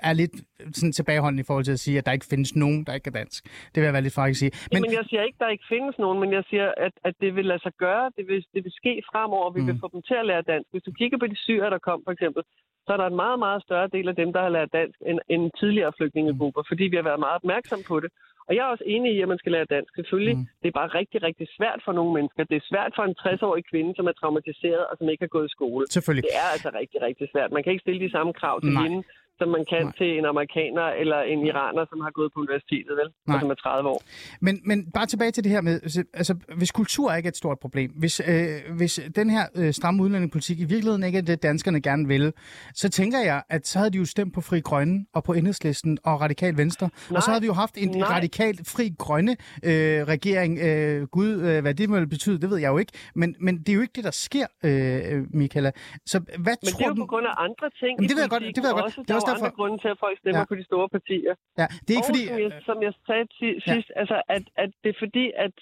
er 0.10 0.14
lidt 0.14 0.36
sådan 0.74 0.92
tilbageholdende 0.92 1.42
i 1.42 1.48
forhold 1.50 1.66
til 1.66 1.78
at 1.78 1.84
sige, 1.86 1.98
at 1.98 2.06
der 2.06 2.12
ikke 2.12 2.32
findes 2.34 2.56
nogen, 2.56 2.84
der 2.86 2.94
ikke 2.94 3.08
er 3.08 3.18
dansk. 3.22 3.40
Det 3.72 3.78
vil 3.80 3.88
jeg 3.90 3.94
være 3.94 4.08
lidt 4.08 4.20
faktisk 4.22 4.40
sige. 4.40 4.52
Men, 4.74 4.82
men 4.82 4.92
jeg 5.00 5.06
siger 5.10 5.24
ikke, 5.24 5.38
at 5.40 5.44
der 5.46 5.56
ikke 5.56 5.68
findes 5.76 5.96
nogen, 6.04 6.20
men 6.24 6.32
jeg 6.38 6.44
siger, 6.50 6.68
at, 6.78 6.94
at 7.08 7.14
det 7.22 7.36
vil 7.36 7.46
lade 7.46 7.62
sig 7.66 7.74
gøre. 7.86 8.06
Det 8.18 8.28
vil, 8.28 8.46
det 8.54 8.62
vil 8.66 8.74
ske 8.82 8.94
fremover. 9.12 9.50
Vi 9.58 9.62
mm. 9.62 9.68
vil 9.68 9.78
få 9.84 9.90
dem 9.94 10.02
til 10.10 10.18
at 10.22 10.26
lære 10.26 10.42
dansk. 10.52 10.68
Hvis 10.72 10.84
du 10.88 10.92
kigger 10.92 11.18
på 11.18 11.28
de 11.28 11.38
syre, 11.46 11.70
der 11.70 11.80
kom 11.88 12.00
for 12.06 12.12
eksempel, 12.12 12.44
så 12.86 12.90
er 12.94 12.98
der 12.98 13.08
en 13.08 13.22
meget, 13.26 13.40
meget 13.40 13.64
større 13.68 13.90
del 13.96 14.08
af 14.12 14.16
dem, 14.22 14.30
der 14.34 14.42
har 14.42 14.52
lært 14.58 14.74
dansk, 14.80 14.98
end, 15.10 15.20
end 15.34 15.44
tidligere 15.60 15.92
flygtningegrupper, 15.98 16.62
fordi 16.68 16.84
vi 16.92 16.96
har 16.96 17.08
været 17.10 17.24
meget 17.26 17.40
opmærksom 17.42 17.82
på 17.92 18.00
det. 18.04 18.10
Og 18.48 18.56
jeg 18.56 18.62
er 18.66 18.74
også 18.76 18.88
enig 18.96 19.10
i, 19.16 19.22
at 19.22 19.32
man 19.34 19.42
skal 19.42 19.52
lære 19.56 19.74
dansk. 19.76 19.92
Selvfølgelig, 19.96 20.38
mm. 20.38 20.46
det 20.62 20.68
er 20.70 20.78
bare 20.82 20.90
rigtig, 21.00 21.20
rigtig 21.28 21.48
svært 21.58 21.80
for 21.86 21.94
nogle 21.98 22.12
mennesker. 22.18 22.44
Det 22.52 22.58
er 22.62 22.66
svært 22.72 22.92
for 22.98 23.04
en 23.10 23.16
60-årig 23.24 23.64
kvinde, 23.72 23.92
som 23.98 24.06
er 24.12 24.16
traumatiseret 24.20 24.84
og 24.90 24.96
som 25.00 25.10
ikke 25.10 25.24
har 25.26 25.34
gået 25.36 25.48
i 25.50 25.56
skole. 25.58 25.84
Selvfølgelig. 25.96 26.26
Det 26.30 26.36
er 26.44 26.50
altså 26.56 26.70
rigtig, 26.82 27.00
rigtig 27.08 27.28
svært. 27.34 27.52
Man 27.52 27.64
kan 27.64 27.72
ikke 27.74 27.86
stille 27.86 28.02
de 28.06 28.12
samme 28.16 28.32
krav 28.42 28.56
til 28.62 28.74
Nej. 28.74 28.84
hende, 28.84 29.00
som 29.40 29.48
man 29.58 29.64
kan 29.74 29.84
Nej. 29.84 29.98
til 30.00 30.10
en 30.20 30.26
amerikaner 30.34 30.88
eller 31.02 31.20
en 31.34 31.40
iraner, 31.50 31.84
som 31.92 32.00
har 32.06 32.12
gået 32.20 32.30
på 32.34 32.40
universitetet, 32.40 32.94
vel? 33.02 33.10
Nej. 33.28 33.36
Og 33.36 33.42
som 33.42 33.50
er 33.50 33.56
30 33.56 33.90
år. 33.90 34.02
Men, 34.42 34.56
men 34.70 34.78
bare 34.98 35.06
tilbage 35.06 35.32
til 35.32 35.44
det 35.44 35.52
her 35.52 35.62
med, 35.62 35.76
altså 36.14 36.34
hvis 36.58 36.72
kultur 36.72 37.14
ikke 37.14 37.28
er 37.28 37.32
et 37.36 37.38
stort 37.38 37.60
problem, 37.60 37.90
hvis, 38.02 38.22
øh, 38.32 38.76
hvis 38.78 38.94
den 39.16 39.30
her 39.30 39.44
øh, 39.56 39.74
stramme 39.74 40.04
udlændingepolitik 40.04 40.58
i 40.60 40.68
virkeligheden 40.74 41.04
ikke 41.04 41.18
er 41.18 41.22
det, 41.22 41.44
danskerne 41.44 41.82
gerne 41.82 42.08
vil, 42.08 42.34
så 42.74 42.90
tænker 42.90 43.20
jeg, 43.20 43.44
at 43.50 43.68
så 43.68 43.80
havde 43.80 43.92
de 43.92 43.98
jo 43.98 44.06
stemt 44.06 44.34
på 44.34 44.42
Fri 44.42 44.60
Grønne 44.60 45.06
og 45.14 45.24
på 45.24 45.34
Enhedslisten 45.34 45.98
og 46.04 46.22
Radikal 46.22 46.58
Venstre, 46.58 46.90
Nej. 47.10 47.18
og 47.18 47.24
så 47.24 47.30
havde 47.32 47.42
vi 47.42 47.48
jo 47.48 47.54
haft 47.54 47.76
en 47.78 47.90
Nej. 47.90 48.10
radikal 48.10 48.56
Fri 48.74 48.92
Grønne 48.98 49.32
øh, 49.64 50.04
regering. 50.14 50.60
Øh, 50.60 51.08
Gud, 51.08 51.32
øh, 51.48 51.62
hvad 51.62 51.74
det 51.74 51.90
må 51.90 52.06
betyde, 52.06 52.42
det 52.42 52.50
ved 52.50 52.58
jeg 52.58 52.70
jo 52.70 52.78
ikke, 52.78 52.92
men, 53.16 53.36
men 53.40 53.60
det 53.60 53.70
er 53.70 53.74
jo 53.74 53.82
ikke 53.82 53.94
det, 53.96 54.04
der 54.04 54.12
sker, 54.12 54.48
øh, 54.64 55.26
Michaela. 55.34 55.72
Så 56.06 56.20
hvad 56.20 56.56
men 56.62 56.72
tror 56.72 56.78
det 56.78 56.86
er 56.86 56.88
jo 56.88 56.94
på 56.94 57.06
grund 57.06 57.26
af 57.32 57.36
andre 57.38 57.68
ting 57.82 57.94
Jamen, 57.98 58.10
det 58.10 58.16
ved 58.16 58.24
jeg 58.24 58.30
godt, 58.30 58.44
det 58.56 58.62
ved 58.64 58.70
jeg 58.72 58.78
godt. 58.84 58.96
Det 59.08 59.10
er 59.10 59.16
også 59.16 59.29
derfor... 59.30 59.46
andre 59.46 59.58
grunde 59.60 59.78
til, 59.84 59.90
at 59.96 60.00
folk 60.06 60.16
stemmer 60.24 60.44
Ja. 60.44 60.50
på 60.52 60.56
de 60.60 60.66
store 60.72 60.88
partier. 60.96 61.34
Ja, 61.62 61.68
det 61.86 61.90
er 61.94 61.98
ikke 62.00 62.08
og 62.10 62.12
fordi... 62.12 62.24
som, 62.32 62.40
jeg, 62.46 62.52
som 62.70 62.78
jeg 62.86 62.94
sagde 63.08 63.26
ti- 63.38 63.60
Ja. 63.68 63.74
sidst, 63.74 63.90
altså, 64.02 64.18
at, 64.36 64.44
at 64.64 64.70
det 64.84 64.90
er 64.96 64.98
fordi, 65.06 65.26
at 65.46 65.56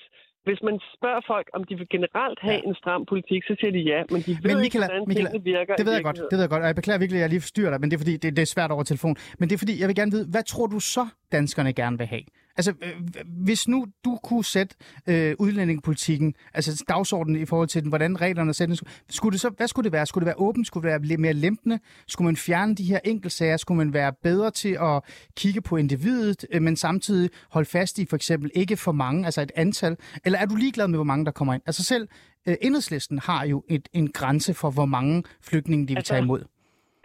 hvis 0.48 0.62
man 0.70 0.76
spørger 0.98 1.22
folk, 1.34 1.48
om 1.58 1.62
de 1.70 1.74
vil 1.80 1.88
generelt 1.96 2.40
have 2.48 2.60
Ja. 2.64 2.68
en 2.70 2.76
stram 2.82 3.02
politik, 3.12 3.42
så 3.50 3.54
siger 3.60 3.72
de 3.78 3.82
ja, 3.94 4.00
men 4.14 4.20
de 4.28 4.32
ved 4.32 4.56
Men 4.56 4.64
ikke, 4.66 4.78
Michaela- 4.78 4.92
hvordan 4.92 5.08
Michaela, 5.12 5.30
tingene 5.30 5.44
virker 5.54 5.74
Det 5.80 5.86
ved 5.88 5.94
jeg 6.00 6.04
godt, 6.10 6.20
det 6.32 6.36
ved 6.38 6.44
jeg 6.46 6.52
godt, 6.54 6.62
og 6.66 6.68
jeg 6.72 6.76
beklager 6.82 7.00
virkelig, 7.04 7.20
at 7.20 7.26
jeg 7.26 7.32
lige 7.36 7.44
forstyrrer 7.48 7.72
dig, 7.74 7.80
men 7.82 7.88
det 7.90 7.96
er 7.98 8.02
fordi, 8.06 8.16
det, 8.24 8.30
det 8.38 8.42
er 8.48 8.52
svært 8.56 8.72
over 8.76 8.84
telefon. 8.92 9.16
Men 9.40 9.46
det 9.50 9.54
er 9.58 9.62
fordi, 9.64 9.74
jeg 9.82 9.88
vil 9.90 9.96
gerne 10.02 10.12
vide, 10.16 10.26
hvad 10.34 10.44
tror 10.52 10.68
du 10.76 10.80
så, 10.96 11.04
danskerne 11.32 11.72
gerne 11.82 11.98
vil 12.02 12.08
have? 12.16 12.24
Altså, 12.58 12.74
øh, 12.82 13.24
hvis 13.26 13.68
nu 13.68 13.86
du 14.06 14.20
kunne 14.24 14.46
sætte 14.46 14.76
øh, 15.08 15.36
udlændingepolitikken, 15.40 16.34
altså 16.54 16.84
dagsordenen 16.88 17.42
i 17.42 17.46
forhold 17.46 17.68
til 17.68 17.82
den, 17.82 17.90
hvordan 17.90 18.22
reglerne 18.22 18.54
sættes, 18.54 18.84
skulle 19.10 19.34
det 19.34 19.42
så, 19.42 19.50
hvad 19.50 19.68
skulle 19.68 19.84
det 19.84 19.92
være? 19.92 20.06
Skulle 20.06 20.22
det 20.22 20.28
være 20.28 20.40
åbent? 20.40 20.68
Skulle 20.68 20.92
det 20.92 21.02
være 21.10 21.18
mere 21.18 21.34
lempende? 21.34 21.80
Skulle 22.08 22.26
man 22.26 22.38
fjerne 22.38 22.76
de 22.76 22.84
her 22.84 23.00
enkeltsager? 23.04 23.58
Skulle 23.58 23.78
man 23.78 23.94
være 23.94 24.14
bedre 24.24 24.52
til 24.52 24.78
at 24.82 25.04
kigge 25.36 25.62
på 25.62 25.78
individet, 25.78 26.46
øh, 26.52 26.62
men 26.62 26.76
samtidig 26.76 27.30
holde 27.52 27.70
fast 27.70 28.00
i 28.00 28.06
for 28.06 28.16
eksempel 28.16 28.52
ikke 28.54 28.78
for 28.78 28.92
mange, 28.92 29.26
altså 29.26 29.42
et 29.42 29.52
antal? 29.56 29.98
Eller 30.26 30.40
er 30.40 30.46
du 30.46 30.56
ligeglad 30.56 30.88
med, 30.88 30.98
hvor 30.98 31.04
mange 31.04 31.26
der 31.26 31.32
kommer 31.32 31.54
ind? 31.54 31.62
Altså 31.66 31.84
selv 31.84 32.08
øh, 32.48 32.56
enhedslisten 32.62 33.20
har 33.20 33.46
jo 33.46 33.64
et, 33.70 33.90
en 33.94 34.12
grænse 34.12 34.54
for, 34.54 34.70
hvor 34.70 34.86
mange 34.86 35.24
flygtninge 35.42 35.84
de 35.84 35.88
vil 35.88 35.98
Altså, 35.98 36.14
tage 36.14 36.24
imod. 36.24 36.44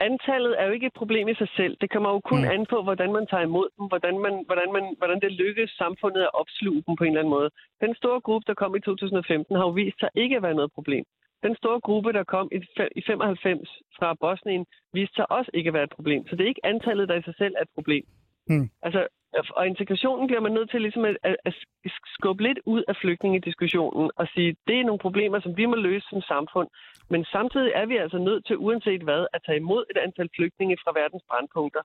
Antallet 0.09 0.53
er 0.61 0.65
jo 0.67 0.73
ikke 0.73 0.87
et 0.87 0.99
problem 1.03 1.29
i 1.29 1.35
sig 1.35 1.49
selv. 1.59 1.77
Det 1.81 1.88
kommer 1.91 2.11
jo 2.15 2.21
kun 2.31 2.43
Mm. 2.43 2.51
an 2.55 2.67
på, 2.73 2.83
hvordan 2.87 3.11
man 3.12 3.27
tager 3.27 3.43
imod 3.51 3.69
dem, 3.79 3.87
hvordan, 3.93 4.15
man, 4.25 4.35
hvordan, 4.49 4.69
man, 4.77 4.85
hvordan 4.99 5.21
det 5.25 5.33
lykkes 5.33 5.71
samfundet 5.83 6.23
at 6.23 6.35
opsluge 6.41 6.83
dem 6.87 6.97
på 6.97 7.05
en 7.05 7.11
eller 7.11 7.21
anden 7.21 7.37
måde. 7.38 7.51
Den 7.85 7.95
store 8.01 8.21
gruppe, 8.21 8.45
der 8.47 8.55
kom 8.55 8.73
i 8.77 8.81
2015, 8.81 9.57
har 9.57 9.65
jo 9.69 9.71
vist 9.83 9.99
sig 10.01 10.11
ikke 10.15 10.37
at 10.37 10.43
være 10.43 10.55
noget 10.61 10.73
problem. 10.73 11.05
Den 11.47 11.57
store 11.57 11.81
gruppe, 11.81 12.12
der 12.12 12.25
kom 12.25 12.49
i 12.97 13.03
95 13.07 13.69
fra 13.99 14.15
Bosnien, 14.21 14.67
viste 14.93 15.15
sig 15.15 15.33
også 15.33 15.51
ikke 15.55 15.69
at 15.69 15.75
være 15.75 15.88
et 15.91 15.97
problem. 15.99 16.27
Så 16.29 16.37
det 16.37 16.45
er 16.45 16.49
ikke 16.49 16.67
antallet, 16.67 17.09
der 17.09 17.15
i 17.15 17.23
sig 17.23 17.35
selv 17.38 17.55
er 17.59 17.62
et 17.62 17.75
problem. 17.75 18.05
Mm. 18.49 18.71
Altså, 18.83 19.07
Øh, 19.37 19.45
og 19.57 19.66
integrationen 19.66 20.27
bliver 20.27 20.40
man 20.40 20.53
nødt 20.53 20.71
til 20.71 20.81
ligesom 20.81 21.05
at, 21.05 21.16
at, 21.23 21.37
at 21.45 21.55
skubbe 22.16 22.42
lidt 22.42 22.61
ud 22.66 22.83
af 22.88 22.97
flygtningediskussionen 22.97 24.11
og 24.16 24.27
sige, 24.35 24.57
det 24.66 24.77
er 24.81 24.85
nogle 24.85 25.05
problemer, 25.07 25.40
som 25.40 25.57
vi 25.57 25.66
må 25.66 25.77
løse 25.77 26.07
som 26.11 26.23
samfund. 26.23 26.68
Men 27.11 27.25
samtidig 27.25 27.73
er 27.75 27.87
vi 27.87 27.97
altså 27.97 28.18
nødt 28.18 28.47
til, 28.47 28.57
uanset 28.57 29.03
hvad, 29.03 29.27
at 29.33 29.42
tage 29.47 29.62
imod 29.64 29.85
et 29.90 29.99
antal 30.07 30.29
flygtninge 30.37 30.77
fra 30.85 30.92
verdens 31.01 31.25
brandpunkter. 31.29 31.83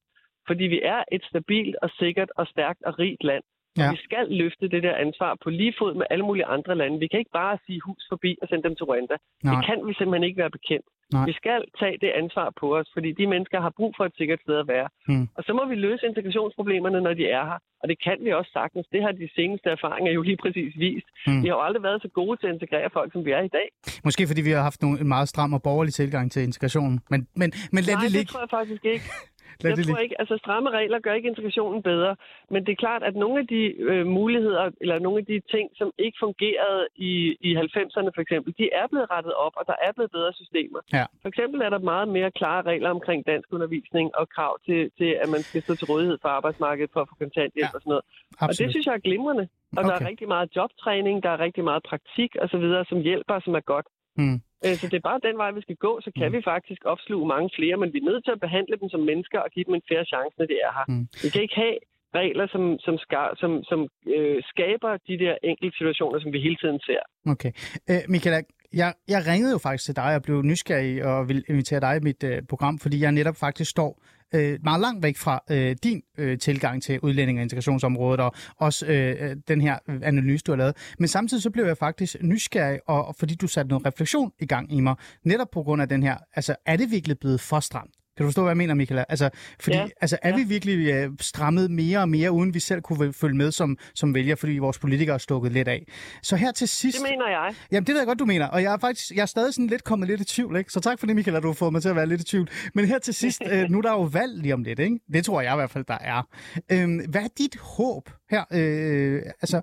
Fordi 0.48 0.64
vi 0.64 0.80
er 0.84 1.04
et 1.12 1.24
stabilt 1.24 1.76
og 1.82 1.90
sikkert 1.90 2.32
og 2.36 2.48
stærkt 2.48 2.82
og 2.84 3.00
rigt 3.00 3.24
land. 3.24 3.44
Ja. 3.82 3.92
Vi 3.94 3.98
skal 4.08 4.24
løfte 4.42 4.66
det 4.74 4.82
der 4.88 4.96
ansvar 5.06 5.32
på 5.44 5.50
lige 5.50 5.74
fod 5.80 5.94
med 6.00 6.06
alle 6.14 6.26
mulige 6.30 6.46
andre 6.56 6.74
lande. 6.82 7.00
Vi 7.04 7.08
kan 7.08 7.20
ikke 7.20 7.36
bare 7.44 7.58
sige 7.66 7.80
hus 7.88 8.04
forbi 8.12 8.32
og 8.42 8.48
sende 8.48 8.64
dem 8.68 8.76
til 8.76 8.86
Rwanda. 8.90 9.16
Nej. 9.18 9.54
Det 9.54 9.66
kan 9.68 9.78
vi 9.88 9.94
simpelthen 10.00 10.24
ikke 10.30 10.42
være 10.44 10.54
bekendt. 10.58 10.88
Nej. 11.14 11.26
Vi 11.30 11.34
skal 11.42 11.60
tage 11.82 11.98
det 12.04 12.12
ansvar 12.22 12.48
på 12.62 12.66
os, 12.78 12.88
fordi 12.96 13.10
de 13.20 13.26
mennesker 13.34 13.60
har 13.66 13.74
brug 13.80 13.92
for 13.98 14.06
et 14.10 14.16
sikkert 14.20 14.42
sted 14.46 14.56
at 14.64 14.68
være. 14.76 14.88
Hmm. 15.08 15.28
Og 15.38 15.42
så 15.48 15.52
må 15.58 15.64
vi 15.72 15.76
løse 15.76 16.04
integrationsproblemerne, 16.12 17.00
når 17.02 17.14
de 17.14 17.26
er 17.40 17.44
her. 17.52 17.60
Og 17.82 17.86
det 17.90 17.98
kan 18.06 18.18
vi 18.26 18.30
også 18.40 18.52
sagtens. 18.60 18.86
Det 18.94 19.02
har 19.06 19.12
de 19.12 19.30
seneste 19.36 19.68
erfaringer 19.70 20.12
jo 20.18 20.22
lige 20.22 20.38
præcis 20.44 20.72
vist. 20.86 21.08
Hmm. 21.26 21.42
Vi 21.44 21.48
har 21.48 21.56
jo 21.56 21.62
aldrig 21.68 21.84
været 21.84 22.02
så 22.02 22.10
gode 22.20 22.36
til 22.38 22.48
at 22.48 22.54
integrere 22.54 22.90
folk, 22.98 23.10
som 23.14 23.26
vi 23.26 23.32
er 23.32 23.42
i 23.50 23.52
dag. 23.58 23.68
Måske 24.08 24.28
fordi 24.28 24.42
vi 24.42 24.52
har 24.52 24.62
haft 24.70 24.82
nogle, 24.82 25.00
en 25.04 25.08
meget 25.08 25.28
stram 25.34 25.54
og 25.54 25.62
borgerlig 25.64 25.94
tilgang 25.94 26.32
til 26.32 26.42
integrationen. 26.44 27.00
Men, 27.12 27.20
men, 27.42 27.50
men 27.76 27.82
lad 27.88 27.94
Nej, 27.94 28.02
det 28.04 28.12
det 28.12 28.18
ligge. 28.18 28.32
tror 28.32 28.40
jeg 28.40 28.50
faktisk 28.60 28.86
ikke. 28.86 29.06
Lad 29.62 29.72
jeg 29.72 29.78
det 29.78 29.86
tror 29.88 29.98
ikke, 30.06 30.16
altså 30.22 30.36
stramme 30.44 30.70
regler 30.70 31.00
gør 31.00 31.14
ikke 31.14 31.30
integrationen 31.34 31.82
bedre, 31.92 32.16
men 32.54 32.66
det 32.66 32.72
er 32.72 32.82
klart, 32.86 33.04
at 33.04 33.16
nogle 33.16 33.40
af 33.40 33.48
de 33.48 33.62
øh, 33.90 34.06
muligheder, 34.06 34.72
eller 34.82 35.00
nogle 35.00 35.20
af 35.22 35.26
de 35.26 35.38
ting, 35.54 35.66
som 35.80 35.92
ikke 36.06 36.18
fungerede 36.26 36.84
i, 36.96 37.14
i 37.48 37.50
90'erne 37.56 38.10
for 38.16 38.22
eksempel, 38.26 38.50
de 38.58 38.70
er 38.82 38.88
blevet 38.92 39.08
rettet 39.12 39.34
op, 39.34 39.54
og 39.60 39.64
der 39.68 39.78
er 39.86 39.92
blevet 39.92 40.12
bedre 40.12 40.34
systemer. 40.34 40.80
Ja. 40.94 41.06
For 41.22 41.30
eksempel 41.30 41.62
er 41.62 41.70
der 41.70 41.80
meget 41.94 42.08
mere 42.08 42.32
klare 42.32 42.62
regler 42.62 42.90
omkring 42.90 43.28
dansk 43.28 43.48
undervisning 43.56 44.08
og 44.16 44.30
krav 44.36 44.54
til, 44.66 44.92
til 44.98 45.10
at 45.24 45.30
man 45.30 45.42
skal 45.48 45.62
stå 45.62 45.76
til 45.76 45.88
rådighed 45.92 46.18
for 46.22 46.30
arbejdsmarkedet 46.30 46.90
for 46.94 47.02
at 47.02 47.10
få 47.10 47.16
kontanthjælp 47.24 47.70
Ja, 47.72 47.76
og 47.76 47.82
sådan 47.82 47.90
noget. 47.94 48.06
Og 48.42 48.46
det 48.48 48.50
Absolut. 48.50 48.72
synes 48.72 48.86
jeg 48.86 48.96
er 49.00 49.04
glimrende. 49.10 49.46
Og 49.78 49.84
okay. 49.84 49.90
der 49.90 49.96
er 50.00 50.10
rigtig 50.12 50.28
meget 50.28 50.50
jobtræning, 50.56 51.24
der 51.24 51.30
er 51.30 51.40
rigtig 51.40 51.64
meget 51.64 51.84
praktik 51.84 52.32
osv., 52.44 52.66
som 52.90 53.00
hjælper, 53.08 53.40
som 53.46 53.54
er 53.56 53.66
godt. 53.74 53.88
Hmm. 54.20 54.38
Øh, 54.66 54.76
Så 54.80 54.86
det 54.92 54.98
er 55.02 55.06
bare 55.12 55.20
den 55.30 55.38
vej, 55.42 55.50
vi 55.60 55.62
skal 55.68 55.78
gå, 55.88 55.92
så 56.06 56.10
kan 56.18 56.28
Mm. 56.30 56.34
vi 56.38 56.42
faktisk 56.54 56.82
opsluge 56.94 57.28
mange 57.34 57.50
flere, 57.58 57.76
men 57.82 57.90
vi 57.94 58.00
er 58.04 58.08
nødt 58.12 58.24
til 58.26 58.32
at 58.38 58.44
behandle 58.46 58.76
dem 58.82 58.90
som 58.94 59.02
mennesker 59.12 59.40
og 59.46 59.50
give 59.54 59.66
dem 59.68 59.74
en 59.80 59.86
færre 59.90 60.06
chance, 60.14 60.34
når 60.40 60.46
de 60.52 60.56
er 60.68 60.72
her. 60.78 60.86
Mm. 60.94 61.04
Vi 61.24 61.30
kan 61.34 61.42
ikke 61.46 61.58
have 61.66 61.78
regler, 62.22 62.46
som, 62.54 62.64
som, 62.86 62.96
ska, 63.04 63.20
som, 63.42 63.52
som 63.70 63.80
øh, 64.16 64.38
skaber 64.52 64.92
de 65.10 65.16
der 65.24 65.34
enkelte 65.50 65.78
situationer, 65.78 66.20
som 66.24 66.30
vi 66.34 66.40
hele 66.48 66.58
tiden 66.64 66.80
ser. 66.88 67.02
Okay. 67.34 67.52
Øh, 67.90 68.02
Michaela, 68.14 68.40
jeg, 68.82 68.90
jeg 69.14 69.20
ringede 69.32 69.52
jo 69.56 69.60
faktisk 69.68 69.86
til 69.86 69.96
dig 69.96 70.16
og 70.18 70.22
blev 70.28 70.38
nysgerrig 70.52 71.06
og 71.06 71.30
vil 71.30 71.44
invitere 71.50 71.80
dig 71.80 71.94
i 71.98 72.04
mit 72.10 72.24
øh, 72.24 72.38
program, 72.52 72.76
fordi 72.84 72.98
jeg 73.04 73.12
netop 73.12 73.36
faktisk 73.46 73.70
står 73.72 73.92
øh, 74.34 74.60
meget 74.64 74.82
langt 74.82 75.04
væk 75.04 75.18
fra 75.18 75.44
øh, 75.50 75.76
din 75.84 76.02
øh, 76.18 76.40
tilgang 76.40 76.84
til 76.84 77.00
udlænding- 77.00 77.40
og 77.40 77.44
integrationsområdet, 77.44 78.20
og 78.20 78.34
også 78.58 78.86
øh, 78.86 79.16
øh 79.20 79.36
den 79.48 79.62
her 79.62 79.80
øh, 79.90 80.00
analyse, 80.04 80.44
du 80.44 80.52
har 80.52 80.58
lavet. 80.58 80.76
Men 81.00 81.08
samtidig 81.08 81.44
så 81.44 81.50
blev 81.50 81.66
jeg 81.66 81.78
faktisk 81.78 82.16
nysgerrig, 82.22 82.80
og, 82.88 83.08
og 83.08 83.16
fordi 83.16 83.36
du 83.36 83.48
satte 83.48 83.70
noget 83.70 83.86
refleksion 83.86 84.32
i 84.40 84.46
gang 84.46 84.74
i 84.74 84.80
mig, 84.80 84.96
netop 85.24 85.48
på 85.52 85.64
grund 85.64 85.82
af 85.82 85.90
den 85.90 86.04
her, 86.04 86.18
altså 86.36 86.56
er 86.66 86.76
det 86.78 86.92
virkelig 86.92 87.20
blevet 87.20 87.42
for 87.42 87.60
stramt? 87.60 87.97
Kan 88.18 88.24
du 88.24 88.28
forstå, 88.28 88.42
hvad 88.42 88.50
jeg 88.52 88.58
mener, 88.58 88.74
Michaela? 88.74 89.06
Altså, 89.10 89.30
fordi, 89.60 89.78
Ja. 89.78 89.88
altså, 90.02 90.18
er 90.22 90.30
Ja. 90.30 90.36
vi 90.36 90.44
virkelig 90.44 90.88
øh, 90.88 91.10
strammet 91.22 91.72
mere 91.72 92.00
og 92.00 92.10
mere, 92.10 92.32
uden 92.32 92.54
vi 92.54 92.60
selv 92.60 92.82
kunne 92.82 93.14
følge 93.14 93.36
med 93.38 93.52
som, 93.52 93.78
som 93.96 94.14
vælger, 94.16 94.36
fordi 94.36 94.58
vores 94.58 94.80
politikere 94.80 95.14
er 95.14 95.18
stukket 95.18 95.52
lidt 95.52 95.68
af? 95.68 95.88
Så 96.24 96.36
her 96.36 96.52
til 96.52 96.68
sidst... 96.68 96.98
Det 96.98 97.04
mener 97.12 97.28
jeg. 97.30 97.56
Jamen, 97.72 97.88
det 97.88 97.94
ved 97.94 98.00
jeg 98.02 98.08
godt, 98.08 98.20
du 98.20 98.26
mener. 98.26 98.46
Og 98.48 98.64
jeg 98.64 98.74
er 98.74 98.78
faktisk 98.78 99.12
jeg 99.16 99.22
er 99.22 99.26
stadig 99.26 99.54
sådan 99.54 99.68
lidt 99.68 99.84
kommet 99.84 100.08
lidt 100.08 100.22
i 100.22 100.26
tvivl, 100.26 100.58
ikke? 100.58 100.72
Så 100.72 100.80
tak 100.80 101.00
for 101.00 101.08
det, 101.08 101.16
Michael, 101.16 101.38
at 101.38 101.44
du 101.44 101.48
har 101.48 101.54
fået 101.54 101.72
mig 101.74 101.82
til 101.82 101.90
at 101.90 101.96
være 101.96 102.08
lidt 102.08 102.22
i 102.22 102.24
tvivl. 102.24 102.50
Men 102.74 102.86
her 102.86 103.00
til 103.00 103.14
sidst, 103.14 103.42
øh, 103.52 103.64
nu 103.72 103.78
er 103.78 103.82
der 103.82 103.92
jo 103.92 104.02
valg 104.02 104.38
lige 104.42 104.54
om 104.54 104.64
lidt, 104.64 104.80
ikke? 104.80 105.00
Det 105.14 105.26
tror 105.26 105.42
jeg 105.42 105.54
i 105.54 105.56
hvert 105.56 105.72
fald, 105.72 105.86
der 105.88 105.98
er. 106.02 106.28
Øhm, 106.72 107.00
hvad 107.10 107.22
er 107.22 107.28
dit 107.38 107.56
håb 107.60 108.10
her? 108.30 108.44
Øh, 108.54 109.22
altså, 109.42 109.62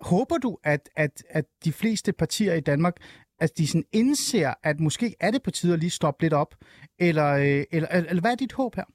håber 0.00 0.38
du, 0.38 0.58
at, 0.64 0.80
at, 0.96 1.22
at 1.30 1.44
de 1.64 1.72
fleste 1.72 2.12
partier 2.12 2.54
i 2.54 2.60
Danmark 2.60 2.96
at 3.38 3.50
de 3.58 3.66
sådan 3.68 3.88
indser, 3.92 4.54
at 4.62 4.80
måske 4.80 5.06
er 5.20 5.30
det 5.30 5.42
på 5.42 5.50
tide 5.50 5.74
at 5.74 5.80
lige 5.80 5.90
stoppe 5.90 6.22
lidt 6.22 6.32
op? 6.32 6.54
Eller, 6.98 7.30
øh, 7.34 7.62
eller, 7.74 7.88
eller, 7.94 8.08
eller 8.10 8.22
hvad 8.22 8.32
er 8.32 8.42
dit 8.44 8.52
håb 8.52 8.74
her? 8.74 8.88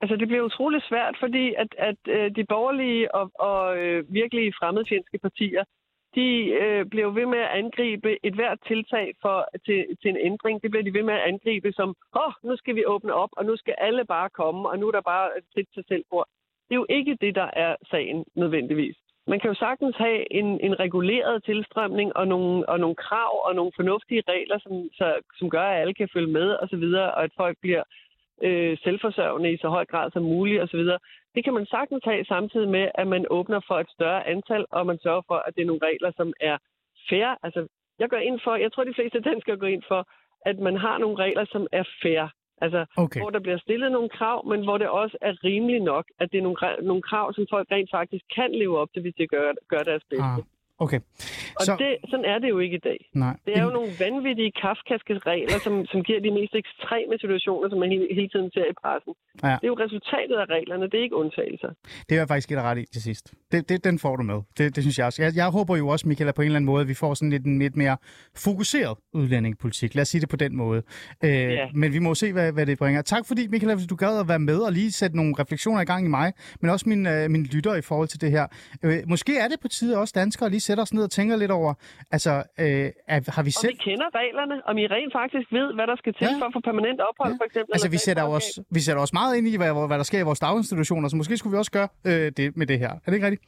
Altså, 0.00 0.16
det 0.16 0.28
bliver 0.28 0.42
utrolig 0.42 0.82
svært, 0.82 1.16
fordi 1.20 1.54
at, 1.62 1.70
at 1.78 2.00
øh, 2.08 2.36
de 2.36 2.44
borgerlige 2.44 3.14
og, 3.14 3.30
og 3.34 3.78
øh, 3.78 4.14
virkelig 4.20 4.54
fremmedfjendske 4.60 5.18
partier, 5.18 5.64
de 6.14 6.28
øh, 6.62 6.86
bliver 6.86 7.10
ved 7.18 7.26
med 7.26 7.38
at 7.38 7.54
angribe 7.60 8.26
et 8.26 8.34
hvert 8.34 8.58
tiltag 8.66 9.14
for, 9.22 9.48
til, 9.66 9.80
til 10.00 10.10
en 10.10 10.20
ændring. 10.30 10.62
Det 10.62 10.70
bliver 10.70 10.84
de 10.84 10.94
ved 10.94 11.02
med 11.02 11.14
at 11.14 11.26
angribe 11.30 11.72
som, 11.72 11.88
åh, 12.16 12.22
oh, 12.22 12.32
nu 12.48 12.56
skal 12.56 12.74
vi 12.74 12.84
åbne 12.86 13.14
op, 13.14 13.32
og 13.32 13.44
nu 13.44 13.56
skal 13.56 13.74
alle 13.78 14.04
bare 14.04 14.30
komme, 14.30 14.68
og 14.68 14.78
nu 14.78 14.86
er 14.88 14.92
der 14.92 15.00
bare 15.00 15.38
et 15.38 15.44
frit 15.54 15.68
til 15.74 15.84
selvbord. 15.88 16.28
Det 16.68 16.74
er 16.74 16.82
jo 16.82 16.86
ikke 16.88 17.18
det, 17.20 17.34
der 17.34 17.50
er 17.52 17.76
sagen 17.90 18.24
nødvendigvis. 18.34 18.96
Man 19.26 19.40
kan 19.40 19.50
jo 19.50 19.54
sagtens 19.54 19.96
have 19.96 20.32
en, 20.32 20.60
en 20.60 20.80
reguleret 20.80 21.44
tilstrømning 21.44 22.16
og 22.16 22.28
nogle, 22.28 22.68
og 22.68 22.80
nogle 22.80 22.96
krav 22.96 23.46
og 23.46 23.54
nogle 23.54 23.72
fornuftige 23.76 24.22
regler, 24.28 24.58
som, 24.58 24.72
så, 24.92 25.14
som 25.38 25.50
gør, 25.50 25.62
at 25.62 25.80
alle 25.80 25.94
kan 25.94 26.08
følge 26.12 26.32
med 26.32 26.56
osv., 26.62 26.84
og 26.94 27.24
at 27.24 27.30
folk 27.36 27.56
bliver 27.60 27.82
øh, 28.42 28.78
selvforsørgende 28.84 29.52
i 29.52 29.56
så 29.56 29.68
høj 29.68 29.84
grad 29.84 30.10
som 30.10 30.22
muligt 30.22 30.62
osv. 30.62 30.84
Det 31.34 31.44
kan 31.44 31.54
man 31.54 31.66
sagtens 31.66 32.04
have 32.04 32.24
samtidig 32.24 32.68
med, 32.68 32.88
at 32.94 33.06
man 33.06 33.26
åbner 33.30 33.60
for 33.66 33.74
et 33.80 33.90
større 33.90 34.26
antal, 34.26 34.64
og 34.70 34.86
man 34.86 34.98
sørger 34.98 35.22
for, 35.26 35.34
at 35.46 35.54
det 35.54 35.62
er 35.62 35.66
nogle 35.66 35.86
regler, 35.88 36.12
som 36.16 36.32
er 36.40 36.56
fair. 37.08 37.38
Altså, 37.42 37.66
jeg 37.98 38.10
går 38.10 38.16
ind 38.16 38.40
for, 38.44 38.56
jeg 38.56 38.72
tror, 38.72 38.84
de 38.84 38.94
fleste 38.94 39.20
danskere 39.20 39.56
går 39.56 39.66
ind 39.66 39.82
for, 39.88 40.08
at 40.46 40.58
man 40.58 40.76
har 40.76 40.98
nogle 40.98 41.18
regler, 41.18 41.44
som 41.44 41.66
er 41.72 41.84
fair. 42.02 42.28
Altså, 42.60 42.84
Okay. 42.96 43.20
hvor 43.20 43.30
der 43.30 43.40
bliver 43.40 43.58
stillet 43.58 43.92
nogle 43.92 44.08
krav, 44.08 44.46
men 44.46 44.64
hvor 44.64 44.78
det 44.78 44.88
også 44.88 45.16
er 45.20 45.44
rimeligt 45.44 45.84
nok, 45.84 46.04
at 46.18 46.32
det 46.32 46.38
er 46.38 46.42
nogle, 46.42 46.58
nogle 46.82 47.02
krav, 47.02 47.32
som 47.34 47.46
folk 47.50 47.70
rent 47.70 47.90
faktisk 47.90 48.24
kan 48.34 48.50
leve 48.52 48.78
op 48.78 48.88
til, 48.92 49.02
hvis 49.02 49.14
de 49.18 49.26
gør, 49.26 49.52
gør 49.68 49.82
deres 49.82 50.04
bedste. 50.10 50.24
Ah, 50.24 50.38
okay. 50.78 51.00
Og 51.58 51.62
Så, 51.66 51.72
det, 51.82 51.90
sådan 52.10 52.24
er 52.24 52.38
det 52.38 52.48
jo 52.48 52.58
ikke 52.58 52.76
i 52.76 52.84
dag. 52.90 53.10
nej. 53.14 53.36
Det 53.46 53.52
er 53.58 53.62
jo 53.64 53.70
nogle 53.70 53.88
vanvittige 54.04 54.52
kafkaske 54.62 55.12
regler, 55.32 55.58
som, 55.66 55.86
som 55.86 56.02
giver 56.02 56.20
de 56.20 56.30
mest 56.30 56.54
ekstreme 56.54 57.14
situationer, 57.20 57.68
som 57.70 57.78
man 57.78 57.88
hele, 57.94 58.06
hele 58.18 58.28
tiden 58.28 58.50
ser 58.54 58.66
i 58.72 58.74
pressen. 58.82 59.12
Ja. 59.42 59.48
Det 59.60 59.64
er 59.68 59.72
jo 59.74 59.78
resultatet 59.84 60.36
af 60.42 60.46
reglerne, 60.56 60.84
det 60.90 60.94
er 61.00 61.02
ikke 61.02 61.16
undtagelser. 61.16 61.70
Det 62.08 62.12
er 62.14 62.20
jeg 62.20 62.28
faktisk 62.28 62.50
ikke 62.50 62.62
ret 62.62 62.78
i 62.78 62.84
til 62.92 63.02
sidst. 63.02 63.34
Det, 63.52 63.68
det, 63.68 63.84
den 63.84 63.98
får 63.98 64.16
du 64.16 64.22
med. 64.22 64.38
Det, 64.58 64.76
det 64.76 64.82
synes 64.84 64.98
jeg 64.98 65.06
også. 65.06 65.22
Jeg, 65.22 65.32
jeg 65.36 65.48
håber 65.58 65.76
jo 65.76 65.88
også, 65.88 66.08
Michael, 66.08 66.28
at 66.28 66.34
på 66.34 66.42
en 66.42 66.46
eller 66.46 66.56
anden 66.56 66.66
måde, 66.66 66.82
at 66.82 66.88
vi 66.88 66.94
får 66.94 67.14
sådan 67.14 67.30
lidt 67.30 67.44
en 67.44 67.58
lidt 67.58 67.76
mere 67.76 67.96
fokuseret 68.36 68.98
udlændingepolitik. 69.12 69.94
Lad 69.94 70.02
os 70.02 70.08
sige 70.08 70.20
det 70.20 70.28
på 70.28 70.36
den 70.36 70.56
måde. 70.56 70.82
Øh, 71.24 71.30
Ja. 71.34 71.66
Men 71.74 71.92
vi 71.92 71.98
må 71.98 72.14
se, 72.14 72.32
hvad, 72.32 72.52
hvad 72.52 72.66
det 72.66 72.78
bringer. 72.78 73.02
Tak 73.02 73.26
fordi, 73.26 73.46
Michael, 73.46 73.74
hvis 73.76 73.86
du 73.86 73.96
gad 73.96 74.20
at 74.20 74.28
være 74.28 74.38
med 74.38 74.58
og 74.58 74.72
lige 74.72 74.92
sætte 74.92 75.16
nogle 75.16 75.34
refleksioner 75.38 75.80
i 75.80 75.84
gang 75.84 76.06
i 76.06 76.08
mig, 76.08 76.32
men 76.60 76.70
også 76.70 76.88
min, 76.88 77.06
øh, 77.06 77.30
min 77.30 77.44
lytter 77.44 77.74
i 77.74 77.82
forhold 77.82 78.08
til 78.08 78.20
det 78.20 78.30
her. 78.30 78.46
Øh, 78.84 78.98
måske 79.06 79.38
er 79.38 79.48
det 79.48 79.60
på 79.62 79.68
tide 79.68 79.98
også 79.98 80.12
danskere 80.16 80.50
lige 80.50 80.60
sætter 80.66 80.82
os 80.86 80.92
ned 80.96 81.02
og 81.08 81.10
tænker 81.18 81.34
lidt 81.36 81.50
over, 81.60 81.72
altså, 82.16 82.32
øh, 82.64 82.88
er, 83.14 83.18
har 83.36 83.42
vi 83.48 83.50
selv... 83.50 83.72
vi 83.72 83.76
kender 83.90 84.08
reglerne, 84.20 84.56
og 84.68 84.72
vi 84.78 84.82
rent 84.96 85.12
faktisk 85.20 85.46
ved, 85.58 85.66
hvad 85.76 85.86
der 85.90 85.96
skal 86.02 86.12
til 86.20 86.26
Ja. 86.30 86.40
for 86.40 86.46
at 86.50 86.52
få 86.56 86.60
permanent 86.70 87.00
ophold, 87.08 87.32
Ja. 87.32 87.38
for 87.40 87.46
eksempel. 87.50 87.70
Altså, 87.76 87.88
vi 87.96 87.98
sætter, 88.06 88.22
også, 88.36 88.50
vi 88.76 88.80
sætter 88.86 89.00
også 89.04 89.14
meget 89.20 89.32
ind 89.38 89.46
i, 89.52 89.56
hvad, 89.56 89.86
hvad 89.90 89.98
der 90.02 90.06
sker 90.10 90.20
i 90.24 90.26
vores 90.30 90.40
daginstitutioner, 90.46 91.08
så 91.08 91.16
måske 91.20 91.36
skulle 91.36 91.52
vi 91.54 91.58
også 91.58 91.70
gøre 91.78 91.88
øh, 92.10 92.26
det 92.38 92.56
med 92.60 92.66
det 92.70 92.78
her. 92.78 92.90
Er 93.04 93.06
det 93.10 93.14
ikke 93.14 93.26
rigtigt? 93.30 93.44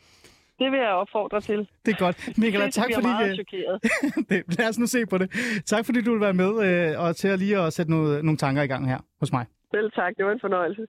Det 0.58 0.68
vil 0.72 0.78
jeg 0.86 0.88
opfordre 1.02 1.40
til. 1.40 1.58
Det 1.86 1.90
er 1.94 1.98
godt. 1.98 2.16
Michael, 2.42 2.72
tak 2.72 2.88
fordi... 2.94 3.06
meget 3.06 3.30
øh, 3.30 4.24
det, 4.30 4.58
lad 4.58 4.68
os 4.68 4.78
nu 4.78 4.86
se 4.86 5.06
på 5.06 5.18
det. 5.18 5.28
Tak 5.66 5.86
fordi 5.86 6.00
du 6.02 6.10
vil 6.12 6.20
være 6.20 6.32
med 6.34 6.50
øh, 6.66 7.00
og 7.04 7.16
til 7.16 7.28
at 7.28 7.38
lige 7.38 7.58
at 7.58 7.72
sætte 7.72 7.90
noget, 7.90 8.24
nogle 8.24 8.38
tanker 8.38 8.62
i 8.62 8.66
gang 8.66 8.88
her 8.88 8.98
hos 9.20 9.32
mig. 9.32 9.44
Selv 9.74 9.90
tak. 9.92 10.12
Det 10.16 10.24
var 10.26 10.32
en 10.32 10.40
fornøjelse. 10.40 10.82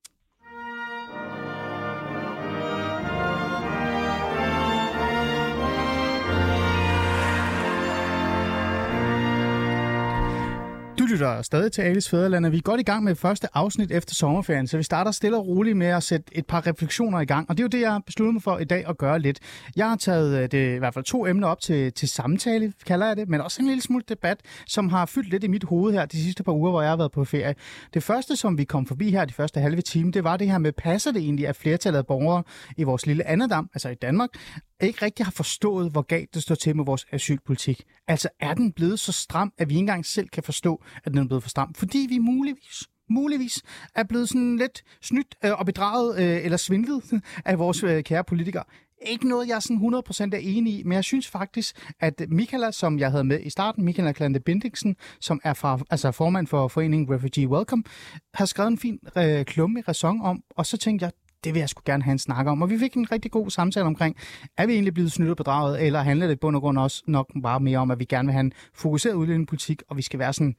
Lytter 11.08 11.41
stadig 11.41 11.72
til 11.72 11.82
Alice 11.82 12.10
Fæderland, 12.10 12.46
og 12.46 12.52
vi 12.52 12.58
er 12.58 12.62
godt 12.62 12.80
i 12.80 12.84
gang 12.84 13.04
med 13.04 13.15
første 13.15 13.48
afsnit 13.54 13.91
efter 13.91 14.15
sommerferien, 14.15 14.67
så 14.67 14.78
vi 14.78 14.84
starter 14.84 15.12
stille 15.12 15.38
og 15.38 15.48
roligt 15.48 15.78
med 15.78 15.88
at 15.88 16.04
sætte 16.04 16.38
et 16.38 16.46
par 16.46 16.67
refleksioner 16.67 17.20
i 17.20 17.26
gang. 17.26 17.50
Og 17.50 17.58
det 17.58 17.63
er 17.63 17.63
jo 17.63 17.67
det, 17.67 17.82
jeg 17.82 17.91
har 17.91 18.00
besluttet 18.00 18.34
mig 18.34 18.43
for 18.43 18.58
i 18.58 18.63
dag 18.63 18.86
at 18.89 18.98
gøre 18.98 19.20
lidt. 19.20 19.39
Jeg 19.76 19.89
har 19.89 19.96
taget 19.96 20.43
øh, 20.43 20.52
det, 20.52 20.76
i 20.76 20.78
hvert 20.78 20.93
fald 20.93 21.06
to 21.06 21.28
emner 21.28 21.48
op 21.48 21.62
til, 21.62 21.93
til 21.93 22.10
samtale, 22.10 22.74
kalder 22.86 23.08
jeg 23.08 23.17
det, 23.17 23.30
men 23.30 23.41
også 23.41 23.62
en 23.62 23.67
lille 23.67 23.82
smule 23.82 24.04
debat, 24.10 24.39
som 24.67 24.89
har 24.89 25.06
fyldt 25.06 25.30
lidt 25.30 25.43
i 25.43 25.48
mit 25.48 25.63
hoved 25.63 25.93
her 25.93 26.06
de 26.06 26.24
sidste 26.24 26.43
par 26.43 26.52
uger, 26.52 26.72
hvor 26.72 26.82
jeg 26.82 26.91
har 26.91 26.98
været 26.98 27.12
på 27.12 27.26
ferie. 27.26 27.56
Det 27.93 28.04
første, 28.04 28.36
som 28.36 28.58
vi 28.58 28.63
kom 28.63 28.86
forbi 28.86 29.12
her 29.12 29.26
de 29.26 29.34
første 29.34 29.60
halve 29.60 29.82
time, 29.82 30.12
det 30.12 30.24
var 30.24 30.38
det 30.38 30.48
her 30.52 30.58
med, 30.58 30.72
passer 30.72 31.12
det 31.12 31.22
egentlig, 31.22 31.48
at 31.48 31.56
flertallet 31.56 31.98
af 31.98 32.08
borgere 32.08 32.43
i 32.78 32.84
vores 32.84 33.06
lille 33.06 33.28
andedam, 33.28 33.70
altså 33.74 33.89
i 33.89 33.96
Danmark, 33.96 34.30
ikke 34.82 35.06
rigtig 35.06 35.26
har 35.26 35.32
forstået, 35.32 35.92
hvor 35.92 36.02
galt 36.02 36.34
det 36.34 36.44
står 36.44 36.56
til 36.56 36.76
med 36.76 36.86
vores 36.86 37.06
asylpolitik. 37.12 37.84
Altså 38.08 38.30
er 38.40 38.54
den 38.54 38.72
blevet 38.72 39.00
så 39.00 39.12
stram, 39.12 39.54
at 39.58 39.70
vi 39.70 39.74
ikke 39.74 39.80
engang 39.80 40.06
selv 40.06 40.30
kan 40.30 40.44
forstå, 40.44 40.84
at 41.04 41.12
den 41.12 41.18
er 41.18 41.28
blevet 41.28 41.44
for 41.44 41.50
stram? 41.50 41.74
Fordi 41.74 42.06
vi 42.10 42.18
muligvis 42.18 42.88
muligvis 43.10 43.63
er 43.96 44.04
blevet 44.04 44.30
sådan 44.30 44.58
lidt 44.58 44.84
snydt 45.02 45.36
øh, 45.46 45.52
og 45.60 45.66
bedraget 45.66 46.20
øh, 46.20 46.46
eller 46.46 46.58
svindlet 46.58 47.22
af 47.46 47.60
vores 47.60 47.84
øh, 47.84 48.04
kære 48.04 48.24
politikere. 48.24 48.63
Ikke 49.02 49.28
noget, 49.28 49.48
jeg 49.48 49.56
er 49.56 49.60
sådan 49.60 49.94
100% 50.32 50.36
er 50.36 50.38
enig 50.42 50.80
i, 50.80 50.84
men 50.84 50.92
jeg 50.92 51.04
synes 51.04 51.28
faktisk, 51.28 51.94
at 52.00 52.22
Michaela, 52.30 52.72
som 52.72 53.00
jeg 53.00 53.12
havde 53.12 53.24
med 53.24 53.40
i 53.44 53.50
starten, 53.50 53.86
Michaela 53.86 54.12
Klante 54.12 54.40
Bindiksen, 54.40 54.96
som 55.20 55.42
er 55.44 55.54
fra, 55.54 55.80
altså 55.90 56.12
formand 56.12 56.48
for 56.48 56.68
foreningen 56.68 57.16
Refugee 57.16 57.48
Welcome, 57.48 57.84
har 58.34 58.46
skrevet 58.46 58.72
en 58.72 58.78
fin 58.78 59.00
øh, 59.18 59.46
klumme 59.46 59.84
ræson 59.88 60.22
om, 60.22 60.44
og 60.50 60.66
så 60.66 60.78
tænkte 60.78 61.04
jeg, 61.04 61.12
det 61.43 61.54
vil 61.54 61.60
jeg 61.60 61.69
sgu 61.69 61.82
gerne 61.86 62.04
have 62.04 62.12
en 62.12 62.19
snak 62.19 62.47
om. 62.47 62.62
Og 62.62 62.69
vi 62.69 62.80
fik 62.80 62.93
en 62.93 63.12
rigtig 63.12 63.32
god 63.32 63.50
samtale 63.50 63.86
omkring, 63.86 64.15
er 64.58 64.65
vi 64.65 64.73
egentlig 64.73 64.93
blevet 64.93 65.12
snydt 65.12 65.30
og 65.30 65.38
bedraget, 65.38 65.86
eller 65.86 66.02
handler 66.02 66.28
det 66.28 66.34
i 66.34 66.38
bund 66.38 66.56
og 66.56 66.62
grund 66.62 66.78
også 66.78 67.04
nok 67.08 67.32
bare 67.43 67.60
mere 67.60 67.78
om, 67.78 67.91
at 67.91 68.00
vi 68.00 68.06
gerne 68.06 68.26
vil 68.26 68.34
have 68.34 68.41
en 68.41 68.54
fokuseret 68.73 69.13
udlændingepolitik, 69.13 69.84
og 69.89 69.97
vi 69.97 70.02
skal 70.02 70.19
være 70.19 70.34
sådan, 70.34 70.56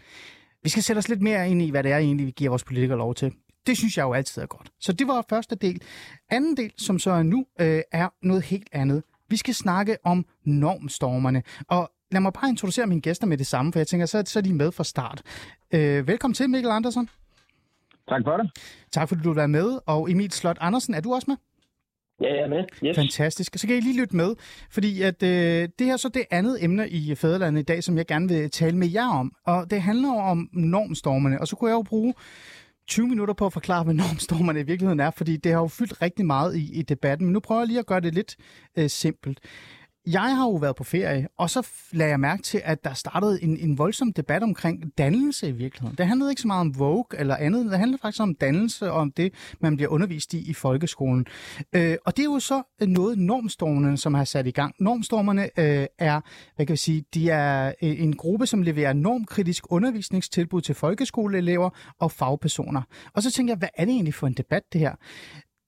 vi 0.62 0.68
skal 0.68 0.82
sætte 0.82 0.98
os 0.98 1.08
lidt 1.08 1.22
mere 1.22 1.50
ind 1.50 1.62
i, 1.62 1.70
hvad 1.70 1.82
det 1.82 1.92
er 1.92 1.98
egentlig, 1.98 2.26
vi 2.26 2.30
giver 2.30 2.50
vores 2.50 2.64
politikere 2.64 2.98
lov 2.98 3.14
til. 3.14 3.32
Det 3.66 3.78
synes 3.78 3.96
jeg 3.96 4.02
jo 4.02 4.12
altid 4.12 4.42
er 4.42 4.46
godt. 4.46 4.72
Så 4.80 4.92
det 4.92 5.08
var 5.08 5.24
første 5.30 5.54
del. 5.54 5.82
Anden 6.30 6.56
del, 6.56 6.72
som 6.76 6.98
så 6.98 7.10
er 7.10 7.22
nu, 7.22 7.46
øh, 7.60 7.82
er 7.92 8.08
noget 8.22 8.42
helt 8.42 8.68
andet. 8.72 9.02
Vi 9.28 9.36
skal 9.36 9.54
snakke 9.54 9.96
om 10.04 10.26
normstormerne. 10.44 11.42
Og 11.68 11.90
lad 12.12 12.20
mig 12.20 12.32
bare 12.32 12.48
introducere 12.48 12.86
mine 12.86 13.00
gæster 13.00 13.26
med 13.26 13.38
det 13.38 13.46
samme, 13.46 13.72
for 13.72 13.78
jeg 13.78 13.86
tænker, 13.86 14.06
så, 14.06 14.22
så 14.26 14.38
er 14.38 14.42
de 14.42 14.54
med 14.54 14.72
fra 14.72 14.84
start. 14.84 15.22
Øh, 15.74 16.08
velkommen 16.08 16.34
til, 16.34 16.50
Mikkel 16.50 16.70
Andersen. 16.70 17.08
Tak 18.08 18.22
for 18.24 18.36
det. 18.36 18.50
Tak 18.92 19.08
fordi 19.08 19.22
du 19.22 19.32
være 19.32 19.48
med. 19.48 19.78
Og 19.86 20.10
Emil 20.10 20.32
Slot 20.32 20.58
Andersen, 20.60 20.94
er 20.94 21.00
du 21.00 21.14
også 21.14 21.24
med? 21.28 21.36
Ja, 22.20 22.34
jeg 22.34 22.42
er 22.42 22.48
med. 22.48 22.64
Yes. 22.84 22.96
Fantastisk. 22.96 23.58
Så 23.58 23.66
kan 23.66 23.76
I 23.76 23.80
lige 23.80 24.00
lytte 24.00 24.16
med, 24.16 24.34
fordi 24.70 25.02
at, 25.02 25.22
øh, 25.22 25.68
det 25.78 25.86
her 25.86 25.96
så 25.96 26.08
det 26.08 26.24
andet 26.30 26.64
emne 26.64 26.88
i 26.88 27.14
Fæderlandet 27.14 27.60
i 27.60 27.64
dag, 27.64 27.84
som 27.84 27.96
jeg 27.96 28.06
gerne 28.06 28.28
vil 28.28 28.50
tale 28.50 28.76
med 28.76 28.88
jer 28.88 29.08
om. 29.08 29.32
Og 29.46 29.70
det 29.70 29.82
handler 29.82 30.12
om 30.12 30.48
normstormerne. 30.52 31.40
Og 31.40 31.48
så 31.48 31.56
kunne 31.56 31.70
jeg 31.70 31.76
jo 31.76 31.82
bruge 31.82 32.14
20 32.88 33.08
minutter 33.08 33.34
på 33.34 33.46
at 33.46 33.52
forklare, 33.52 33.84
hvad 33.84 33.94
normstormerne 34.04 34.60
i 34.60 34.62
virkeligheden 34.62 35.00
er, 35.00 35.10
fordi 35.10 35.36
det 35.36 35.52
har 35.52 35.60
jo 35.60 35.68
fyldt 35.68 36.02
rigtig 36.02 36.26
meget 36.26 36.56
i, 36.56 36.78
i 36.78 36.82
debatten. 36.82 37.26
Men 37.26 37.32
nu 37.32 37.40
prøver 37.40 37.60
jeg 37.60 37.68
lige 37.68 37.78
at 37.78 37.86
gøre 37.86 38.00
det 38.00 38.14
lidt 38.14 38.36
øh, 38.78 38.90
simpelt. 38.90 39.40
Jeg 40.12 40.36
har 40.36 40.44
jo 40.44 40.54
været 40.54 40.76
på 40.76 40.84
ferie, 40.84 41.28
og 41.38 41.50
så 41.50 41.68
lagde 41.92 42.10
jeg 42.10 42.20
mærke 42.20 42.42
til, 42.42 42.60
at 42.64 42.84
der 42.84 42.94
startede 42.94 43.42
en, 43.42 43.56
en 43.56 43.78
voldsom 43.78 44.12
debat 44.12 44.42
omkring 44.42 44.98
dannelse 44.98 45.48
i 45.48 45.52
virkeligheden. 45.52 45.96
Det 45.98 46.06
handlede 46.06 46.30
ikke 46.30 46.42
så 46.42 46.46
meget 46.46 46.60
om 46.60 46.78
Vogue 46.78 47.04
eller 47.20 47.36
andet, 47.36 47.70
det 47.70 47.78
handlede 47.78 48.00
faktisk 48.00 48.22
om 48.22 48.34
dannelse 48.34 48.90
og 48.92 49.00
om 49.00 49.12
det, 49.12 49.34
man 49.60 49.76
bliver 49.76 49.88
undervist 49.90 50.34
i 50.34 50.50
i 50.50 50.54
folkeskolen. 50.54 51.26
Øh, 51.72 51.96
og 52.06 52.16
det 52.16 52.22
er 52.22 52.26
jo 52.26 52.40
så 52.40 52.62
noget 52.80 53.18
normstormerne, 53.18 53.96
som 53.96 54.14
har 54.14 54.24
sat 54.24 54.46
i 54.46 54.50
gang. 54.50 54.74
Normstormerne 54.80 55.42
øh, 55.42 55.86
er, 55.98 56.20
hvad 56.56 56.66
kan 56.66 56.72
vi 56.72 56.76
sige, 56.76 57.04
de 57.14 57.30
er 57.30 57.66
øh, 57.68 58.00
en 58.00 58.16
gruppe, 58.16 58.46
som 58.46 58.62
leverer 58.62 58.92
normkritisk 58.92 59.64
undervisningstilbud 59.72 60.60
til 60.60 60.74
folkeskoleelever 60.74 61.70
og 62.00 62.12
fagpersoner. 62.12 62.82
Og 63.14 63.22
så 63.22 63.30
tænker 63.30 63.52
jeg, 63.52 63.58
hvad 63.58 63.68
er 63.74 63.84
det 63.84 63.92
egentlig 63.92 64.14
for 64.14 64.26
en 64.26 64.34
debat, 64.34 64.62
det 64.72 64.80
her? 64.80 64.94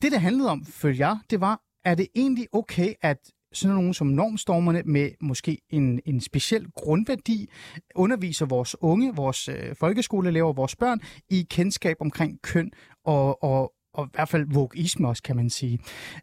Det, 0.02 0.12
det 0.12 0.20
handlede 0.20 0.50
om, 0.50 0.64
følger 0.64 1.06
jeg, 1.06 1.18
det 1.30 1.40
var, 1.40 1.60
er 1.84 1.94
det 1.94 2.06
egentlig 2.14 2.46
okay, 2.52 2.94
at 3.02 3.18
sådan 3.52 3.74
nogle 3.74 3.94
som 3.94 4.06
normstormerne 4.06 4.82
med 4.84 5.10
måske 5.20 5.58
en, 5.70 6.00
en 6.06 6.20
speciel 6.20 6.66
grundværdi 6.76 7.50
underviser 7.94 8.46
vores 8.46 8.76
unge, 8.80 9.14
vores 9.14 9.48
øh, 9.48 9.76
folkeskoleelever, 9.76 10.52
vores 10.52 10.76
børn 10.76 11.00
i 11.30 11.46
kendskab 11.50 11.96
omkring 12.00 12.42
køn 12.42 12.70
og, 13.04 13.42
og, 13.42 13.72
og 13.94 14.06
i 14.06 14.10
hvert 14.14 14.28
fald 14.28 14.46
vogisme 14.52 15.08
også, 15.08 15.22
kan 15.22 15.36
man 15.36 15.50
sige. 15.50 15.78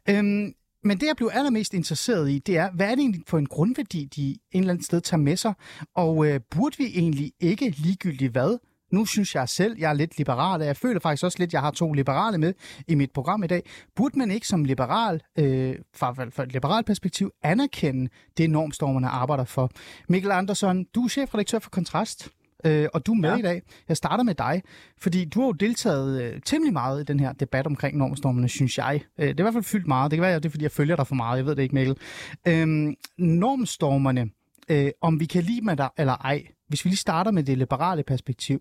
Øhm, 0.09 0.53
men 0.83 0.97
det, 0.99 1.07
jeg 1.07 1.15
blev 1.15 1.29
allermest 1.33 1.73
interesseret 1.73 2.29
i, 2.29 2.39
det 2.39 2.57
er, 2.57 2.71
hvad 2.71 2.85
er 2.91 2.95
det 2.95 2.99
egentlig 2.99 3.21
for 3.27 3.37
en 3.37 3.45
grundværdi, 3.45 4.05
de 4.05 4.29
en 4.51 4.59
eller 4.59 4.73
anden 4.73 4.83
sted 4.83 5.01
tager 5.01 5.21
med 5.21 5.35
sig? 5.35 5.53
Og 5.95 6.27
øh, 6.27 6.39
burde 6.51 6.77
vi 6.77 6.85
egentlig 6.85 7.31
ikke 7.39 7.69
ligegyldigt 7.69 8.31
hvad 8.31 8.57
nu 8.91 9.05
synes 9.05 9.35
jeg 9.35 9.49
selv, 9.49 9.75
jeg 9.79 9.89
er 9.89 9.93
lidt 9.93 10.17
liberal, 10.17 10.61
og 10.61 10.67
jeg 10.67 10.77
føler 10.77 10.99
faktisk 10.99 11.23
også 11.23 11.39
lidt, 11.39 11.49
at 11.49 11.53
jeg 11.53 11.61
har 11.61 11.71
to 11.71 11.93
liberale 11.93 12.37
med 12.37 12.53
i 12.87 12.95
mit 12.95 13.11
program 13.11 13.43
i 13.43 13.47
dag. 13.47 13.63
Burde 13.95 14.19
man 14.19 14.31
ikke 14.31 14.47
som 14.47 14.63
liberal, 14.63 15.21
øh, 15.39 15.75
fra, 15.95 16.11
fra 16.11 16.43
et 16.43 16.51
liberalt 16.51 16.85
perspektiv, 16.85 17.31
anerkende 17.43 18.09
det 18.37 18.49
normstormerne 18.49 19.07
arbejder 19.07 19.43
for? 19.43 19.71
Mikkel 20.09 20.31
Andersson, 20.31 20.83
du 20.95 21.03
er 21.03 21.07
chefredaktør 21.07 21.59
for 21.59 21.69
Kontrast, 21.69 22.29
øh, 22.65 22.87
og 22.93 23.05
du 23.05 23.11
er 23.13 23.17
med 23.17 23.29
ja. 23.29 23.37
i 23.37 23.41
dag. 23.41 23.61
Jeg 23.89 23.97
starter 23.97 24.23
med 24.23 24.35
dig, 24.35 24.61
fordi 24.97 25.25
du 25.25 25.39
har 25.39 25.47
jo 25.47 25.51
deltaget 25.51 26.21
øh, 26.21 26.41
temmelig 26.45 26.73
meget 26.73 27.01
i 27.01 27.03
den 27.03 27.19
her 27.19 27.33
debat 27.33 27.65
omkring 27.65 27.97
normstormerne, 27.97 28.49
synes 28.49 28.77
jeg. 28.77 29.01
Øh, 29.19 29.27
det 29.27 29.39
er 29.39 29.39
i 29.39 29.43
hvert 29.43 29.53
fald 29.53 29.63
fyldt 29.63 29.87
meget. 29.87 30.11
Det 30.11 30.17
kan 30.17 30.21
være, 30.21 30.35
at 30.35 30.43
det 30.43 30.49
er, 30.49 30.51
fordi 30.51 30.63
jeg 30.63 30.71
følger 30.71 30.95
dig 30.95 31.07
for 31.07 31.15
meget. 31.15 31.37
Jeg 31.37 31.45
ved 31.45 31.55
det 31.55 31.63
ikke, 31.63 31.75
Mikkel. 31.75 31.97
Øh, 32.47 32.93
normstormerne, 33.17 34.29
øh, 34.69 34.89
om 35.01 35.19
vi 35.19 35.25
kan 35.25 35.43
lide 35.43 35.61
med 35.61 35.77
dig 35.77 35.89
eller 35.97 36.13
ej, 36.13 36.43
hvis 36.67 36.85
vi 36.85 36.89
lige 36.89 36.97
starter 36.97 37.31
med 37.31 37.43
det 37.43 37.57
liberale 37.57 38.03
perspektiv, 38.03 38.59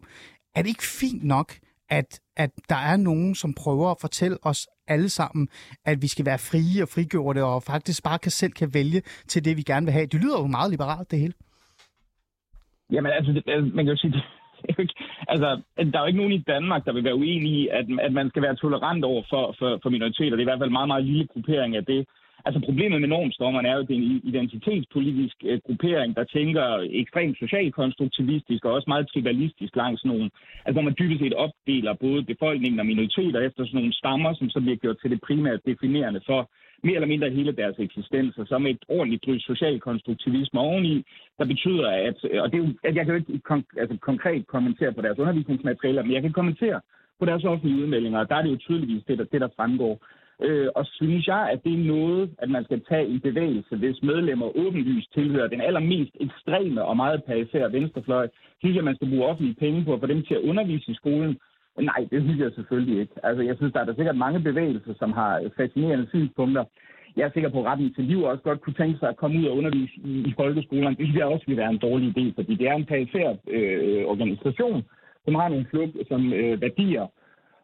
er 0.55 0.63
det 0.63 0.69
ikke 0.69 0.83
fint 1.01 1.25
nok, 1.25 1.53
at, 1.89 2.21
at 2.37 2.51
der 2.69 2.77
er 2.77 2.97
nogen, 2.97 3.35
som 3.35 3.55
prøver 3.55 3.91
at 3.91 3.97
fortælle 4.01 4.37
os 4.43 4.69
alle 4.89 5.09
sammen, 5.09 5.49
at 5.85 6.03
vi 6.03 6.07
skal 6.07 6.27
være 6.27 6.39
frie 6.39 6.83
og 6.83 6.89
frigjorte, 6.89 7.45
og 7.45 7.63
faktisk 7.63 8.03
bare 8.05 8.19
kan 8.19 8.31
selv 8.31 8.53
kan 8.53 8.75
vælge 8.75 9.01
til 9.29 9.45
det, 9.45 9.57
vi 9.57 9.63
gerne 9.63 9.87
vil 9.87 9.93
have. 9.93 10.07
Det 10.07 10.21
lyder 10.21 10.39
jo 10.41 10.47
meget 10.47 10.71
liberalt, 10.71 11.11
det 11.11 11.19
hele. 11.19 11.35
Jamen 12.93 13.13
altså, 13.13 13.33
det, 13.33 13.43
altså, 13.47 13.71
man 13.75 13.85
kan 13.85 13.95
jo 13.95 14.01
sige, 14.01 14.13
det, 14.79 14.93
altså, 15.29 15.61
der 15.77 15.99
er 15.99 16.03
jo 16.03 16.07
ikke 16.07 16.23
nogen 16.23 16.33
i 16.41 16.45
Danmark, 16.55 16.85
der 16.85 16.93
vil 16.93 17.05
være 17.05 17.15
uenige 17.15 17.59
i, 17.63 17.69
at, 17.69 17.87
at 18.01 18.13
man 18.13 18.29
skal 18.29 18.43
være 18.43 18.57
tolerant 18.57 19.05
over 19.05 19.23
for, 19.31 19.55
for, 19.59 19.79
for 19.83 19.91
minoriteter. 19.91 20.31
Det 20.31 20.39
er 20.39 20.47
i 20.47 20.51
hvert 20.51 20.61
fald 20.61 20.69
en 20.69 20.79
meget, 20.81 20.89
meget 20.89 21.05
lille 21.05 21.27
gruppering 21.27 21.77
af 21.77 21.85
det. 21.85 22.07
Altså 22.47 22.61
problemet 22.69 23.01
med 23.01 23.09
normstormerne 23.09 23.69
er 23.69 23.75
jo, 23.75 23.83
at 23.83 23.89
det 23.89 23.97
er 23.97 24.03
en 24.03 24.21
identitetspolitisk 24.33 25.37
øh, 25.45 25.59
gruppering, 25.67 26.17
der 26.17 26.25
tænker 26.25 26.67
ekstremt 27.03 27.39
socialkonstruktivistisk 27.39 28.65
og 28.65 28.73
også 28.73 28.89
meget 28.89 29.09
tribalistisk 29.13 29.77
langs 29.77 30.05
nogle. 30.05 30.31
Altså 30.65 30.73
hvor 30.77 30.89
man 30.89 30.97
dybest 30.99 31.21
set 31.21 31.35
opdeler 31.35 31.93
både 31.95 32.23
befolkningen 32.33 32.81
og 32.81 32.87
minoriteter 32.87 33.41
efter 33.41 33.65
sådan 33.65 33.79
nogle 33.81 33.95
stammer, 34.01 34.35
som 34.35 34.51
så 34.51 34.61
bliver 34.61 34.77
gjort 34.77 34.99
til 35.03 35.11
det 35.11 35.21
primært 35.21 35.61
definerende 35.67 36.21
for 36.27 36.41
mere 36.83 36.95
eller 36.95 37.13
mindre 37.15 37.31
hele 37.31 37.53
deres 37.53 37.77
eksistens, 37.79 38.39
og 38.39 38.47
så 38.47 38.59
med 38.59 38.71
et 38.71 38.85
ordentligt 38.89 39.25
drys 39.27 39.43
socialkonstruktivisme 39.43 40.61
oveni, 40.61 41.05
der 41.39 41.45
betyder, 41.45 41.89
at, 41.91 42.19
og 42.43 42.47
det 42.51 42.57
er 42.59 42.65
jo, 42.65 42.69
at 42.85 42.95
jeg 42.97 43.05
kan 43.05 43.15
jo 43.15 43.21
ikke 43.21 43.41
kon- 43.51 43.81
altså, 43.81 43.97
konkret 44.01 44.47
kommentere 44.47 44.93
på 44.93 45.03
deres 45.03 45.19
undervisningsmaterialer, 45.19 46.03
men 46.03 46.13
jeg 46.13 46.23
kan 46.23 46.33
kommentere 46.33 46.81
på 47.21 47.25
deres 47.27 47.45
offentlige 47.45 47.83
udmeldinger, 47.83 48.19
og 48.19 48.29
der 48.29 48.37
er 48.37 48.43
det 48.43 48.51
jo 48.51 48.57
tydeligvis 48.57 49.05
det, 49.09 49.19
der, 49.19 49.25
det, 49.25 49.41
der 49.41 49.49
fremgår. 49.57 49.95
Øh, 50.43 50.69
og 50.75 50.87
synes 50.87 51.27
jeg, 51.27 51.49
at 51.53 51.65
det 51.65 51.73
er 51.73 51.87
noget, 51.95 52.31
at 52.39 52.51
man 52.51 52.65
skal 52.65 52.81
tage 52.89 53.07
en 53.07 53.21
bevægelse, 53.21 53.77
hvis 53.77 54.03
medlemmer 54.03 54.57
åbenlyst 54.57 55.15
tilhører 55.15 55.49
den 55.49 55.61
allermest 55.61 56.13
ekstreme 56.21 56.85
og 56.85 56.97
meget 56.97 57.25
perifære 57.25 57.73
venstrefløj, 57.73 58.29
synes 58.59 58.75
jeg, 58.75 58.81
at 58.81 58.85
man 58.85 58.97
skal 58.97 59.09
bruge 59.09 59.27
offentlige 59.27 59.61
penge 59.65 59.85
på 59.85 59.95
at 59.95 60.01
få 60.01 60.07
dem 60.07 60.23
til 60.23 60.35
at 60.35 60.41
undervise 60.51 60.91
i 60.91 60.95
skolen. 60.95 61.39
Nej, 61.79 62.07
det 62.11 62.23
synes 62.23 62.41
jeg 62.41 62.53
selvfølgelig 62.55 63.01
ikke. 63.01 63.15
Altså, 63.23 63.43
jeg 63.43 63.57
synes, 63.57 63.73
der 63.73 63.81
er 63.81 63.85
der 63.85 63.95
sikkert 63.95 64.17
mange 64.17 64.41
bevægelser, 64.41 64.95
som 64.99 65.13
har 65.13 65.51
fascinerende 65.57 66.07
synspunkter. 66.09 66.65
Jeg 67.17 67.25
er 67.25 67.31
sikker 67.35 67.51
på, 67.51 67.61
at 67.61 67.67
retten 67.67 67.95
til 67.95 68.05
liv 68.05 68.23
også 68.23 68.43
godt 68.43 68.61
kunne 68.61 68.75
tænke 68.75 68.99
sig 68.99 69.09
at 69.09 69.17
komme 69.17 69.39
ud 69.41 69.47
og 69.47 69.57
undervise 69.57 69.95
i, 70.05 70.13
i 70.29 70.33
folkeskolerne. 70.37 70.97
Det 70.97 71.07
synes 71.07 71.17
jeg 71.17 71.27
også 71.27 71.45
vil 71.47 71.57
være 71.57 71.71
en 71.71 71.79
dårlig 71.79 72.09
idé, 72.09 72.35
fordi 72.35 72.55
det 72.55 72.69
er 72.69 72.75
en 72.75 72.85
perifær 72.85 73.29
øh, 73.49 74.05
organisation, 74.05 74.85
som 75.25 75.35
har 75.35 75.49
nogle 75.49 75.67
flug, 75.71 75.89
som 76.09 76.33
øh, 76.33 76.61
værdier, 76.61 77.07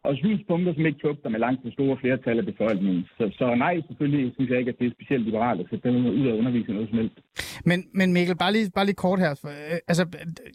og 0.03 0.15
synspunkter, 0.15 0.73
som 0.73 0.85
ikke 0.85 0.99
tugter 0.99 1.29
med 1.29 1.39
langt 1.39 1.63
det 1.63 1.73
store 1.73 1.97
flertal 2.01 2.39
af 2.39 2.45
befolkningen. 2.45 3.03
Så, 3.17 3.23
så 3.37 3.55
nej, 3.55 3.81
selvfølgelig 3.87 4.33
synes 4.33 4.49
jeg 4.51 4.59
ikke, 4.59 4.69
at 4.69 4.79
det 4.79 4.87
er 4.87 4.91
specielt 4.91 5.25
liberalt 5.25 5.59
at 5.61 5.67
sætte 5.69 5.89
dem 5.89 6.05
ud 6.05 6.27
og 6.27 6.37
undervise 6.37 6.71
noget 6.71 6.89
som 6.89 6.97
helst. 6.97 7.17
Men, 7.65 7.83
men 7.93 8.13
Mikkel, 8.13 8.37
bare 8.37 8.53
lige, 8.53 8.71
bare 8.75 8.85
lige 8.85 8.95
kort 8.95 9.19
her. 9.19 9.31
Øh, 9.31 9.77
altså, 9.87 10.05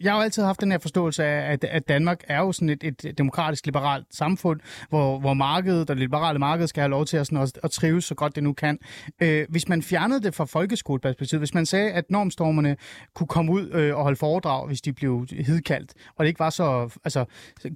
jeg 0.01 0.13
har 0.13 0.19
jo 0.19 0.23
altid 0.23 0.43
haft 0.43 0.61
den 0.61 0.71
her 0.71 0.79
forståelse 0.79 1.25
af, 1.25 1.53
at, 1.53 1.65
at 1.65 1.89
Danmark 1.89 2.21
er 2.29 2.39
jo 2.39 2.53
sådan 2.53 2.69
et, 2.69 2.85
et 2.85 3.19
demokratisk 3.19 3.67
liberalt 3.67 4.07
samfund, 4.11 4.61
hvor, 4.89 5.19
hvor 5.19 5.35
markedet 5.35 5.91
og 5.91 5.97
det 5.97 5.99
liberale 5.99 6.39
marked 6.39 6.67
skal 6.67 6.81
have 6.81 6.91
lov 6.91 7.05
til 7.05 7.17
at, 7.17 7.27
sådan 7.27 7.43
at, 7.43 7.59
at 7.63 7.71
trives 7.71 8.05
så 8.05 8.15
godt 8.15 8.35
det 8.35 8.43
nu 8.43 8.53
kan. 8.53 8.79
Øh, 9.23 9.47
hvis 9.49 9.69
man 9.69 9.83
fjernede 9.83 10.23
det 10.23 10.35
fra 10.35 10.45
folkeskoleperspektivet, 10.45 11.41
hvis 11.41 11.55
man 11.55 11.67
sagde, 11.67 11.91
at 11.93 12.05
normstormerne 12.11 12.77
kunne 13.15 13.27
komme 13.27 13.53
ud 13.53 13.71
øh, 13.73 13.97
og 13.97 14.03
holde 14.03 14.17
foredrag, 14.17 14.67
hvis 14.67 14.81
de 14.81 14.93
blev 14.93 15.27
hidkaldt, 15.47 15.95
og 16.17 16.25
det 16.25 16.29
ikke 16.29 16.41
var 16.41 16.51
så 16.51 16.99
altså, 17.05 17.25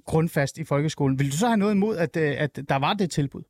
grundfast 0.05 0.57
i 0.57 0.63
folkeskolen, 0.63 1.19
ville 1.19 1.31
du 1.31 1.37
så 1.37 1.47
have 1.47 1.57
noget 1.63 1.75
imod, 1.79 1.95
at, 2.05 2.13
øh, 2.25 2.31
at 2.45 2.53
der 2.71 2.79
var 2.85 2.93
det 3.01 3.09
tilbud? 3.19 3.43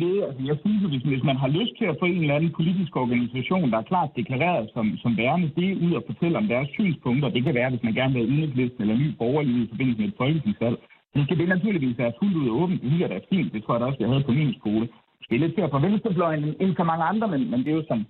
Nej, 0.00 0.18
altså 0.26 0.42
jeg 0.50 0.56
synes 0.62 0.84
at 0.84 0.90
hvis, 0.92 1.04
hvis 1.12 1.24
man 1.30 1.38
har 1.42 1.50
lyst 1.58 1.74
til 1.78 1.86
at 1.90 1.98
få 2.00 2.04
en 2.06 2.22
eller 2.22 2.36
anden 2.38 2.56
politisk 2.58 2.92
organisation, 3.02 3.70
der 3.72 3.78
er 3.78 3.90
klart 3.92 4.16
deklareret 4.20 4.66
som, 4.74 4.86
som 5.02 5.16
værende 5.22 5.48
det 5.60 5.70
ud 5.84 5.92
og 5.98 6.04
fortælle 6.10 6.38
om 6.38 6.48
deres 6.52 6.68
synspunkter, 6.76 7.34
det 7.36 7.42
kan 7.44 7.54
være, 7.54 7.70
hvis 7.70 7.86
man 7.86 7.94
gerne 7.98 8.12
vil 8.14 8.22
have 8.22 8.32
enhedslisten 8.32 8.80
eller 8.82 9.02
ny 9.02 9.08
borgerlig 9.20 9.54
i 9.62 9.68
forbindelse 9.72 10.00
med 10.00 10.08
et 10.08 10.20
folketingsvalg, 10.22 10.76
så 11.14 11.18
skal 11.24 11.38
det 11.38 11.48
naturligvis 11.48 11.98
være 11.98 12.16
fuldt 12.18 12.36
ud 12.42 12.48
åbent. 12.60 12.82
Det 12.82 13.02
er 13.02 13.08
da 13.08 13.20
fint. 13.32 13.52
Det 13.52 13.60
tror 13.62 13.74
jeg 13.74 13.80
da 13.80 13.86
også, 13.86 14.02
jeg 14.02 14.08
havde 14.12 14.28
på 14.28 14.38
min 14.40 14.54
skole. 14.60 14.86
Det 15.28 15.34
er 15.34 15.44
lidt 15.44 15.54
til 15.54 15.66
at 15.66 15.72
få 15.74 15.78
venstrefløjen 15.78 16.44
end 16.60 16.76
så 16.76 16.84
mange 16.90 17.04
andre, 17.12 17.28
men, 17.32 17.50
men 17.50 17.58
det 17.64 17.70
er 17.70 17.78
jo 17.80 17.84
som 17.88 18.00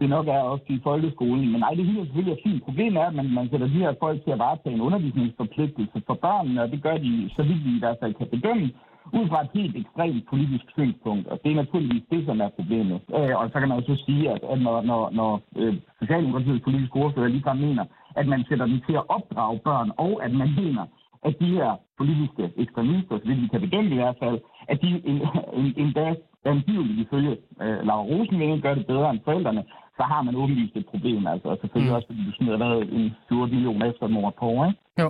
det 0.00 0.08
nok 0.10 0.26
er 0.28 0.40
også 0.52 0.64
i 0.68 0.80
folkeskolen. 0.82 1.52
Men 1.52 1.60
nej, 1.60 1.74
det 1.74 1.82
er 1.82 2.04
selvfølgelig 2.04 2.36
er 2.36 2.44
fint. 2.46 2.64
Problemet 2.64 3.02
er, 3.02 3.06
at 3.06 3.14
man, 3.14 3.34
man 3.38 3.48
sætter 3.50 3.66
de 3.66 3.82
her 3.84 3.94
folk 4.00 4.24
til 4.24 4.30
at 4.30 4.38
varetage 4.38 4.74
en 4.74 4.86
undervisningsforpligtelse 4.88 6.02
for 6.06 6.14
børnene, 6.14 6.62
og 6.62 6.70
det 6.72 6.82
gør 6.82 6.96
de, 6.96 7.30
så 7.36 7.42
vidt 7.42 7.64
vi 7.64 7.76
i 7.76 7.82
hvert 7.84 7.98
fald 8.00 8.14
kan 8.14 8.28
bedømme, 8.34 8.70
ud 9.18 9.28
fra 9.28 9.40
et 9.42 9.50
helt 9.54 9.76
ekstremt 9.76 10.24
politisk 10.30 10.64
synspunkt. 10.76 11.26
Og 11.26 11.40
det 11.42 11.50
er 11.50 11.62
naturligvis 11.62 12.04
det, 12.10 12.26
som 12.26 12.40
er 12.40 12.48
problemet. 12.48 13.00
Øh, 13.16 13.34
og 13.40 13.50
så 13.52 13.56
kan 13.60 13.68
man 13.68 13.78
jo 13.78 13.84
så 13.86 14.02
sige, 14.06 14.30
at, 14.30 14.40
at 14.52 14.58
når, 14.66 14.82
når, 14.82 15.10
når 15.10 15.40
øh, 15.56 15.74
Socialdemokratiets 16.00 16.64
politiske 16.64 16.96
ordfører 16.96 17.28
lige 17.28 17.54
mener, 17.66 17.84
at 18.16 18.26
man 18.28 18.44
sætter 18.48 18.66
dem 18.66 18.80
til 18.86 18.94
at 19.00 19.08
opdrage 19.08 19.58
børn, 19.58 19.90
og 19.96 20.24
at 20.24 20.32
man 20.32 20.50
mener, 20.62 20.84
at 21.24 21.34
de 21.40 21.46
her 21.46 21.70
politiske 21.98 22.44
ekstremister, 22.56 23.18
så 23.18 23.26
vi 23.26 23.48
kan 23.52 23.60
bedømme 23.60 23.90
i 23.90 24.00
hvert 24.02 24.16
fald, 24.22 24.38
at 24.68 24.82
de 24.82 24.88
en, 25.10 25.18
en, 25.60 25.74
en 25.76 25.92
dag 25.92 26.16
angiveligt 26.44 26.98
ifølge 26.98 27.36
øh, 27.62 27.78
Laura 27.86 28.02
Rosenvinge 28.02 28.60
gør 28.60 28.74
det 28.74 28.86
bedre 28.86 29.10
end 29.10 29.20
forældrene, 29.24 29.64
så 30.00 30.04
har 30.12 30.22
man 30.26 30.34
åbenlyst 30.42 30.76
et 30.76 30.86
problem. 30.92 31.26
Altså, 31.32 31.48
og 31.52 31.58
selvfølgelig 31.60 31.92
mm. 31.92 31.96
også, 31.96 32.06
fordi 32.10 32.22
du 32.28 32.32
smider 32.36 32.56
hvad, 32.62 32.72
en 32.98 33.10
14 33.28 33.54
millioner 33.54 33.84
efter 33.90 34.06
mor 34.16 34.30
på, 34.42 34.48
ikke? 34.66 34.78
Jo, 35.02 35.08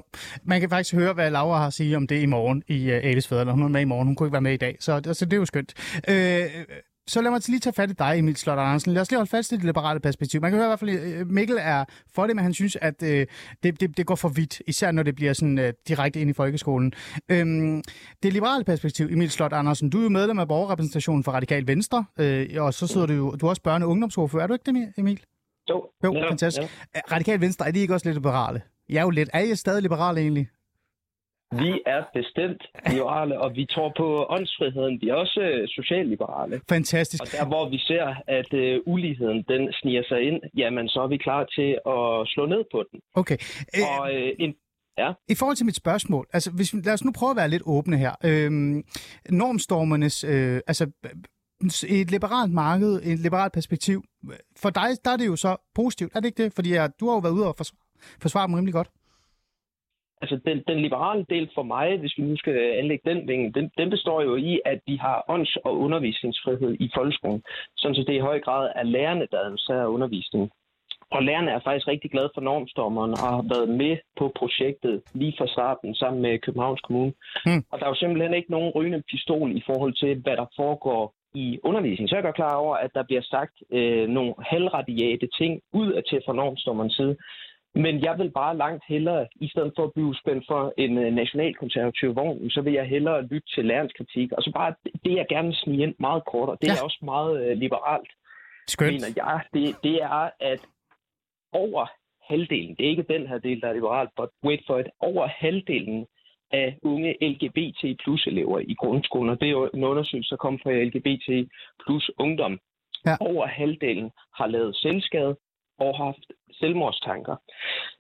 man 0.51 0.61
kan 0.61 0.71
faktisk 0.71 0.95
høre, 1.01 1.13
hvad 1.15 1.31
Laura 1.31 1.59
har 1.59 1.67
at 1.67 1.73
sige 1.73 1.97
om 1.97 2.07
det 2.07 2.23
i 2.23 2.27
morgen 2.27 2.63
i 2.69 2.79
uh, 2.93 3.09
Alice 3.11 3.29
Fædre. 3.29 3.53
Hun 3.53 3.63
er 3.63 3.69
med 3.77 3.81
i 3.81 3.91
morgen, 3.93 4.07
hun 4.07 4.15
kunne 4.17 4.27
ikke 4.27 4.39
være 4.39 4.49
med 4.49 4.53
i 4.53 4.65
dag, 4.67 4.75
så 4.81 4.93
altså, 4.93 5.25
det 5.25 5.33
er 5.33 5.43
jo 5.45 5.45
skønt. 5.53 5.71
Øh, 6.13 6.45
så 7.11 7.21
lad 7.21 7.31
mig 7.31 7.49
lige 7.49 7.61
tage 7.61 7.73
fat 7.73 7.91
i 7.91 7.93
dig, 7.93 8.19
Emil 8.19 8.37
Slot 8.37 8.59
Andersen. 8.59 8.93
Lad 8.93 9.03
os 9.03 9.11
lige 9.11 9.19
holde 9.19 9.31
fast 9.31 9.53
i 9.53 9.57
det 9.57 9.65
liberale 9.65 10.01
perspektiv. 10.01 10.41
Man 10.41 10.51
kan 10.51 10.59
høre 10.59 10.67
i 10.67 10.71
hvert 10.71 10.79
fald, 10.79 10.91
at 10.91 11.21
øh, 11.21 11.27
Mikkel 11.27 11.57
er 11.61 11.85
for 12.15 12.27
det, 12.27 12.37
men 12.37 12.43
han 12.43 12.55
synes, 12.55 12.77
at 12.77 13.03
øh, 13.03 13.27
det, 13.63 13.81
det, 13.81 13.97
det 13.97 14.07
går 14.07 14.15
for 14.15 14.29
vidt, 14.29 14.63
især 14.67 14.91
når 14.91 15.03
det 15.03 15.15
bliver 15.15 15.33
sådan 15.33 15.59
øh, 15.59 15.73
direkte 15.89 16.21
ind 16.21 16.31
i 16.31 16.33
folkeskolen. 16.33 16.93
Øhm, 17.29 17.83
det 18.23 18.33
liberale 18.33 18.65
perspektiv, 18.65 19.07
Emil 19.07 19.31
Slot 19.31 19.53
Andersen, 19.53 19.91
du 19.91 19.99
er 19.99 20.03
jo 20.03 20.09
medlem 20.09 20.39
af 20.39 20.49
borgerrepræsentationen 20.49 21.25
for 21.25 21.33
Radikal 21.33 21.67
Venstre, 21.67 22.05
øh, 22.19 22.49
og 22.59 22.75
så 22.75 22.87
sidder 22.87 23.07
du 23.07 23.13
jo, 23.13 23.31
du 23.31 23.47
er 23.47 23.51
også 23.51 23.63
børne- 23.69 23.83
og 23.85 23.89
ungdomsordfører, 23.89 24.43
er 24.43 24.47
du 24.47 24.53
ikke 24.53 24.73
det, 24.73 24.93
Emil? 24.99 25.21
Jo. 25.71 25.87
Jo, 26.05 26.13
ja, 26.15 26.31
fantastisk. 26.31 26.69
Ja. 26.95 27.01
Radikal 27.13 27.41
Venstre, 27.41 27.67
er 27.67 27.71
de 27.71 27.81
ikke 27.81 27.95
også 27.95 28.07
lidt 28.09 28.17
liberale? 28.17 28.63
Jeg 28.89 28.99
er 28.99 29.03
jo 29.03 29.11
lidt. 29.11 29.31
Er 29.33 29.41
I 29.41 29.57
stadig 29.57 29.83
liberale 29.83 30.21
egentlig? 30.21 30.49
Vi 31.53 31.81
er 31.87 32.03
bestemt 32.15 32.63
liberale, 32.91 33.41
og 33.41 33.57
vi 33.57 33.67
tror 33.67 33.93
på 33.97 34.27
åndsfriheden. 34.29 35.01
Vi 35.01 35.09
er 35.09 35.15
også 35.15 35.41
øh, 35.41 35.69
socialliberale. 35.69 36.61
Fantastisk. 36.69 37.23
Og 37.23 37.29
der, 37.33 37.47
hvor 37.47 37.69
vi 37.69 37.79
ser, 37.79 38.07
at 38.39 38.51
uh, 38.53 38.93
uligheden 38.95 39.45
den 39.49 39.73
sniger 39.73 40.03
sig 40.09 40.21
ind, 40.23 40.41
jamen 40.57 40.89
så 40.89 41.01
er 41.01 41.07
vi 41.07 41.17
klar 41.17 41.45
til 41.45 41.71
at 41.97 42.29
slå 42.33 42.47
ned 42.47 42.65
på 42.73 42.85
den. 42.91 43.01
Okay. 43.15 43.39
Og 43.89 44.03
uh, 44.03 44.45
en 44.45 44.55
Ja. 44.99 45.13
I 45.29 45.35
forhold 45.35 45.57
til 45.57 45.67
mit 45.67 45.77
spørgsmål, 45.77 46.27
altså 46.33 46.51
hvis, 46.51 46.75
lad 46.85 46.93
os 46.93 47.05
nu 47.05 47.13
prøve 47.13 47.31
at 47.31 47.37
være 47.37 47.49
lidt 47.49 47.63
åbne 47.67 47.97
her. 47.99 48.15
Øhm, 48.25 48.85
normstormernes, 49.31 50.25
øh, 50.25 50.61
altså 50.67 50.91
et 51.89 52.11
liberalt 52.11 52.53
marked, 52.53 53.01
et 53.05 53.19
liberalt 53.19 53.53
perspektiv, 53.53 54.05
for 54.57 54.71
dig 54.71 54.89
der 55.05 55.11
er 55.11 55.17
det 55.17 55.27
jo 55.27 55.37
så 55.37 55.57
positivt, 55.75 56.13
er 56.15 56.21
det 56.21 56.27
ikke 56.27 56.43
det? 56.43 56.53
Fordi 56.53 56.71
ja, 56.71 56.87
du 57.01 57.09
har 57.09 57.15
jo 57.15 57.19
været 57.19 57.33
ude 57.33 57.49
og 57.49 57.55
forsvare, 57.57 57.79
forsvare 58.21 58.47
dem 58.47 58.55
rimelig 58.55 58.75
godt 58.75 58.91
altså 60.23 60.41
den, 60.47 60.63
den 60.69 60.79
liberale 60.81 61.25
del 61.31 61.51
for 61.55 61.63
mig, 61.63 61.99
hvis 61.99 62.15
vi 62.19 62.23
nu 62.23 62.37
skal 62.37 62.55
anlægge 62.81 63.11
den 63.11 63.29
vinge, 63.29 63.53
den, 63.53 63.71
den 63.79 63.91
består 63.91 64.23
jo 64.23 64.37
i, 64.37 64.61
at 64.65 64.81
vi 64.87 64.97
har 64.97 65.25
ånds- 65.29 65.57
og 65.65 65.79
undervisningsfrihed 65.79 66.77
i 66.81 66.91
folkeskolen, 66.97 67.43
sådan 67.77 67.95
så 67.95 68.05
det 68.07 68.15
i 68.15 68.27
høj 68.29 68.41
grad 68.41 68.71
er 68.75 68.83
lærerne, 68.83 69.27
der 69.31 69.39
administrerer 69.39 69.87
undervisningen. 69.87 70.51
Og 71.11 71.23
lærerne 71.23 71.51
er 71.51 71.61
faktisk 71.65 71.89
rigtig 71.89 72.11
glade 72.11 72.31
for 72.35 72.41
normstormeren 72.41 73.11
og 73.11 73.29
har 73.37 73.45
været 73.55 73.69
med 73.69 73.97
på 74.19 74.33
projektet 74.37 75.03
lige 75.15 75.35
fra 75.39 75.47
starten 75.47 75.95
sammen 75.95 76.23
med 76.23 76.39
Københavns 76.39 76.81
Kommune. 76.81 77.13
Mm. 77.47 77.63
Og 77.71 77.79
der 77.79 77.85
er 77.85 77.89
jo 77.91 77.95
simpelthen 78.03 78.35
ikke 78.35 78.51
nogen 78.51 78.71
rygende 78.71 79.03
pistol 79.11 79.57
i 79.57 79.63
forhold 79.67 79.95
til, 80.03 80.21
hvad 80.23 80.37
der 80.37 80.47
foregår 80.57 81.15
i 81.35 81.59
undervisningen. 81.65 82.09
Så 82.09 82.15
er 82.15 82.19
jeg 82.19 82.29
godt 82.29 82.43
klar 82.43 82.55
over, 82.55 82.77
at 82.77 82.91
der 82.95 83.03
bliver 83.03 83.23
sagt 83.23 83.55
øh, 83.73 84.09
nogle 84.09 84.35
halvradiate 84.51 85.29
ting 85.39 85.61
ud 85.73 85.93
af 85.93 86.03
til 86.09 86.21
fra 86.27 86.33
normstormerens 86.33 86.97
side. 86.97 87.17
Men 87.75 88.05
jeg 88.05 88.19
vil 88.19 88.31
bare 88.31 88.57
langt 88.57 88.85
hellere, 88.89 89.29
i 89.37 89.49
stedet 89.49 89.73
for 89.77 89.85
at 89.85 89.93
blive 89.93 90.15
spændt 90.17 90.45
for 90.49 90.75
en 90.79 90.99
uh, 90.99 91.05
nationalkonservativ 91.05 92.17
vogn, 92.17 92.51
så 92.51 92.61
vil 92.61 92.73
jeg 92.73 92.87
hellere 92.87 93.23
lytte 93.23 93.49
til 93.55 93.65
lærens 93.65 93.93
kritik. 93.93 94.33
Og 94.33 94.43
så 94.43 94.53
bare 94.53 94.75
det, 95.05 95.15
jeg 95.17 95.27
gerne 95.29 95.55
snige 95.55 95.83
ind 95.83 95.95
meget 95.99 96.23
kortere, 96.33 96.57
det 96.61 96.69
ja. 96.69 96.73
er 96.73 96.85
også 96.85 96.99
meget 97.03 97.51
uh, 97.51 97.59
liberalt. 97.59 98.11
Skønt. 98.69 98.93
Mener 98.93 99.13
jeg, 99.17 99.41
det, 99.55 99.77
det 99.83 100.03
er, 100.03 100.31
at 100.41 100.61
over 101.53 101.87
halvdelen, 102.31 102.75
det 102.77 102.87
er 102.87 102.91
ikke 102.91 103.13
den 103.15 103.27
her 103.27 103.39
del, 103.39 103.61
der 103.61 103.69
er 103.69 103.73
liberalt, 103.73 104.11
but 104.17 104.31
wait 104.45 104.63
for 104.67 104.79
it, 104.79 104.87
over 105.01 105.27
halvdelen 105.27 106.07
af 106.53 106.79
unge 106.83 107.17
LGBT 107.31 108.01
plus 108.03 108.27
elever 108.27 108.59
i 108.59 108.75
grundskolen, 108.75 109.31
og 109.31 109.41
det 109.41 109.47
er 109.47 109.51
jo 109.51 109.71
en 109.75 109.85
undersøgelse, 109.85 110.31
der 110.31 110.37
kom 110.37 110.59
fra 110.63 110.73
LGBT 110.73 111.29
plus 111.87 112.11
ungdom. 112.19 112.59
Ja. 113.07 113.17
Over 113.21 113.47
halvdelen 113.47 114.11
har 114.39 114.47
lavet 114.47 114.77
selvskade, 114.77 115.37
og 115.81 115.97
har 115.97 116.05
haft 116.05 116.27
selvmordstanker. 116.53 117.37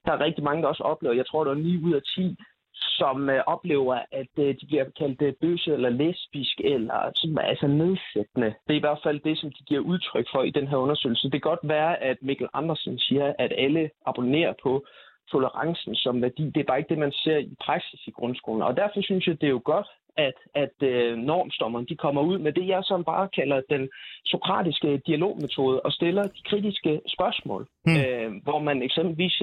Der 0.04 0.12
er 0.12 0.24
rigtig 0.24 0.44
mange, 0.44 0.62
der 0.62 0.68
også 0.68 0.82
oplever, 0.82 1.14
jeg 1.14 1.26
tror, 1.26 1.44
der 1.44 1.50
er 1.50 1.54
9 1.54 1.84
ud 1.84 1.92
af 1.92 2.02
10, 2.16 2.36
som 2.74 3.30
øh, 3.30 3.42
oplever, 3.46 3.94
at 4.12 4.32
øh, 4.38 4.54
de 4.60 4.66
bliver 4.66 4.84
kaldt 4.98 5.22
øh, 5.22 5.32
bøse 5.40 5.72
eller 5.72 5.88
lesbisk, 5.88 6.60
eller 6.64 7.10
som, 7.14 7.38
altså 7.38 7.66
nedsættende. 7.66 8.54
Det 8.66 8.72
er 8.72 8.80
i 8.80 8.86
hvert 8.86 9.02
fald 9.02 9.20
det, 9.20 9.38
som 9.38 9.50
de 9.50 9.64
giver 9.68 9.80
udtryk 9.80 10.26
for 10.32 10.42
i 10.42 10.50
den 10.50 10.68
her 10.68 10.76
undersøgelse. 10.76 11.30
Det 11.30 11.42
kan 11.42 11.50
godt 11.50 11.68
være, 11.76 12.02
at 12.02 12.16
Mikkel 12.22 12.48
Andersen 12.54 12.98
siger, 12.98 13.34
at 13.38 13.52
alle 13.56 13.90
abonnerer 14.06 14.54
på 14.62 14.86
tolerancen 15.32 15.94
som 15.94 16.22
værdi. 16.22 16.44
Det 16.54 16.60
er 16.60 16.64
bare 16.68 16.78
ikke 16.78 16.88
det, 16.88 16.98
man 16.98 17.12
ser 17.12 17.38
i 17.38 17.54
praksis 17.66 18.00
i 18.06 18.10
grundskolen. 18.10 18.62
Og 18.62 18.76
derfor 18.76 19.02
synes 19.02 19.26
jeg, 19.26 19.40
det 19.40 19.46
er 19.46 19.56
jo 19.58 19.62
godt, 19.64 19.86
at, 20.16 20.38
at 20.54 20.76
øh, 20.82 21.16
normstommerne 21.18 21.86
de 21.86 21.96
kommer 21.96 22.22
ud 22.22 22.38
med 22.38 22.52
det, 22.52 22.66
jeg 22.68 22.82
som 22.84 23.04
bare 23.04 23.28
kalder 23.28 23.60
den 23.70 23.88
sokratiske 24.24 25.02
dialogmetode, 25.06 25.80
og 25.80 25.92
stiller 25.92 26.22
de 26.22 26.42
kritiske 26.50 27.00
spørgsmål, 27.14 27.68
mm. 27.86 27.96
øh, 27.96 28.32
hvor 28.42 28.58
man 28.58 28.82
eksempelvis, 28.82 29.42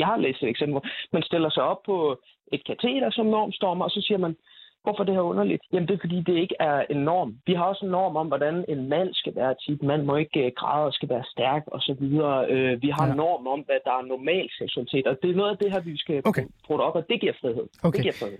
jeg 0.00 0.06
har 0.06 0.16
læst 0.16 0.42
et 0.42 0.48
eksempel, 0.48 0.72
hvor 0.72 0.86
man 1.12 1.22
stiller 1.22 1.50
sig 1.50 1.62
op 1.62 1.82
på 1.86 2.20
et 2.52 2.64
kateter 2.66 3.10
som 3.10 3.26
normstormer, 3.26 3.84
og 3.84 3.90
så 3.90 4.00
siger 4.06 4.18
man, 4.18 4.36
Hvorfor 4.84 5.04
det 5.04 5.14
her 5.14 5.30
underligt? 5.32 5.62
Jamen 5.72 5.88
det 5.88 5.94
er 5.94 6.02
fordi, 6.04 6.18
det 6.28 6.36
ikke 6.44 6.56
er 6.60 6.76
en 6.90 7.00
norm. 7.10 7.30
Vi 7.46 7.52
har 7.58 7.64
også 7.64 7.84
en 7.86 7.92
norm 7.98 8.16
om, 8.16 8.26
hvordan 8.26 8.64
en 8.68 8.88
mand 8.88 9.08
skal 9.20 9.32
være 9.40 9.54
tit. 9.64 9.82
Man 9.82 10.00
må 10.06 10.16
ikke 10.16 10.40
uh, 10.46 10.50
græde 10.60 10.86
og 10.90 10.92
skal 10.92 11.08
være 11.08 11.24
stærk 11.34 11.62
og 11.66 11.80
så 11.80 11.92
videre. 12.00 12.36
Uh, 12.54 12.82
vi 12.84 12.88
har 12.96 13.04
ja. 13.06 13.10
en 13.10 13.16
norm 13.16 13.46
om, 13.54 13.60
hvad 13.68 13.80
der 13.86 13.94
er 14.00 14.04
normal 14.14 14.46
seksualitet. 14.58 15.06
Og 15.10 15.14
det 15.22 15.30
er 15.30 15.36
noget 15.40 15.50
af 15.50 15.58
det 15.62 15.72
her, 15.72 15.80
vi 15.80 15.96
skal 15.96 16.22
okay. 16.24 16.44
prøve 16.66 16.82
op, 16.82 16.94
og 16.94 17.04
det 17.10 17.20
giver 17.20 17.32
frihed. 17.40 17.66
Okay. 17.82 17.96
Det 17.96 18.02
giver 18.06 18.18
frihed. 18.22 18.38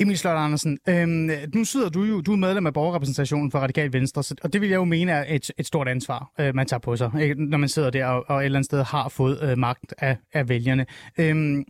Emil 0.00 0.18
Slot 0.18 0.38
Andersen, 0.46 0.78
øhm, 0.88 1.30
nu 1.54 1.64
sidder 1.64 1.88
du 1.96 2.00
jo, 2.10 2.16
du 2.20 2.32
er 2.32 2.40
medlem 2.46 2.66
af 2.66 2.74
borgerrepræsentationen 2.74 3.50
for 3.50 3.58
Radikal 3.58 3.92
Venstre, 3.92 4.20
og 4.44 4.52
det 4.52 4.60
vil 4.60 4.68
jeg 4.68 4.76
jo 4.76 4.84
mene 4.84 5.12
er 5.12 5.24
et, 5.36 5.50
et 5.58 5.66
stort 5.66 5.88
ansvar, 5.88 6.20
øh, 6.40 6.54
man 6.54 6.66
tager 6.66 6.80
på 6.80 6.96
sig, 6.96 7.10
ikke? 7.22 7.34
når 7.50 7.58
man 7.58 7.68
sidder 7.68 7.90
der 7.90 8.06
og, 8.06 8.24
og 8.28 8.36
et 8.40 8.44
eller 8.44 8.58
andet 8.58 8.66
sted 8.66 8.84
har 8.84 9.08
fået 9.08 9.38
øh, 9.42 9.58
magt 9.58 9.94
af, 9.98 10.16
af 10.32 10.48
vælgerne. 10.48 10.86
Øhm, 11.18 11.64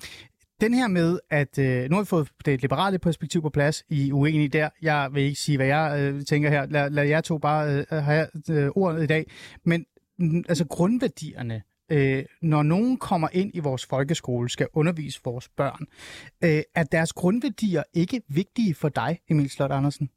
den 0.61 0.75
her 0.75 0.88
med, 0.88 1.21
at 1.31 1.59
øh, 1.59 1.90
nu 1.90 1.97
har 1.97 2.03
vi 2.03 2.07
fået 2.07 2.29
det 2.44 2.62
liberale 2.62 2.99
perspektiv 2.99 3.42
på 3.42 3.51
plads, 3.51 3.85
I 3.90 4.09
er 4.09 4.14
uenige 4.14 4.49
der. 4.49 4.68
Jeg 4.83 5.09
vil 5.12 5.23
ikke 5.23 5.40
sige, 5.40 5.59
hvad 5.59 5.66
jeg 5.66 5.85
øh, 5.99 6.25
tænker 6.25 6.51
her. 6.51 6.66
Lad, 6.66 6.90
lad 6.90 7.05
jer 7.05 7.21
to 7.21 7.38
bare 7.38 7.62
øh, 7.73 7.79
øh 7.92 7.99
have 7.99 8.27
øh, 8.51 8.68
ordet 8.77 9.03
i 9.03 9.07
dag. 9.07 9.25
Men 9.64 9.87
mm, 10.18 10.44
altså 10.49 10.66
grundværdierne, 10.68 11.62
øh, 11.92 12.25
når 12.42 12.62
nogen 12.62 12.97
kommer 12.97 13.29
ind 13.33 13.51
i 13.55 13.61
vores 13.61 13.87
folkeskole, 13.90 14.49
skal 14.49 14.68
undervise 14.75 15.21
vores 15.25 15.49
børn, 15.49 15.83
øh, 16.44 16.62
er 16.75 16.85
deres 16.92 17.12
grundværdier 17.12 17.83
ikke 17.94 18.23
vigtige 18.29 18.75
for 18.75 18.88
dig, 18.88 19.18
Emil 19.31 19.51
Slot 19.51 19.71
Andersen? 19.71 20.11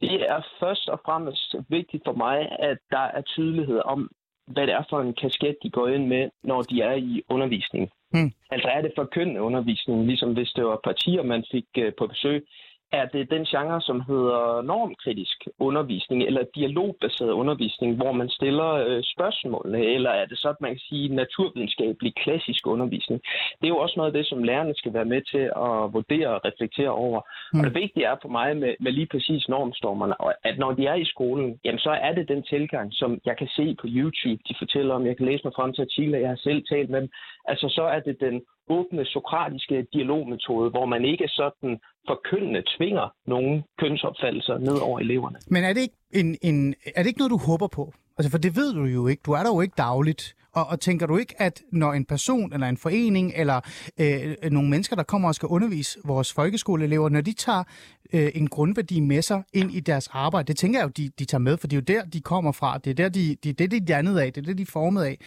Det 0.00 0.30
er 0.30 0.46
først 0.60 0.88
og 0.88 1.00
fremmest 1.04 1.54
vigtigt 1.68 2.02
for 2.06 2.12
mig, 2.12 2.38
at 2.58 2.78
der 2.90 3.06
er 3.16 3.22
tydelighed 3.22 3.80
om, 3.84 4.10
hvad 4.46 4.66
det 4.66 4.74
er 4.74 4.84
for 4.90 5.00
en 5.00 5.14
kasket, 5.14 5.56
de 5.62 5.70
går 5.70 5.88
ind 5.88 6.06
med, 6.06 6.30
når 6.42 6.62
de 6.62 6.82
er 6.82 6.92
i 6.92 7.22
undervisning. 7.28 7.90
Mm. 8.14 8.30
Altså 8.50 8.68
er 8.68 8.80
det 8.82 8.92
forkyndende 8.96 9.42
undervisning, 9.42 10.06
ligesom 10.06 10.32
hvis 10.32 10.50
det 10.56 10.64
var 10.64 10.80
partier, 10.84 11.22
man 11.22 11.44
fik 11.52 11.66
øh, 11.78 11.92
på 11.98 12.06
besøg, 12.06 12.46
er 12.92 13.06
det 13.06 13.30
den 13.30 13.44
genre, 13.44 13.80
som 13.80 14.00
hedder 14.00 14.62
normkritisk 14.62 15.38
undervisning 15.58 16.22
eller 16.22 16.44
dialogbaseret 16.54 17.30
undervisning, 17.30 17.96
hvor 17.96 18.12
man 18.12 18.28
stiller 18.28 18.70
øh, 18.86 19.02
spørgsmålene, 19.14 19.84
eller 19.84 20.10
er 20.10 20.26
det 20.26 20.38
så, 20.38 20.54
man 20.60 20.70
kan 20.70 20.84
sige, 20.88 21.14
naturvidenskabelig 21.14 22.14
klassisk 22.14 22.66
undervisning? 22.66 23.20
Det 23.58 23.66
er 23.66 23.74
jo 23.74 23.78
også 23.84 23.94
noget 23.96 24.10
af 24.10 24.16
det, 24.18 24.26
som 24.26 24.42
lærerne 24.42 24.74
skal 24.76 24.94
være 24.94 25.04
med 25.04 25.22
til 25.32 25.44
at 25.66 25.92
vurdere 25.96 26.28
og 26.28 26.44
reflektere 26.44 26.90
over. 26.90 27.20
Mm. 27.52 27.58
Og 27.58 27.64
det 27.64 27.74
vigtige 27.74 28.06
er 28.06 28.16
for 28.22 28.28
mig 28.28 28.56
med, 28.56 28.74
med 28.80 28.92
lige 28.92 29.06
præcis 29.06 29.48
normstormerne, 29.48 30.14
at 30.44 30.58
når 30.58 30.72
de 30.72 30.86
er 30.86 30.94
i 30.94 31.04
skolen, 31.04 31.58
jamen 31.64 31.78
så 31.78 31.90
er 31.90 32.12
det 32.12 32.28
den 32.28 32.42
tilgang, 32.42 32.88
som 32.92 33.20
jeg 33.24 33.36
kan 33.36 33.48
se 33.56 33.76
på 33.80 33.86
YouTube, 33.90 34.42
de 34.48 34.54
fortæller 34.58 34.94
om, 34.94 35.06
jeg 35.06 35.16
kan 35.16 35.26
læse 35.26 35.44
mig 35.44 35.52
frem 35.56 35.72
til 35.72 35.82
artikler, 35.82 36.18
jeg 36.18 36.28
har 36.28 36.40
selv 36.48 36.62
talt 36.70 36.90
med 36.90 37.00
dem, 37.00 37.10
altså 37.48 37.68
så 37.68 37.82
er 37.82 38.00
det 38.00 38.20
den 38.20 38.42
åbne 38.68 39.04
sokratiske 39.04 39.86
dialogmetode, 39.92 40.70
hvor 40.70 40.86
man 40.86 41.04
ikke 41.04 41.28
sådan 41.28 41.80
forkyndende 42.08 42.62
tvinger 42.76 43.14
nogle 43.26 43.62
kønsopfattelser 43.78 44.58
ned 44.58 44.78
over 44.88 44.98
eleverne. 45.00 45.38
Men 45.50 45.64
er 45.64 45.72
det 45.72 45.80
ikke, 45.80 45.98
en, 46.12 46.36
en, 46.42 46.74
er 46.96 47.00
det 47.02 47.08
ikke 47.08 47.18
noget, 47.18 47.30
du 47.30 47.40
håber 47.50 47.66
på? 47.66 47.92
Altså, 48.18 48.30
for 48.30 48.38
det 48.38 48.56
ved 48.56 48.74
du 48.74 48.84
jo 48.84 49.06
ikke. 49.06 49.22
Du 49.26 49.32
er 49.32 49.42
der 49.42 49.50
jo 49.54 49.60
ikke 49.60 49.74
dagligt. 49.76 50.34
Og, 50.54 50.66
og 50.66 50.80
tænker 50.80 51.06
du 51.06 51.16
ikke, 51.16 51.42
at 51.42 51.62
når 51.72 51.92
en 51.92 52.04
person 52.04 52.52
eller 52.52 52.66
en 52.66 52.76
forening 52.76 53.32
eller 53.36 53.60
øh, 54.00 54.36
nogle 54.50 54.70
mennesker, 54.70 54.96
der 54.96 55.02
kommer 55.02 55.28
og 55.28 55.34
skal 55.34 55.46
undervise 55.46 55.98
vores 56.04 56.32
folkeskoleelever, 56.32 57.08
når 57.08 57.20
de 57.20 57.32
tager 57.32 57.64
øh, 58.12 58.30
en 58.34 58.46
grundværdi 58.48 59.00
med 59.00 59.22
sig 59.22 59.42
ind 59.52 59.74
i 59.74 59.80
deres 59.80 60.08
arbejde, 60.12 60.46
det 60.46 60.56
tænker 60.56 60.78
jeg 60.78 60.84
jo, 60.84 60.90
de, 60.96 61.10
de 61.18 61.24
tager 61.24 61.38
med, 61.38 61.56
for 61.56 61.66
det 61.66 61.76
er 61.76 61.80
jo 61.80 62.00
der, 62.00 62.04
de 62.10 62.20
kommer 62.20 62.52
fra. 62.52 62.78
Det 62.78 62.90
er 62.90 62.94
der, 62.94 63.08
de, 63.08 63.36
de, 63.44 63.52
det, 63.52 63.70
de 63.70 63.76
er 63.76 63.80
dannet 63.80 64.18
af. 64.18 64.32
Det 64.32 64.40
er 64.40 64.46
det, 64.46 64.58
de 64.58 64.62
er 64.62 64.66
formet 64.66 65.02
af. 65.02 65.18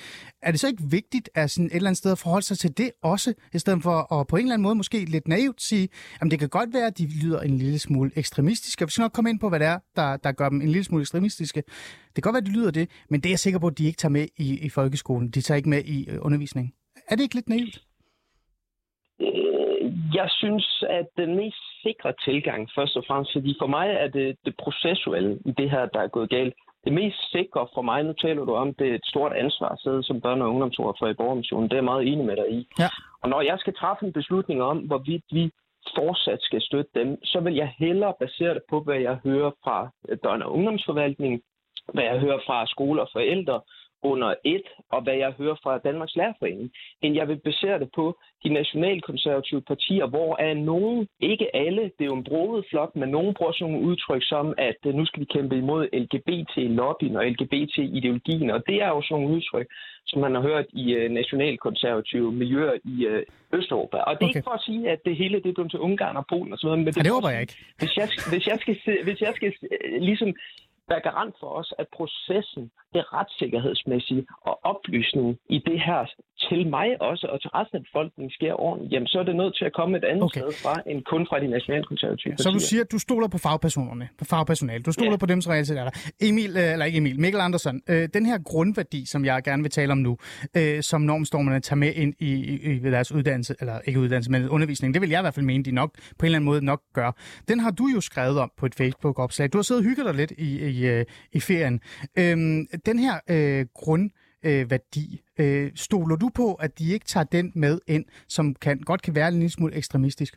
Er 0.41 0.51
det 0.51 0.59
så 0.59 0.67
ikke 0.67 0.83
vigtigt 0.83 1.29
at 1.35 1.51
sådan 1.51 1.65
et 1.65 1.75
eller 1.75 1.89
andet 1.89 1.97
sted 1.97 2.11
at 2.11 2.17
forholde 2.17 2.45
sig 2.45 2.57
til 2.57 2.77
det 2.77 2.91
også, 3.03 3.33
i 3.53 3.59
stedet 3.59 3.83
for 3.83 4.13
at 4.13 4.27
på 4.27 4.35
en 4.35 4.41
eller 4.41 4.53
anden 4.53 4.63
måde 4.63 4.75
måske 4.75 5.05
lidt 5.05 5.27
naivt 5.27 5.61
sige, 5.61 5.89
at 6.21 6.31
det 6.31 6.39
kan 6.39 6.49
godt 6.49 6.73
være, 6.73 6.87
at 6.87 6.97
de 6.97 7.07
lyder 7.07 7.41
en 7.41 7.57
lille 7.57 7.79
smule 7.79 8.11
ekstremistiske. 8.15 8.85
Vi 8.85 8.91
skal 8.91 9.01
nok 9.01 9.11
komme 9.11 9.29
ind 9.29 9.39
på, 9.39 9.49
hvad 9.49 9.59
det 9.59 9.67
er, 9.67 9.79
der, 9.95 10.17
der 10.17 10.31
gør 10.31 10.49
dem 10.49 10.61
en 10.61 10.67
lille 10.67 10.83
smule 10.83 11.01
ekstremistiske. 11.01 11.63
Det 12.15 12.23
kan 12.23 12.31
godt 12.31 12.33
være, 12.33 12.45
at 12.47 12.51
de 12.51 12.57
lyder 12.59 12.71
det, 12.71 12.89
men 13.09 13.21
det 13.21 13.27
er 13.29 13.33
jeg 13.37 13.39
sikker 13.39 13.59
på, 13.59 13.67
at 13.67 13.77
de 13.77 13.85
ikke 13.85 13.97
tager 13.97 14.17
med 14.19 14.27
i, 14.37 14.65
i 14.65 14.69
folkeskolen. 14.69 15.29
De 15.29 15.41
tager 15.41 15.57
ikke 15.57 15.69
med 15.69 15.83
i 15.95 16.09
øh, 16.11 16.17
undervisningen. 16.21 16.73
Er 17.09 17.15
det 17.15 17.23
ikke 17.23 17.35
lidt 17.35 17.49
naivt? 17.49 17.75
Øh, 19.21 19.81
jeg 20.19 20.27
synes, 20.29 20.83
at 20.89 21.07
den 21.17 21.35
mest 21.35 21.61
sikre 21.83 22.13
tilgang, 22.27 22.69
først 22.77 22.95
og 22.97 23.03
fremmest, 23.07 23.31
fordi 23.33 23.55
for 23.61 23.67
mig 23.67 23.87
er 24.03 24.07
det 24.07 24.35
det 24.45 24.53
processuelle 24.63 25.39
i 25.45 25.51
det 25.59 25.69
her, 25.71 25.85
der 25.93 26.01
er 26.01 26.07
gået 26.07 26.29
galt. 26.29 26.53
Det 26.85 26.93
mest 26.93 27.31
sikre 27.31 27.67
for 27.75 27.81
mig, 27.81 28.03
nu 28.03 28.13
taler 28.13 28.43
du 28.45 28.53
om, 28.53 28.73
det 28.73 28.87
er 28.89 28.95
et 28.95 29.05
stort 29.05 29.33
ansvar 29.33 29.69
at 29.69 29.79
sidde 29.83 30.03
som 30.03 30.17
børne- 30.25 30.43
og 30.45 30.49
ungdomsordfører 30.53 31.11
i 31.11 31.19
Borgermissionen. 31.21 31.69
Det 31.69 31.73
er 31.73 31.83
jeg 31.83 31.91
meget 31.91 32.07
enig 32.11 32.25
med 32.25 32.35
dig 32.35 32.49
i. 32.59 32.67
Ja. 32.79 32.89
Og 33.21 33.29
når 33.29 33.41
jeg 33.41 33.57
skal 33.59 33.73
træffe 33.73 34.05
en 34.05 34.13
beslutning 34.13 34.61
om, 34.61 34.77
hvorvidt 34.77 35.25
vi 35.31 35.51
fortsat 35.95 36.41
skal 36.41 36.61
støtte 36.61 36.91
dem, 36.95 37.23
så 37.23 37.39
vil 37.39 37.55
jeg 37.55 37.73
hellere 37.77 38.13
basere 38.19 38.53
det 38.53 38.63
på, 38.69 38.79
hvad 38.79 38.99
jeg 38.99 39.15
hører 39.23 39.51
fra 39.63 39.77
børne- 40.25 40.45
og 40.45 40.53
ungdomsforvaltningen, 40.53 41.41
hvad 41.93 42.03
jeg 42.03 42.19
hører 42.19 42.39
fra 42.45 42.67
skoler 42.67 43.01
og 43.01 43.09
forældre 43.13 43.61
under 44.03 44.33
et, 44.43 44.67
og 44.91 45.01
hvad 45.03 45.13
jeg 45.13 45.31
hører 45.37 45.55
fra 45.63 45.77
Danmarks 45.77 46.15
Lærerforening, 46.15 46.71
end 47.01 47.15
jeg 47.15 47.27
vil 47.27 47.39
basere 47.49 47.79
det 47.79 47.89
på 47.95 48.17
de 48.43 48.49
nationalkonservative 48.49 49.61
partier, 49.61 50.05
hvor 50.07 50.35
er 50.39 50.53
nogen, 50.53 51.07
ikke 51.19 51.55
alle, 51.55 51.81
det 51.81 52.01
er 52.01 52.05
jo 52.05 52.15
en 52.15 52.23
broget 52.23 52.65
flok, 52.69 52.95
men 52.95 53.09
nogen 53.09 53.33
bruger 53.33 53.51
sådan 53.51 53.73
nogle 53.73 53.87
udtryk 53.87 54.23
som, 54.23 54.53
at 54.57 54.75
øh, 54.87 54.93
nu 54.93 55.05
skal 55.05 55.19
vi 55.19 55.25
kæmpe 55.25 55.57
imod 55.57 55.83
LGBT-lobbyen 56.03 57.15
og 57.15 57.25
LGBT-ideologien, 57.25 58.49
og 58.49 58.63
det 58.67 58.77
er 58.83 58.87
jo 58.87 59.01
sådan 59.01 59.21
nogle 59.21 59.35
udtryk, 59.35 59.67
som 60.07 60.21
man 60.21 60.35
har 60.35 60.41
hørt 60.41 60.65
i 60.73 60.85
uh, 60.97 61.11
nationalkonservative 61.11 62.31
miljøer 62.31 62.73
i 62.83 63.07
uh, 63.07 63.59
Østeuropa. 63.59 63.97
Og 63.97 64.13
det 64.15 64.21
er 64.25 64.29
Okay. 64.29 64.35
ikke 64.35 64.47
for 64.49 64.57
at 64.59 64.65
sige, 64.69 64.89
at 64.89 64.99
det 65.05 65.15
hele 65.17 65.35
det 65.43 65.49
er 65.49 65.53
blevet 65.53 65.71
til 65.71 65.79
Ungarn 65.79 66.17
og 66.17 66.25
Polen 66.29 66.53
og 66.53 66.59
sådan 66.59 66.67
noget, 66.69 66.85
men 66.85 66.93
Ja, 66.97 67.01
det 67.01 67.11
håber 67.17 67.29
jeg 67.29 67.41
ikke. 67.41 67.55
hvis 67.79 67.97
jeg, 67.97 68.07
hvis 68.31 68.47
jeg 68.47 68.57
skal, 68.61 68.75
hvis 69.03 69.21
jeg 69.21 69.33
skal 69.35 69.53
øh, 69.71 70.01
ligesom 70.01 70.33
være 70.91 71.01
garant 71.07 71.35
for 71.41 71.49
os, 71.59 71.69
at 71.81 71.87
processen, 71.97 72.63
det 72.93 73.03
retssikkerhedsmæssige 73.13 74.23
og 74.49 74.55
oplysningen 74.71 75.33
i 75.49 75.57
det 75.69 75.79
her 75.87 75.99
til 76.49 76.61
mig 76.69 76.87
også, 77.01 77.25
og 77.33 77.41
til 77.41 77.49
resten 77.57 77.75
af 77.77 77.83
befolkningen 77.83 78.31
sker 78.31 78.53
ordentligt, 78.65 78.93
jamen 78.93 79.07
så 79.07 79.19
er 79.19 79.23
det 79.23 79.35
nødt 79.35 79.55
til 79.57 79.65
at 79.65 79.73
komme 79.73 79.97
et 79.97 80.03
andet 80.11 80.23
Okay. 80.23 80.39
sted 80.41 80.51
fra, 80.63 80.73
end 80.89 81.03
kun 81.03 81.27
fra 81.29 81.39
de 81.39 81.47
nationalkonservative 81.47 82.37
Så 82.37 82.49
du 82.49 82.59
siger, 82.59 82.83
at 82.83 82.91
du 82.91 82.99
stoler 82.99 83.27
på 83.27 83.37
fagpersonerne, 83.37 84.09
på 84.19 84.25
fagpersonale. 84.25 84.83
Du 84.83 84.91
stoler 84.91 85.11
Ja. 85.11 85.17
på 85.17 85.25
dem, 85.25 85.41
som 85.41 85.49
reelt 85.51 85.67
set 85.67 85.77
er 85.79 85.83
der. 85.83 85.91
Emil, 86.21 86.51
øh, 86.57 86.71
eller 86.73 86.85
ikke 86.85 86.97
Emil, 86.97 87.19
Mikkel 87.19 87.41
Andersen, 87.41 87.81
øh, 87.89 88.09
den 88.13 88.25
her 88.25 88.37
grundværdi, 88.51 89.05
som 89.05 89.25
jeg 89.25 89.43
gerne 89.43 89.61
vil 89.63 89.71
tale 89.71 89.91
om 89.91 89.97
nu, 89.97 90.17
øh, 90.57 90.81
som 90.81 91.01
normstormerne 91.01 91.59
tager 91.59 91.77
med 91.77 91.91
ind 91.93 92.13
i, 92.19 92.31
i, 92.33 92.71
i 92.71 92.79
deres 92.79 93.11
uddannelse, 93.11 93.55
eller 93.59 93.79
ikke 93.87 93.99
uddannelse, 93.99 94.31
men 94.31 94.49
undervisning, 94.49 94.93
det 94.93 95.01
vil 95.01 95.09
jeg 95.09 95.19
i 95.19 95.23
hvert 95.23 95.33
fald 95.33 95.45
mene, 95.45 95.63
de 95.63 95.71
nok 95.71 95.91
på 95.93 95.99
en 96.21 96.25
eller 96.25 96.35
anden 96.37 96.45
måde 96.45 96.65
nok 96.65 96.81
gør. 96.93 97.11
Den 97.47 97.59
har 97.59 97.71
du 97.71 97.87
jo 97.95 98.01
skrevet 98.01 98.39
om 98.39 98.51
på 98.57 98.65
et 98.65 98.75
Facebook-opslag. 98.75 99.53
Du 99.53 99.57
har 99.57 99.63
siddet 99.63 99.81
og 99.83 99.89
hygget 99.89 100.05
dig 100.05 100.15
lidt 100.15 100.31
i, 100.37 100.67
i, 100.69 100.74
øh, 100.89 101.05
i 101.33 101.39
ferien. 101.39 101.81
Øhm, 102.19 102.67
den 102.85 102.97
her 102.99 103.15
øh, 103.29 103.65
grund 103.73 104.09
øh, 104.47 104.71
værdi. 104.71 105.05
Øh, 105.39 105.71
stoler 105.75 106.15
du 106.15 106.29
på, 106.35 106.47
at 106.53 106.79
de 106.79 106.93
ikke 106.93 107.05
tager 107.05 107.23
den 107.23 107.51
med 107.55 107.79
ind, 107.87 108.05
som 108.27 108.55
kan, 108.55 108.79
godt 108.79 109.01
kan 109.01 109.15
være 109.15 109.27
en 109.27 109.33
lille 109.33 109.49
smule 109.49 109.75
ekstremistisk? 109.75 110.33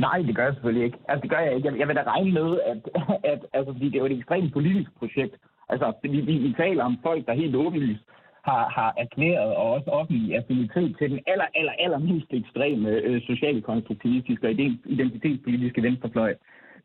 Nej, 0.00 0.18
det 0.18 0.36
gør 0.36 0.44
jeg 0.44 0.54
selvfølgelig 0.54 0.84
ikke. 0.84 0.98
Altså, 1.08 1.22
det 1.22 1.30
gør 1.30 1.38
jeg 1.38 1.56
ikke. 1.56 1.68
Jeg, 1.68 1.78
jeg 1.78 1.88
vil 1.88 1.96
da 1.96 2.02
regne 2.02 2.32
med, 2.32 2.60
at, 2.70 2.80
at 3.32 3.40
altså, 3.52 3.72
fordi 3.72 3.86
det 3.86 3.94
er 3.94 4.04
jo 4.04 4.06
et 4.06 4.18
ekstremt 4.18 4.52
politisk 4.52 4.90
projekt. 4.98 5.34
Altså, 5.68 5.92
vi, 6.02 6.20
vi, 6.20 6.34
vi 6.38 6.54
taler 6.58 6.84
om 6.84 6.98
folk, 7.02 7.26
der 7.26 7.40
helt 7.42 7.56
åbenlyst 7.56 8.04
har, 8.44 8.68
har 8.76 8.94
erklæret 8.96 9.50
og 9.56 9.66
også 9.74 9.90
offentlig 9.90 10.36
affinitet 10.36 10.96
til 10.98 11.10
den 11.10 11.20
aller, 11.26 11.48
aller, 11.54 11.72
aller 11.78 11.98
mest 11.98 12.30
ekstreme 12.30 12.88
øh, 12.88 13.22
socialkonstruktivistiske 13.22 14.46
og 14.46 14.52
identitetspolitiske 14.96 15.82
venstrefløj. 15.82 16.34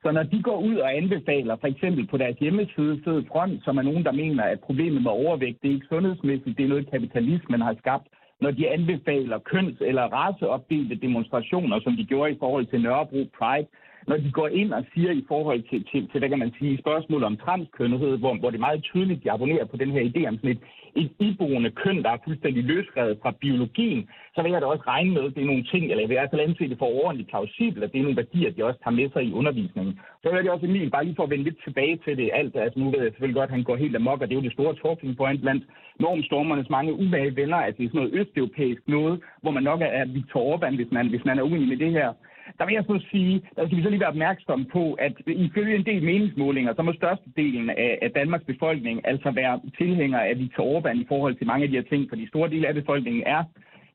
Så 0.04 0.12
når 0.12 0.24
de 0.24 0.44
går 0.44 0.60
ud 0.60 0.76
og 0.76 0.96
anbefaler, 0.98 1.56
for 1.56 1.68
eksempel 1.68 2.08
på 2.08 2.18
deres 2.18 2.38
hjemmeside, 2.40 3.02
Fed 3.06 3.24
Front, 3.32 3.64
som 3.64 3.78
er 3.78 3.82
nogen, 3.82 4.04
der 4.06 4.12
mener, 4.12 4.44
at 4.44 4.60
problemet 4.60 5.02
med 5.04 5.12
overvægt, 5.12 5.62
det 5.62 5.70
er 5.70 5.74
ikke 5.74 5.88
sundhedsmæssigt, 5.90 6.58
det 6.58 6.64
er 6.64 6.70
noget, 6.70 6.92
kapitalismen 6.92 7.62
har 7.62 7.76
skabt, 7.78 8.08
når 8.42 8.52
de 8.52 8.70
anbefaler 8.70 9.40
køns- 9.40 9.82
eller 9.82 10.04
raceopdelte 10.04 10.96
demonstrationer, 10.96 11.80
som 11.80 11.94
de 11.96 12.06
gjorde 12.06 12.32
i 12.32 12.38
forhold 12.40 12.66
til 12.66 12.82
Nørrebro 12.82 13.30
Pride, 13.38 13.68
når 14.08 14.18
de 14.18 14.32
går 14.32 14.48
ind 14.48 14.74
og 14.74 14.84
siger 14.94 15.12
i 15.12 15.24
forhold 15.28 15.62
til, 15.70 15.86
til, 15.92 16.02
til 16.10 16.20
hvad 16.20 16.30
kan 16.30 16.40
man 16.40 16.54
sige, 16.60 16.78
spørgsmål 16.78 17.24
om 17.24 17.38
transkønnethed, 17.38 18.18
hvor, 18.18 18.34
hvor 18.40 18.50
det 18.50 18.58
er 18.58 18.68
meget 18.68 18.84
tydeligt, 18.84 19.24
de 19.24 19.32
abonnerer 19.32 19.66
på 19.66 19.78
den 19.78 19.92
her 19.92 20.04
idé 20.10 20.28
om 20.28 20.38
sådan 20.38 20.56
et, 20.56 20.62
et 20.96 21.12
iboende 21.20 21.72
køn, 21.72 22.04
der 22.04 22.10
er 22.10 22.24
fuldstændig 22.26 22.64
løsrevet 22.64 23.18
fra 23.22 23.32
biologien, 23.32 24.10
så 24.36 24.42
vil 24.42 24.52
jeg 24.52 24.62
da 24.62 24.66
også 24.66 24.84
regne 24.88 25.12
med, 25.14 25.24
at 25.24 25.36
det 25.36 25.42
er 25.42 25.52
nogle 25.52 25.68
ting, 25.72 25.84
eller 25.84 26.02
jeg 26.04 26.10
vil 26.10 26.16
i 26.16 26.20
hvert 26.20 26.32
fald 26.32 26.48
anse 26.48 26.70
det 26.70 26.78
for 26.78 26.90
ordentligt 27.04 27.30
plausibelt, 27.30 27.84
at 27.84 27.92
det 27.92 28.00
er 28.00 28.04
nogle 28.04 28.22
værdier, 28.22 28.52
de 28.52 28.66
også 28.66 28.80
tager 28.84 29.00
med 29.00 29.10
sig 29.14 29.24
i 29.24 29.34
undervisningen. 29.34 30.00
Så 30.22 30.30
vil 30.30 30.44
jeg 30.44 30.54
også 30.54 30.66
Emil, 30.66 30.90
bare 30.90 31.06
lige 31.06 31.16
for 31.16 31.24
at 31.24 31.30
vende 31.30 31.44
lidt 31.44 31.64
tilbage 31.64 31.98
til 32.06 32.18
det 32.18 32.30
alt, 32.34 32.56
altså 32.56 32.80
nu 32.80 32.86
ved 32.92 33.02
jeg 33.02 33.12
selvfølgelig 33.12 33.40
godt, 33.40 33.50
at 33.50 33.56
han 33.58 33.64
går 33.64 33.76
helt 33.76 33.96
amok, 33.96 34.22
og 34.22 34.28
det 34.28 34.34
er 34.34 34.42
jo 34.42 34.48
det 34.48 34.58
store 34.58 34.76
talking 34.84 35.18
point 35.18 35.42
blandt 35.42 35.64
normstormernes 36.00 36.70
mange 36.70 36.94
uvage 36.94 37.36
venner, 37.36 37.58
at 37.58 37.78
det 37.78 37.84
er 37.86 37.90
sådan 37.90 38.02
noget 38.02 38.20
østeuropæisk 38.20 38.82
noget, 38.88 39.16
hvor 39.42 39.52
man 39.52 39.64
nok 39.64 39.82
er 39.82 40.06
Viktor 40.06 40.42
Orbán, 40.50 40.76
hvis 40.76 40.92
man, 40.92 41.08
hvis 41.10 41.26
man 41.26 41.40
er 41.40 41.44
uenig 41.44 41.68
med 41.68 41.78
det 41.78 41.92
her. 41.92 42.14
Der 42.58 42.66
vil 42.66 42.74
jeg 42.74 42.84
så 42.84 43.06
sige, 43.12 43.42
der 43.56 43.66
skal 43.66 43.78
vi 43.78 43.84
så 43.84 43.90
lige 43.90 44.00
være 44.00 44.16
opmærksomme 44.16 44.66
på, 44.66 44.94
at 44.94 45.14
ifølge 45.28 45.76
en 45.76 45.86
del 45.86 46.04
meningsmålinger, 46.04 46.74
så 46.76 46.82
må 46.82 46.94
størstedelen 46.94 47.70
af, 47.70 48.00
af 48.02 48.12
Danmarks 48.12 48.46
befolkning 48.46 49.08
altså 49.08 49.32
være 49.32 49.62
tilhængere 49.78 50.28
af 50.28 50.40
Viktor 50.40 50.64
Orbán 50.74 51.02
i 51.04 51.06
forhold 51.08 51.36
til 51.36 51.48
mange 51.48 51.64
af 51.64 51.70
de 51.70 51.76
her 51.76 51.90
ting, 51.92 52.10
fordi 52.10 52.28
store 52.28 52.50
dele 52.50 52.68
af 52.68 52.74
befolkningen 52.74 53.24
er 53.26 53.44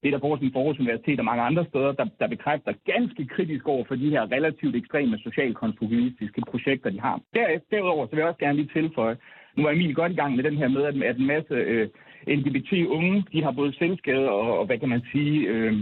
det 0.03 0.12
der 0.12 0.18
forskning 0.18 0.53
på 0.53 0.59
Universitet 0.59 1.18
og 1.18 1.24
mange 1.24 1.42
andre 1.42 1.64
steder, 1.64 1.92
der, 1.92 2.07
der 2.20 2.26
bekræfter 2.26 2.72
ganske 2.86 3.26
kritisk 3.26 3.68
over 3.68 3.84
for 3.84 3.94
de 3.94 4.11
her 4.11 4.32
relativt 4.32 4.76
ekstreme 4.76 5.18
socialkonstruktivistiske 5.18 6.42
projekter, 6.50 6.90
de 6.90 7.00
har. 7.00 7.20
Derefter, 7.34 7.66
derudover 7.70 8.07
så 8.07 8.11
vil 8.11 8.18
jeg 8.18 8.28
også 8.28 8.38
gerne 8.38 8.59
lige 8.59 8.70
tilføje, 8.80 9.16
nu 9.57 9.66
er 9.66 9.70
Emil 9.70 9.94
godt 9.94 10.12
i 10.12 10.14
gang 10.14 10.36
med 10.36 10.44
den 10.44 10.57
her 10.57 10.68
med, 10.68 10.82
at, 10.82 11.03
at 11.03 11.16
en 11.16 11.26
masse 11.26 11.55
øh, 11.55 11.88
LGBT-unge, 12.26 13.24
de 13.32 13.42
har 13.42 13.50
både 13.50 13.72
selvskade 13.78 14.30
og, 14.30 14.59
og 14.59 14.66
hvad 14.66 14.78
kan 14.78 14.88
man 14.88 15.03
sige, 15.12 15.48
øh, 15.48 15.72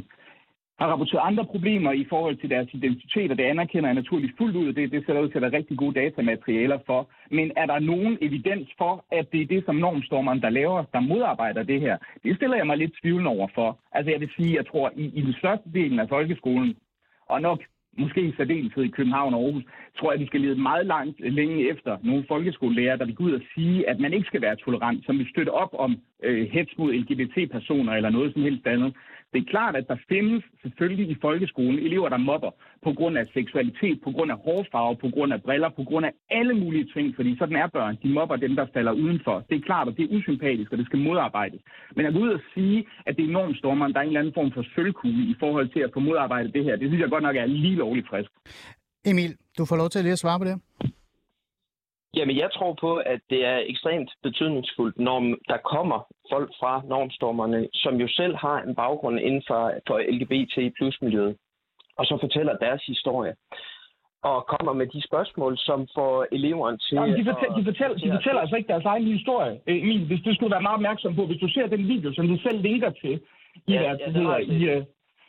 har 0.80 0.88
rapporteret 0.88 1.28
andre 1.30 1.44
problemer 1.44 1.92
i 1.92 2.06
forhold 2.08 2.36
til 2.36 2.50
deres 2.50 2.68
identitet, 2.72 3.30
og 3.30 3.38
det 3.38 3.44
anerkender 3.44 3.88
jeg 3.88 3.94
naturligvis 3.94 4.36
fuldt 4.38 4.56
ud, 4.56 4.68
og 4.68 4.76
det, 4.76 4.92
det 4.92 5.06
ser 5.06 5.20
ud 5.20 5.28
til 5.28 5.38
at 5.38 5.42
være 5.42 5.58
rigtig 5.58 5.76
gode 5.78 6.00
datamaterialer 6.00 6.78
for. 6.86 7.10
Men 7.30 7.52
er 7.56 7.66
der 7.66 7.78
nogen 7.78 8.18
evidens 8.20 8.68
for, 8.78 9.04
at 9.12 9.32
det 9.32 9.40
er 9.40 9.46
det, 9.46 9.64
som 9.64 9.76
normstormeren, 9.76 10.42
der 10.42 10.50
laver, 10.50 10.84
der 10.92 11.00
modarbejder 11.00 11.62
det 11.62 11.80
her? 11.80 11.96
Det 12.24 12.36
stiller 12.36 12.56
jeg 12.56 12.66
mig 12.66 12.78
lidt 12.78 12.94
tvivl 13.02 13.26
over 13.26 13.48
for. 13.54 13.78
Altså 13.92 14.10
jeg 14.10 14.20
vil 14.20 14.30
sige, 14.36 14.56
jeg 14.56 14.66
tror, 14.66 14.92
i, 14.96 15.04
i 15.18 15.20
den 15.20 15.32
største 15.32 15.68
delen 15.74 15.98
af 15.98 16.08
folkeskolen, 16.08 16.76
og 17.28 17.40
nok 17.40 17.60
måske 17.98 18.20
i 18.20 18.32
særdeleshed 18.36 18.84
i 18.84 18.88
København 18.88 19.34
og 19.34 19.40
Aarhus, 19.40 19.64
tror 19.98 20.12
jeg, 20.12 20.20
vi 20.20 20.26
skal 20.26 20.40
lede 20.40 20.62
meget 20.62 20.86
langt 20.86 21.20
længe 21.20 21.70
efter 21.70 21.98
nogle 22.02 22.24
folkeskolelærer, 22.28 22.96
der 22.96 23.04
vil 23.04 23.14
gå 23.14 23.24
ud 23.24 23.32
og 23.32 23.40
sige, 23.54 23.88
at 23.88 24.00
man 24.00 24.12
ikke 24.12 24.26
skal 24.26 24.42
være 24.42 24.56
tolerant, 24.56 25.06
som 25.06 25.18
vil 25.18 25.28
støtte 25.30 25.50
op 25.50 25.74
om 25.78 26.00
øh, 26.22 26.48
hets 26.50 26.78
mod 26.78 26.92
LGBT-personer 26.92 27.92
eller 27.92 28.10
noget 28.10 28.32
som 28.32 28.42
helst 28.42 28.66
andet. 28.66 28.94
Det 29.32 29.38
er 29.40 29.50
klart, 29.54 29.76
at 29.76 29.88
der 29.88 29.96
findes 30.08 30.44
selvfølgelig 30.62 31.10
i 31.10 31.16
folkeskolen 31.20 31.78
elever, 31.78 32.08
der 32.08 32.16
mobber 32.16 32.50
på 32.82 32.92
grund 32.92 33.18
af 33.18 33.26
seksualitet, 33.34 34.00
på 34.04 34.10
grund 34.10 34.30
af 34.30 34.38
hårfarve, 34.46 34.96
på 34.96 35.08
grund 35.14 35.32
af 35.32 35.42
briller, 35.42 35.68
på 35.68 35.84
grund 35.84 36.06
af 36.06 36.12
alle 36.30 36.54
mulige 36.54 36.88
ting, 36.94 37.16
fordi 37.16 37.36
sådan 37.38 37.56
er 37.56 37.66
børn. 37.66 37.98
De 38.02 38.08
mobber 38.08 38.36
dem, 38.36 38.56
der 38.56 38.66
falder 38.74 38.92
udenfor. 38.92 39.44
Det 39.48 39.56
er 39.56 39.60
klart, 39.60 39.88
at 39.88 39.96
det 39.96 40.04
er 40.04 40.16
usympatisk, 40.16 40.72
og 40.72 40.78
det 40.78 40.86
skal 40.86 40.98
modarbejdes. 40.98 41.60
Men 41.96 42.06
at 42.06 42.12
gå 42.12 42.18
ud 42.18 42.28
og 42.28 42.40
sige, 42.54 42.84
at 43.06 43.16
det 43.16 43.24
er 43.24 43.32
normstormeren, 43.32 43.92
der 43.92 43.98
er 43.98 44.02
en 44.02 44.08
eller 44.08 44.20
anden 44.20 44.34
form 44.34 44.52
for 44.52 44.64
sølvkugle 44.74 45.24
i 45.32 45.34
forhold 45.40 45.68
til 45.68 45.80
at 45.80 45.90
få 45.94 46.00
modarbejdet 46.00 46.54
det 46.54 46.64
her, 46.64 46.76
det 46.76 46.88
synes 46.88 47.00
jeg 47.00 47.10
godt 47.10 47.22
nok 47.22 47.36
er 47.36 47.46
lige 47.46 47.76
lovligt 47.76 48.08
frisk. 48.08 48.30
Emil, 49.04 49.36
du 49.58 49.64
får 49.64 49.76
lov 49.76 49.88
til 49.88 50.02
lige 50.02 50.12
at 50.12 50.18
svare 50.18 50.38
på 50.38 50.44
det. 50.44 50.56
Jamen, 52.16 52.36
jeg 52.36 52.50
tror 52.52 52.72
på, 52.80 52.96
at 52.96 53.20
det 53.30 53.44
er 53.46 53.58
ekstremt 53.66 54.10
betydningsfuldt, 54.22 54.98
når 54.98 55.20
der 55.48 55.56
kommer 55.56 55.98
folk 56.32 56.50
fra 56.60 56.82
normstormerne, 56.84 57.68
som 57.74 57.94
jo 57.96 58.08
selv 58.08 58.36
har 58.36 58.58
en 58.62 58.74
baggrund 58.74 59.20
inden 59.20 59.42
for, 59.46 59.72
for 59.86 59.98
LGBT 59.98 60.74
plus 60.76 61.02
miljøet, 61.02 61.36
og 61.98 62.06
så 62.06 62.18
fortæller 62.20 62.56
deres 62.56 62.82
historie 62.86 63.34
og 64.22 64.46
kommer 64.46 64.72
med 64.72 64.86
de 64.86 65.02
spørgsmål, 65.08 65.58
som 65.58 65.88
får 65.94 66.26
eleverne 66.32 66.78
til... 66.78 66.94
Jamen, 66.94 67.18
de, 67.18 67.24
fortæller, 67.30 67.56
de, 67.56 67.64
fortæller, 67.64 67.96
de 67.96 68.10
fortæller 68.16 68.40
altså 68.40 68.56
ikke 68.56 68.68
deres 68.68 68.84
egen 68.84 69.06
historie. 69.06 69.60
Øh, 69.66 69.82
Emil, 69.82 70.06
hvis 70.06 70.22
du 70.26 70.34
skulle 70.34 70.52
være 70.52 70.62
meget 70.62 70.80
opmærksom 70.80 71.14
på, 71.16 71.26
hvis 71.26 71.40
du 71.40 71.48
ser 71.48 71.66
den 71.66 71.88
video, 71.88 72.12
som 72.12 72.28
du 72.28 72.36
selv 72.38 72.58
linker 72.60 72.90
til, 72.90 73.20
i 73.66 73.72
Ja, 73.72 73.82
deres, 73.82 74.00
ja, 74.00 74.06
det 74.06 74.14
hedder, 74.14 74.38
i, 74.38 74.64
øh, 74.64 74.84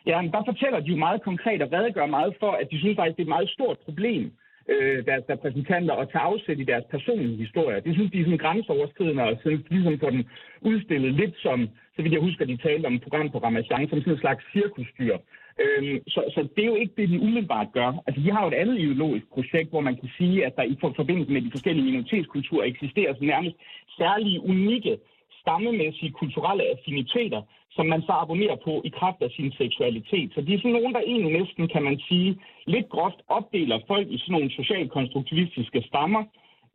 Ja, 0.05 0.21
men 0.21 0.31
der 0.31 0.43
fortæller 0.45 0.79
de 0.79 0.85
jo 0.85 0.95
meget 0.95 1.21
konkret 1.21 1.61
og 1.61 1.71
redegør 1.71 2.05
meget 2.05 2.35
for, 2.39 2.51
at 2.51 2.67
de 2.71 2.79
synes 2.79 2.95
faktisk, 2.95 3.17
det 3.17 3.23
er 3.23 3.29
et 3.29 3.35
meget 3.37 3.49
stort 3.49 3.77
problem, 3.85 4.31
øh, 4.69 5.05
deres 5.05 5.23
repræsentanter, 5.29 5.93
og 5.93 6.11
tage 6.11 6.27
afsæt 6.31 6.59
i 6.59 6.63
deres 6.63 6.83
personlige 6.91 7.37
historie. 7.45 7.81
Det 7.85 7.93
synes 7.93 8.11
de 8.11 8.19
er 8.19 8.23
sådan 8.23 8.37
grænseoverskridende, 8.37 9.23
og 9.23 9.37
sådan, 9.43 9.65
ligesom 9.69 9.99
får 9.99 10.09
den 10.09 10.25
udstillet 10.61 11.13
lidt 11.13 11.35
som, 11.37 11.69
så 11.95 12.01
vidt 12.01 12.13
jeg 12.13 12.21
husker, 12.21 12.45
de 12.45 12.57
talte 12.57 12.85
om 12.85 12.99
program 12.99 13.29
på 13.29 13.37
Ramachan, 13.37 13.89
som 13.89 13.99
sådan 13.99 14.13
en 14.13 14.19
slags 14.19 14.43
cirkusdyr. 14.53 15.17
Øhm, 15.61 15.97
så, 16.07 16.21
så 16.33 16.47
det 16.55 16.63
er 16.63 16.71
jo 16.73 16.75
ikke 16.75 16.93
det, 16.97 17.09
de 17.09 17.19
umiddelbart 17.19 17.67
gør. 17.73 18.03
Altså, 18.07 18.21
de 18.21 18.31
har 18.31 18.41
jo 18.43 18.47
et 18.47 18.61
andet 18.61 18.79
ideologisk 18.79 19.25
projekt, 19.33 19.69
hvor 19.69 19.81
man 19.81 19.95
kan 19.95 20.09
sige, 20.17 20.45
at 20.45 20.55
der 20.55 20.63
i 20.63 20.77
forbindelse 20.81 21.31
med 21.31 21.41
de 21.41 21.51
forskellige 21.51 21.85
minoritetskulturer 21.85 22.65
eksisterer 22.65 23.13
sådan 23.13 23.27
nærmest 23.27 23.55
særlige, 23.97 24.41
unikke, 24.41 24.97
stammemæssige 25.43 26.11
kulturelle 26.11 26.63
affiniteter, 26.73 27.41
som 27.75 27.85
man 27.85 28.01
så 28.01 28.13
abonnerer 28.23 28.57
på 28.67 28.81
i 28.85 28.89
kraft 28.99 29.21
af 29.21 29.31
sin 29.31 29.51
seksualitet. 29.51 30.31
Så 30.33 30.41
de 30.41 30.53
er 30.53 30.57
sådan 30.57 30.71
nogen, 30.71 30.93
der 30.93 30.99
egentlig 30.99 31.33
næsten, 31.39 31.67
kan 31.67 31.83
man 31.83 31.99
sige, 32.09 32.29
lidt 32.65 32.89
groft 32.89 33.19
opdeler 33.27 33.79
folk 33.87 34.07
i 34.11 34.17
sådan 34.17 34.33
nogle 34.33 34.51
socialkonstruktivistiske 34.51 35.81
stammer, 35.89 36.23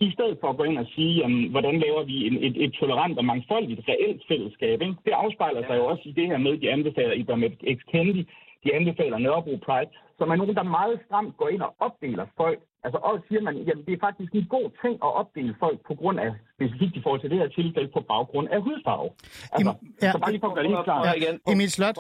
i 0.01 0.11
stedet 0.11 0.39
for 0.41 0.49
at 0.51 0.57
gå 0.57 0.65
ind 0.65 0.79
og 0.79 0.87
sige, 0.95 1.15
jamen, 1.21 1.51
hvordan 1.51 1.79
laver 1.79 2.03
vi 2.05 2.27
en, 2.27 2.37
et, 2.45 2.65
et 2.65 2.73
tolerant 2.73 3.19
og 3.19 3.25
mangfoldigt 3.25 3.81
reelt 3.89 4.23
fællesskab. 4.29 4.83
Ikke? 4.83 4.97
Det 5.05 5.11
afspejler 5.11 5.63
sig 5.67 5.77
jo 5.77 5.87
også 5.87 6.03
i 6.05 6.13
det 6.13 6.27
her 6.27 6.39
med, 6.39 6.59
de 6.59 6.71
anbefaler 6.71 7.13
Ibrahim 7.13 7.53
X. 7.77 7.79
Kennedy, 7.93 8.25
de 8.65 8.75
anbefaler 8.75 9.19
Nørrebro 9.19 9.57
Pride, 9.67 9.91
som 10.19 10.31
er 10.31 10.37
nogen, 10.37 10.57
der 10.57 10.63
meget 10.63 11.01
stramt 11.07 11.37
går 11.37 11.49
ind 11.49 11.63
og 11.63 11.75
opdeler 11.79 12.27
folk. 12.37 12.61
Altså 12.87 12.99
og 13.09 13.15
siger 13.29 13.43
man, 13.47 13.55
jamen 13.69 13.85
det 13.87 13.93
er 13.95 14.01
faktisk 14.09 14.31
en 14.41 14.47
god 14.57 14.67
ting 14.83 14.95
at 15.07 15.11
opdele 15.21 15.55
folk 15.65 15.79
på 15.89 15.95
grund 16.01 16.19
af, 16.25 16.31
specifikt 16.57 16.95
i 16.99 17.03
forhold 17.05 17.21
til 17.21 17.31
det 17.31 17.39
her 17.39 17.49
tilfælde, 17.59 17.89
på 17.97 18.01
baggrund 18.13 18.49
af 18.55 18.59
hudfarve. 18.67 19.09
Altså, 19.53 19.73
ja, 20.03 20.13
så 20.13 20.19
bare 20.19 20.31
lige 20.35 20.43
for 20.45 20.51
at 20.51 20.55
gøre 20.55 20.65
det 20.65 20.73
helt 20.75 20.85
klart. 20.85 21.03
Ja, 21.25 21.53
Emil 21.53 21.71
Slot, 21.77 21.97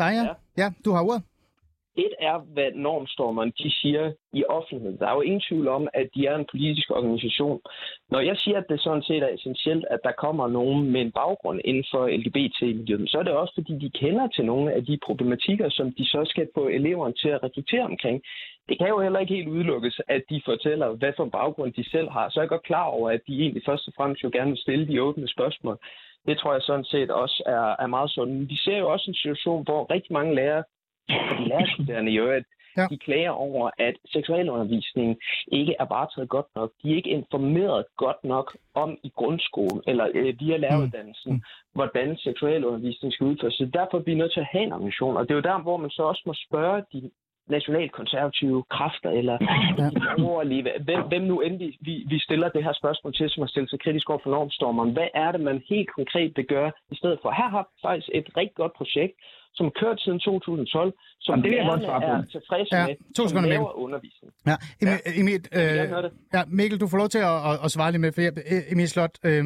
dig 0.00 0.12
ja. 0.18 0.24
ja. 0.62 0.68
du 0.84 0.90
har 0.96 1.02
ordet. 1.08 1.22
Et 1.96 2.14
er, 2.18 2.38
hvad 2.38 2.70
normstormerne 2.74 3.52
de 3.58 3.70
siger 3.70 4.12
i 4.32 4.44
offentligheden. 4.44 4.98
Der 4.98 5.06
er 5.08 5.14
jo 5.14 5.20
ingen 5.20 5.44
tvivl 5.48 5.68
om, 5.68 5.88
at 5.94 6.08
de 6.14 6.26
er 6.26 6.36
en 6.36 6.46
politisk 6.50 6.90
organisation. 6.90 7.60
Når 8.10 8.20
jeg 8.20 8.36
siger, 8.36 8.58
at 8.58 8.68
det 8.68 8.80
sådan 8.80 9.02
set 9.02 9.22
er 9.22 9.34
essentielt, 9.34 9.84
at 9.90 10.00
der 10.04 10.12
kommer 10.12 10.48
nogen 10.48 10.90
med 10.92 11.00
en 11.00 11.12
baggrund 11.12 11.60
inden 11.64 11.84
for 11.90 12.06
LGBT-miljøet, 12.06 13.10
så 13.10 13.18
er 13.18 13.22
det 13.22 13.32
også, 13.32 13.54
fordi 13.54 13.72
de 13.84 13.90
kender 13.90 14.26
til 14.28 14.44
nogle 14.44 14.72
af 14.72 14.84
de 14.84 14.98
problematikker, 15.06 15.68
som 15.68 15.92
de 15.92 16.04
så 16.04 16.22
skal 16.24 16.48
få 16.54 16.68
eleverne 16.68 17.14
til 17.14 17.28
at 17.28 17.42
reflektere 17.42 17.84
omkring. 17.84 18.22
Det 18.68 18.78
kan 18.78 18.88
jo 18.88 19.00
heller 19.00 19.20
ikke 19.20 19.34
helt 19.34 19.48
udelukkes, 19.48 20.00
at 20.08 20.22
de 20.30 20.42
fortæller, 20.44 20.88
hvad 20.88 21.12
for 21.16 21.24
en 21.24 21.30
baggrund 21.30 21.72
de 21.72 21.90
selv 21.90 22.08
har. 22.10 22.28
Så 22.28 22.40
er 22.40 22.42
jeg 22.42 22.48
godt 22.48 22.62
klar 22.70 22.84
over, 22.84 23.10
at 23.10 23.20
de 23.28 23.40
egentlig 23.42 23.62
først 23.66 23.88
og 23.88 23.94
fremmest 23.96 24.24
jo 24.24 24.30
gerne 24.32 24.50
vil 24.50 24.64
stille 24.64 24.88
de 24.88 25.02
åbne 25.02 25.28
spørgsmål. 25.28 25.78
Det 26.26 26.38
tror 26.38 26.52
jeg 26.52 26.62
sådan 26.62 26.84
set 26.84 27.10
også 27.10 27.42
er, 27.46 27.76
er 27.84 27.86
meget 27.86 28.10
sundt. 28.10 28.50
Vi 28.50 28.56
ser 28.56 28.78
jo 28.78 28.92
også 28.92 29.10
en 29.10 29.14
situation, 29.14 29.64
hvor 29.64 29.90
rigtig 29.90 30.12
mange 30.12 30.34
lærere 30.34 30.64
og 31.08 31.38
de 31.38 31.48
lærerstuderende 31.48 32.12
jo, 32.12 32.26
at 32.30 32.44
ja. 32.76 32.86
de 32.90 32.98
klager 32.98 33.30
over, 33.30 33.70
at 33.78 33.94
seksualundervisningen 34.12 35.16
ikke 35.52 35.74
er 35.80 35.84
bare 35.84 36.08
taget 36.14 36.28
godt 36.28 36.46
nok. 36.56 36.70
De 36.82 36.92
er 36.92 36.96
ikke 36.96 37.10
informeret 37.10 37.84
godt 37.96 38.24
nok 38.24 38.56
om 38.74 38.98
i 39.02 39.10
grundskolen 39.16 39.82
eller 39.86 40.06
øh, 40.14 40.34
via 40.40 40.56
læreruddannelsen, 40.56 41.32
mm. 41.32 41.42
hvordan 41.74 42.16
seksualundervisning 42.16 43.12
skal 43.12 43.26
udføres. 43.26 43.54
Så 43.54 43.70
derfor 43.72 43.98
bliver 43.98 44.16
vi 44.16 44.20
nødt 44.22 44.32
til 44.32 44.40
at 44.40 44.52
have 44.52 44.64
en 44.64 44.72
ambition. 44.72 45.16
Og 45.16 45.22
det 45.22 45.30
er 45.30 45.34
jo 45.34 45.50
der, 45.50 45.62
hvor 45.62 45.76
man 45.76 45.90
så 45.90 46.02
også 46.02 46.22
må 46.26 46.34
spørge 46.34 46.82
de 46.92 47.10
nationalkonservative 47.48 48.64
kræfter, 48.70 49.10
eller 49.10 49.36
ja. 49.42 49.90
borgerlige, 50.18 50.62
hvem, 50.86 51.02
hvem 51.08 51.22
nu 51.22 51.40
endelig 51.40 51.78
vi, 51.80 52.04
vi 52.08 52.18
stiller 52.18 52.48
det 52.48 52.64
her 52.64 52.72
spørgsmål 52.72 53.14
til, 53.14 53.30
som 53.30 53.42
har 53.42 53.48
stillet 53.48 53.70
sig 53.70 53.80
kritisk 53.80 54.10
over 54.10 54.18
for 54.22 54.30
normstormeren. 54.30 54.92
Hvad 54.92 55.08
er 55.14 55.32
det, 55.32 55.40
man 55.40 55.62
helt 55.68 55.90
konkret 55.98 56.32
vil 56.36 56.46
gøre 56.46 56.72
i 56.90 56.96
stedet 56.96 57.18
for? 57.22 57.30
Her 57.30 57.48
har 57.48 57.68
faktisk 57.82 58.08
et 58.14 58.28
rigtig 58.36 58.56
godt 58.56 58.72
projekt, 58.72 59.14
som 59.56 59.70
kørt 59.80 60.00
siden 60.00 60.20
2012, 60.20 60.92
som 61.20 61.32
Jamen, 61.32 61.44
det 61.44 61.60
er, 61.60 61.64
er 61.64 62.24
tilfredse 62.24 62.76
ja, 62.76 62.86
med, 62.86 63.14
to 63.16 63.28
som 63.28 63.44
laver 63.44 63.78
undervisning. 63.78 64.32
Ja, 64.46 64.56
Emil, 64.82 64.98
ja. 65.06 65.20
Emil, 65.20 65.40
øh, 65.52 66.10
ja, 66.34 66.42
Mikkel, 66.46 66.80
du 66.80 66.88
får 66.88 66.98
lov 66.98 67.08
til 67.08 67.18
at, 67.18 67.36
at, 67.50 67.58
at 67.64 67.70
svare 67.70 67.90
lidt 67.92 68.00
med, 68.00 68.12
for 68.12 68.20
jeg, 68.20 68.32
Emil 68.72 68.88
Slot, 68.88 69.10
øh, 69.24 69.44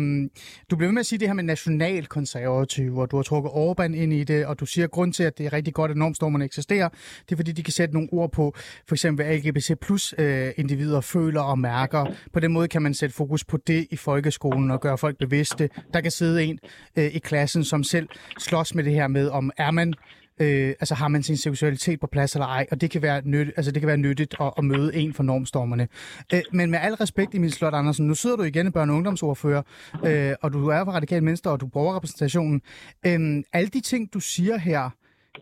du 0.71 0.77
bliver 0.77 0.89
ved 0.89 0.93
med 0.93 1.01
at 1.01 1.07
sige 1.07 1.19
det 1.19 1.29
her 1.29 1.35
med 1.35 1.45
nationalkonservative, 1.45 3.01
og 3.03 3.11
du 3.11 3.17
har 3.17 3.23
trukket 3.23 3.51
Orbán 3.51 3.93
ind 4.03 4.13
i 4.13 4.25
det, 4.25 4.47
og 4.47 4.61
du 4.61 4.67
siger, 4.67 4.85
at 4.85 4.91
grund 4.91 5.13
til, 5.13 5.23
at 5.23 5.39
det 5.39 5.47
er 5.47 5.53
rigtig 5.53 5.75
godt, 5.75 5.91
at 5.91 5.97
normstormerne 5.97 6.45
eksisterer, 6.45 6.89
det 7.25 7.33
er, 7.33 7.37
fordi 7.37 7.53
de 7.53 7.63
kan 7.63 7.73
sætte 7.73 7.95
nogle 7.95 8.09
ord 8.13 8.33
på, 8.33 8.55
for 8.89 8.95
eksempel 8.95 9.27
LGBT 9.37 9.81
plus 9.81 10.15
øh, 10.19 10.49
individer 10.57 11.01
føler 11.01 11.41
og 11.41 11.59
mærker. 11.59 12.07
På 12.33 12.41
den 12.41 12.53
måde 12.53 12.69
kan 12.69 12.83
man 12.83 12.95
sætte 12.95 13.15
fokus 13.17 13.45
på 13.45 13.57
det 13.57 13.87
i 13.91 13.97
folkeskolen 13.97 14.71
og 14.71 14.81
gøre 14.81 14.99
folk 14.99 15.19
bevidste. 15.19 15.69
Der 15.95 16.01
kan 16.01 16.11
sidde 16.11 16.45
en 16.45 16.59
øh, 16.99 17.05
i 17.05 17.19
klassen, 17.19 17.65
som 17.65 17.83
selv 17.83 18.09
slås 18.39 18.75
med 18.75 18.85
det 18.85 18.93
her 18.93 19.09
med, 19.09 19.29
om 19.29 19.51
er 19.57 19.71
man 19.71 19.95
øh, 20.41 20.69
altså 20.81 20.95
har 20.95 21.09
man 21.09 21.23
sin 21.23 21.37
seksualitet 21.37 22.01
på 22.01 22.07
plads 22.07 22.35
eller 22.35 22.47
ej, 22.47 22.67
og 22.71 22.81
det 22.81 22.91
kan 22.91 23.03
være, 23.03 23.23
nyt, 23.25 23.49
altså 23.57 23.73
det 23.73 23.81
kan 23.83 23.87
være 23.87 23.97
nyttigt 23.97 24.35
at, 24.41 24.53
at 24.59 24.65
møde 24.65 24.97
en 24.97 25.15
for 25.15 25.23
normstormerne. 25.23 25.89
Øh, 26.35 26.43
men 26.53 26.71
med 26.71 26.79
al 26.83 26.95
respekt, 26.95 27.35
Emil 27.35 27.53
Slot 27.53 27.75
Andersen, 27.75 28.07
nu 28.07 28.15
sidder 28.15 28.37
du 28.37 28.43
igen 28.43 28.67
i 28.67 28.71
børne- 28.71 28.91
og 28.91 28.97
ungdomsordfører, 28.97 29.63
øh, 30.07 30.35
og 30.43 30.53
du 30.53 30.69
er 30.69 30.85
fra 30.85 30.93
Radikal 30.93 31.25
Venstre, 31.25 31.51
og 31.51 31.61
du 31.61 31.67
bruger 31.67 31.97
repræsentationen. 31.97 32.63
Øh, 33.07 33.43
alle 33.53 33.69
de 33.69 33.81
ting, 33.81 34.13
du 34.15 34.21
siger 34.21 34.59
her, 34.59 34.91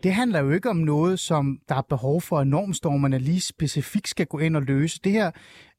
det 0.03 0.13
handler 0.13 0.39
jo 0.39 0.51
ikke 0.51 0.69
om 0.69 0.75
noget, 0.75 1.19
som 1.19 1.59
der 1.69 1.75
er 1.75 1.81
behov 1.81 2.21
for, 2.21 2.39
at 2.39 2.47
normstormerne 2.47 3.19
lige 3.19 3.41
specifikt 3.41 4.07
skal 4.07 4.25
gå 4.25 4.39
ind 4.39 4.55
og 4.55 4.61
løse. 4.61 4.99
Det 5.03 5.11
her, 5.11 5.31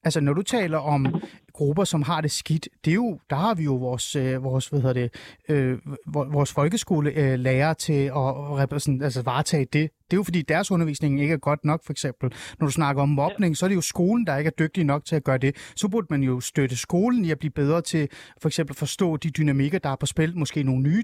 altså 0.04 0.20
når 0.20 0.32
du 0.32 0.42
taler 0.42 0.78
om 0.78 1.06
grupper, 1.52 1.84
som 1.84 2.02
har 2.02 2.20
det 2.20 2.30
skidt, 2.30 2.68
det 2.84 2.90
er 2.90 2.94
jo, 2.94 3.18
der 3.30 3.36
har 3.36 3.54
vi 3.54 3.64
jo 3.64 3.74
vores, 3.74 4.16
øh, 4.16 4.44
vores, 4.44 4.68
hvad 4.68 4.80
hedder 4.80 4.92
det, 4.92 5.14
øh, 5.48 5.78
vores 6.06 6.52
folkeskolelærer 6.52 7.74
til 7.74 8.04
at 8.04 8.12
repræsent, 8.58 9.02
altså 9.02 9.22
varetage 9.22 9.64
det. 9.64 9.90
Det 10.10 10.16
er 10.16 10.18
jo 10.18 10.22
fordi 10.22 10.42
deres 10.42 10.70
undervisning 10.70 11.20
ikke 11.20 11.34
er 11.34 11.38
godt 11.38 11.64
nok, 11.64 11.84
for 11.84 11.92
eksempel. 11.92 12.32
Når 12.60 12.66
du 12.66 12.72
snakker 12.72 13.02
om 13.02 13.08
mobning, 13.08 13.56
så 13.56 13.66
er 13.66 13.68
det 13.68 13.76
jo 13.76 13.80
skolen, 13.80 14.26
der 14.26 14.36
ikke 14.36 14.48
er 14.48 14.52
dygtig 14.58 14.84
nok 14.84 15.04
til 15.04 15.16
at 15.16 15.24
gøre 15.24 15.38
det. 15.38 15.56
Så 15.76 15.88
burde 15.88 16.06
man 16.10 16.22
jo 16.22 16.40
støtte 16.40 16.76
skolen 16.76 17.24
i 17.24 17.30
at 17.30 17.38
blive 17.38 17.50
bedre 17.50 17.82
til 17.82 18.08
for 18.42 18.48
eksempel 18.48 18.72
at 18.72 18.76
forstå 18.76 19.16
de 19.16 19.30
dynamikker, 19.30 19.78
der 19.78 19.90
er 19.90 19.96
på 19.96 20.06
spil. 20.06 20.38
Måske 20.38 20.62
nogle 20.62 20.82
nye 20.82 21.02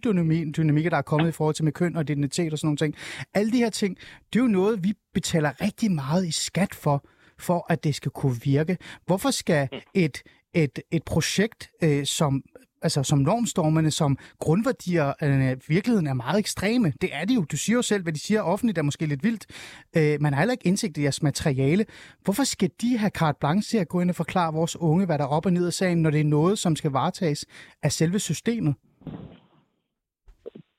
dynamikker, 0.56 0.90
der 0.90 0.96
er 0.96 1.02
kommet 1.02 1.28
i 1.28 1.32
forhold 1.32 1.54
til 1.54 1.64
med 1.64 1.72
køn 1.72 1.96
og 1.96 2.02
identitet 2.02 2.52
og 2.52 2.58
sådan 2.58 2.66
nogle 2.66 2.76
ting. 2.76 2.94
Alle 3.34 3.52
de 3.52 3.56
her 3.56 3.70
ting, 3.70 3.96
det 4.32 4.38
er 4.38 4.42
jo 4.42 4.48
noget, 4.48 4.84
vi 4.84 4.92
betaler 5.14 5.62
rigtig 5.62 5.92
meget 5.92 6.26
i 6.26 6.30
skat 6.30 6.74
for, 6.74 7.04
for 7.38 7.66
at 7.68 7.84
det 7.84 7.94
skal 7.94 8.10
kunne 8.10 8.36
virke. 8.42 8.76
Hvorfor 9.06 9.30
skal 9.30 9.68
et 9.94 10.22
et, 10.56 10.78
et 10.90 11.02
projekt, 11.02 11.70
øh, 11.82 12.06
som 12.06 12.42
altså 12.82 13.02
som 13.02 13.18
normstormerne, 13.18 13.90
som 13.90 14.18
grundværdier 14.38 15.12
øh, 15.22 15.56
virkeligheden 15.68 16.06
er 16.06 16.14
meget 16.14 16.38
ekstreme. 16.38 16.92
Det 17.00 17.10
er 17.12 17.24
det 17.24 17.34
jo. 17.34 17.44
Du 17.44 17.56
siger 17.56 17.76
jo 17.76 17.82
selv, 17.82 18.02
hvad 18.02 18.12
de 18.12 18.18
siger 18.18 18.42
offentligt 18.42 18.78
er 18.78 18.82
måske 18.82 19.06
lidt 19.06 19.24
vildt. 19.24 19.46
Øh, 19.96 20.22
man 20.22 20.32
har 20.32 20.40
heller 20.40 20.52
ikke 20.52 20.66
indsigt 20.66 20.98
i 20.98 21.02
jeres 21.02 21.22
materiale. 21.22 21.86
Hvorfor 22.24 22.44
skal 22.44 22.70
de 22.80 22.98
have 22.98 23.10
carte 23.10 23.38
blanche 23.40 23.70
til 23.70 23.78
at 23.78 23.88
gå 23.88 24.00
ind 24.00 24.10
og 24.10 24.16
forklare 24.16 24.52
vores 24.52 24.76
unge, 24.76 25.06
hvad 25.06 25.18
der 25.18 25.24
er 25.24 25.28
op 25.28 25.46
og 25.46 25.52
ned 25.52 25.66
af 25.66 25.72
sagen, 25.72 26.02
når 26.02 26.10
det 26.10 26.20
er 26.20 26.24
noget, 26.24 26.58
som 26.58 26.76
skal 26.76 26.90
varetages 26.90 27.44
af 27.82 27.92
selve 27.92 28.18
systemet? 28.18 28.74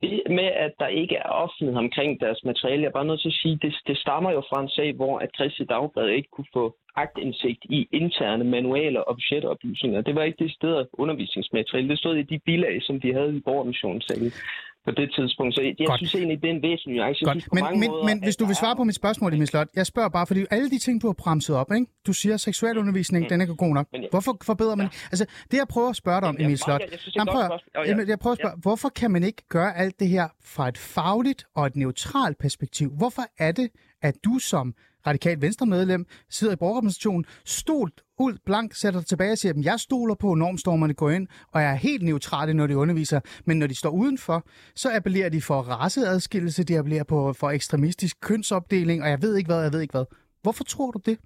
Det 0.10 0.22
med, 0.30 0.49
at 0.66 0.74
der 0.80 0.88
ikke 0.88 1.16
er 1.16 1.30
offentlighed 1.30 1.78
omkring 1.86 2.20
deres 2.20 2.43
materiale, 2.43 2.82
jeg 2.82 2.88
er 2.88 2.97
bare 2.99 3.05
nødt 3.05 3.22
til 3.22 3.34
at 3.34 3.39
sige, 3.41 3.60
det, 3.62 3.76
det 3.88 3.97
stammer 3.97 4.32
jo 4.32 4.41
fra 4.49 4.62
en 4.62 4.70
sag, 4.70 4.93
hvor 4.93 5.20
at 5.20 5.30
Christi 5.36 5.64
Dagblad 5.64 6.08
ikke 6.08 6.30
kunne 6.32 6.53
få 6.53 6.76
agtindsigt 6.95 7.64
i 7.78 7.88
interne 7.91 8.43
manualer 8.43 8.99
og 8.99 9.16
budgetoplysninger. 9.16 10.01
Det 10.01 10.16
var 10.16 10.24
ikke 10.24 10.43
det 10.43 10.51
sted 10.51 10.86
undervisningsmateriale. 10.93 11.89
Det 11.89 11.99
stod 11.99 12.16
i 12.16 12.24
de 12.24 12.39
bilag, 12.45 12.76
som 12.82 13.01
de 13.01 13.14
havde 13.14 13.36
i 13.38 13.45
borgermissionssagen 13.45 14.32
på 14.88 14.92
det 14.92 15.08
tidspunkt. 15.18 15.56
Så 15.56 15.62
jeg, 15.62 15.76
jeg 15.80 15.88
synes 15.98 16.16
egentlig, 16.16 16.42
det 16.42 16.50
er 16.52 16.56
en 16.60 16.62
væsentlig 16.62 16.98
nuance. 16.98 17.26
Jeg 17.26 17.32
synes, 17.32 17.48
men, 17.54 17.64
men, 17.80 17.90
måder, 17.90 18.06
men 18.10 18.24
hvis 18.24 18.36
du 18.36 18.46
vil 18.46 18.56
svare 18.56 18.76
på 18.76 18.84
mit 18.84 18.96
spørgsmål, 18.96 19.34
i 19.34 19.38
min 19.38 19.48
slot, 19.48 19.68
jeg 19.76 19.86
spørger 19.86 20.10
bare, 20.10 20.28
fordi 20.28 20.46
alle 20.52 20.70
de 20.70 20.80
ting, 20.80 21.02
du 21.02 21.08
har 21.08 21.14
bremset 21.14 21.56
op, 21.56 21.70
ikke? 21.74 21.88
du 22.08 22.14
siger, 22.14 22.34
at 22.34 22.42
seksuel 22.42 22.78
undervisning, 22.78 23.24
mm. 23.24 23.30
den 23.30 23.42
er 23.42 23.46
ikke 23.46 23.56
god 23.56 23.74
nok. 23.74 23.88
Jeg, 23.94 24.08
hvorfor 24.12 24.38
forbedrer 24.44 24.76
man 24.76 24.86
ja. 24.86 25.00
Altså, 25.12 25.26
det 25.52 25.58
jeg 25.58 25.68
prøver 25.70 25.90
at 25.90 25.96
spørge 25.96 26.22
dig 26.22 26.30
om, 26.30 26.36
Emil 26.40 26.58
Slot, 26.58 26.82
jeg, 26.82 26.90
jeg, 26.92 27.00
jeg, 27.16 27.26
prøver, 27.32 27.58
jeg, 27.76 28.08
jeg 28.08 28.20
prøver 28.20 28.32
at 28.32 28.40
spørge, 28.40 28.56
ja. 28.58 28.62
hvorfor 28.62 28.90
kan 28.90 29.12
man 29.12 29.24
ikke 29.24 29.48
gøre 29.50 29.78
alt 29.78 30.00
det 30.00 30.08
her 30.10 30.28
fra 30.44 30.68
et 30.68 30.78
fagligt 30.78 31.46
og 31.56 31.66
et 31.66 31.76
neutralt 31.76 32.38
perspektiv? 32.38 32.90
Hvorfor 32.98 33.24
er 33.40 33.52
det, 33.52 33.70
at 34.02 34.16
du 34.26 34.40
som 34.40 34.74
radikalt 35.08 35.41
venstremedlem, 35.41 36.05
sidder 36.30 36.53
i 36.53 36.58
borgerrepræsentationen, 36.58 37.26
stolt 37.45 38.01
ud 38.20 38.34
blank, 38.45 38.76
sætter 38.76 39.01
tilbage 39.01 39.32
og 39.32 39.38
siger, 39.38 39.53
at 39.53 39.66
jeg 39.66 39.80
stoler 39.80 40.16
på, 40.16 40.32
at 40.32 40.38
normstormerne 40.38 40.93
går 40.93 41.10
ind, 41.10 41.28
og 41.53 41.62
jeg 41.62 41.72
er 41.72 41.76
helt 41.76 42.03
neutrale, 42.03 42.53
når 42.53 42.68
de 42.68 42.78
underviser. 42.78 43.20
Men 43.45 43.60
når 43.60 43.68
de 43.68 43.76
står 43.76 43.89
udenfor, 43.89 44.43
så 44.76 44.89
appellerer 44.95 45.30
de 45.30 45.41
for 45.41 45.62
raceadskillelse, 45.62 46.64
de 46.64 46.78
appellerer 46.78 47.03
på 47.03 47.34
for 47.34 47.49
ekstremistisk 47.49 48.18
kønsopdeling, 48.22 49.03
og 49.03 49.10
jeg 49.10 49.22
ved 49.22 49.36
ikke 49.36 49.47
hvad, 49.47 49.62
jeg 49.62 49.74
ved 49.74 49.82
ikke 49.82 49.91
hvad. 49.91 50.05
Hvorfor 50.41 50.64
tror 50.64 50.91
du 50.91 50.99
det? 51.05 51.20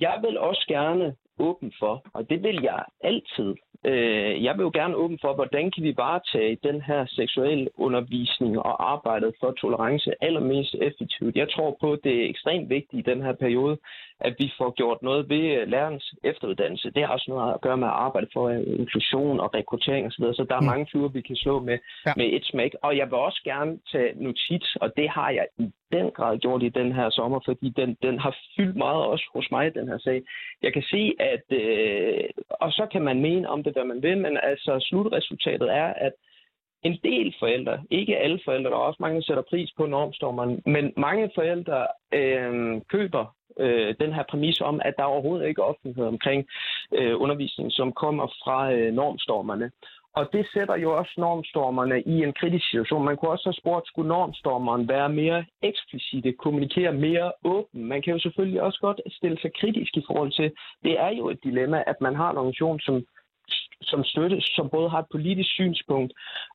Jeg 0.00 0.18
vil 0.22 0.38
også 0.38 0.64
gerne 0.68 1.14
åben 1.38 1.72
for, 1.78 2.06
og 2.14 2.30
det 2.30 2.42
vil 2.42 2.58
jeg 2.62 2.84
altid. 3.00 3.54
Øh, 3.84 4.44
jeg 4.44 4.54
vil 4.56 4.62
jo 4.62 4.70
gerne 4.74 4.96
åben 4.96 5.18
for, 5.20 5.34
hvordan 5.34 5.70
kan 5.70 5.82
vi 5.82 5.94
varetage 5.96 6.58
den 6.62 6.80
her 6.82 7.06
seksuelle 7.08 7.68
undervisning 7.78 8.58
og 8.58 8.92
arbejdet 8.92 9.34
for 9.40 9.50
tolerance 9.52 10.10
allermest 10.20 10.74
effektivt. 10.74 11.36
Jeg 11.36 11.48
tror 11.50 11.76
på, 11.80 11.92
at 11.92 12.00
det 12.04 12.14
er 12.22 12.28
ekstremt 12.28 12.68
vigtigt 12.70 13.06
i 13.06 13.10
den 13.10 13.22
her 13.22 13.32
periode, 13.32 13.78
at 14.20 14.34
vi 14.38 14.52
får 14.58 14.70
gjort 14.70 15.02
noget 15.02 15.28
ved 15.28 15.66
lærernes 15.66 16.14
efteruddannelse. 16.24 16.90
Det 16.90 17.02
har 17.02 17.12
også 17.12 17.26
noget 17.28 17.54
at 17.54 17.60
gøre 17.60 17.76
med 17.76 17.88
at 17.88 17.94
arbejde 18.06 18.28
for 18.32 18.50
inklusion 18.50 19.40
og 19.40 19.54
rekruttering 19.54 20.06
osv., 20.06 20.24
så, 20.24 20.32
så 20.36 20.46
der 20.48 20.56
er 20.56 20.60
mm. 20.60 20.66
mange 20.66 20.86
fluer, 20.90 21.08
vi 21.08 21.20
kan 21.20 21.36
slå 21.36 21.60
med, 21.60 21.78
ja. 22.06 22.12
med 22.16 22.26
et 22.26 22.44
smæk. 22.44 22.72
Og 22.82 22.96
jeg 22.96 23.06
vil 23.06 23.14
også 23.14 23.40
gerne 23.44 23.78
tage 23.92 24.12
notits, 24.24 24.76
og 24.76 24.96
det 24.96 25.08
har 25.10 25.30
jeg 25.30 25.46
i 25.58 25.70
den 25.92 26.10
grad 26.10 26.38
gjort 26.38 26.62
i 26.62 26.68
den 26.68 26.92
her 26.92 27.10
sommer, 27.10 27.40
fordi 27.44 27.68
den, 27.68 27.96
den 28.02 28.18
har 28.18 28.36
fyldt 28.56 28.76
meget 28.76 29.04
også 29.04 29.24
hos 29.34 29.50
mig, 29.50 29.74
den 29.74 29.88
her 29.88 29.98
sag. 29.98 30.22
Jeg 30.62 30.72
kan 30.72 30.82
se, 30.82 31.14
at, 31.20 31.46
øh, 31.62 32.24
og 32.50 32.72
så 32.72 32.86
kan 32.92 33.02
man 33.02 33.20
mene 33.20 33.48
om 33.48 33.62
det, 33.62 33.72
hvad 33.72 33.84
man 33.84 34.02
vil, 34.02 34.18
men 34.18 34.38
altså 34.42 34.86
slutresultatet 34.88 35.74
er, 35.74 35.86
at 35.86 36.12
en 36.82 36.98
del 37.04 37.34
forældre, 37.38 37.82
ikke 37.90 38.16
alle 38.16 38.40
forældre, 38.44 38.70
der 38.70 38.76
er 38.76 38.80
også 38.80 38.96
mange, 39.00 39.16
der 39.16 39.22
sætter 39.22 39.42
pris 39.50 39.70
på 39.76 39.86
normstormerne, 39.86 40.60
men 40.66 40.92
mange 40.96 41.30
forældre 41.34 41.86
øh, 42.12 42.80
køber 42.88 43.34
øh, 43.58 43.94
den 44.00 44.12
her 44.12 44.24
præmis 44.30 44.60
om, 44.60 44.80
at 44.84 44.94
der 44.96 45.04
overhovedet 45.04 45.48
ikke 45.48 45.60
er 45.62 45.70
offentlighed 45.72 46.04
omkring 46.04 46.46
øh, 46.92 47.20
undervisning, 47.20 47.72
som 47.72 47.92
kommer 47.92 48.26
fra 48.26 48.72
øh, 48.72 48.92
normstormerne. 48.92 49.70
Og 50.18 50.28
det 50.32 50.46
sætter 50.54 50.76
jo 50.76 50.96
også 50.98 51.14
normstormerne 51.18 52.02
i 52.02 52.16
en 52.26 52.32
kritisk 52.32 52.70
situation. 52.70 53.04
Man 53.04 53.16
kunne 53.16 53.30
også 53.30 53.48
have 53.48 53.60
spurgt, 53.62 53.86
skulle 53.86 54.08
normstormeren 54.08 54.88
være 54.88 55.08
mere 55.08 55.44
eksplicite, 55.62 56.32
kommunikere 56.32 56.92
mere 56.92 57.32
åben? 57.44 57.84
Man 57.84 58.02
kan 58.02 58.12
jo 58.12 58.18
selvfølgelig 58.18 58.62
også 58.62 58.78
godt 58.80 59.00
stille 59.18 59.38
sig 59.40 59.50
kritisk 59.60 59.96
i 59.96 60.04
forhold 60.06 60.32
til, 60.32 60.52
det 60.84 61.00
er 61.00 61.10
jo 61.18 61.30
et 61.30 61.44
dilemma, 61.44 61.82
at 61.86 62.00
man 62.00 62.14
har 62.16 62.30
en 62.30 62.36
organisation, 62.36 62.80
som 62.80 63.04
som 63.82 64.04
støtte, 64.04 64.40
som 64.40 64.68
både 64.70 64.90
har 64.90 64.98
et 64.98 65.12
politisk 65.12 65.50
synspunkt, 65.50 66.12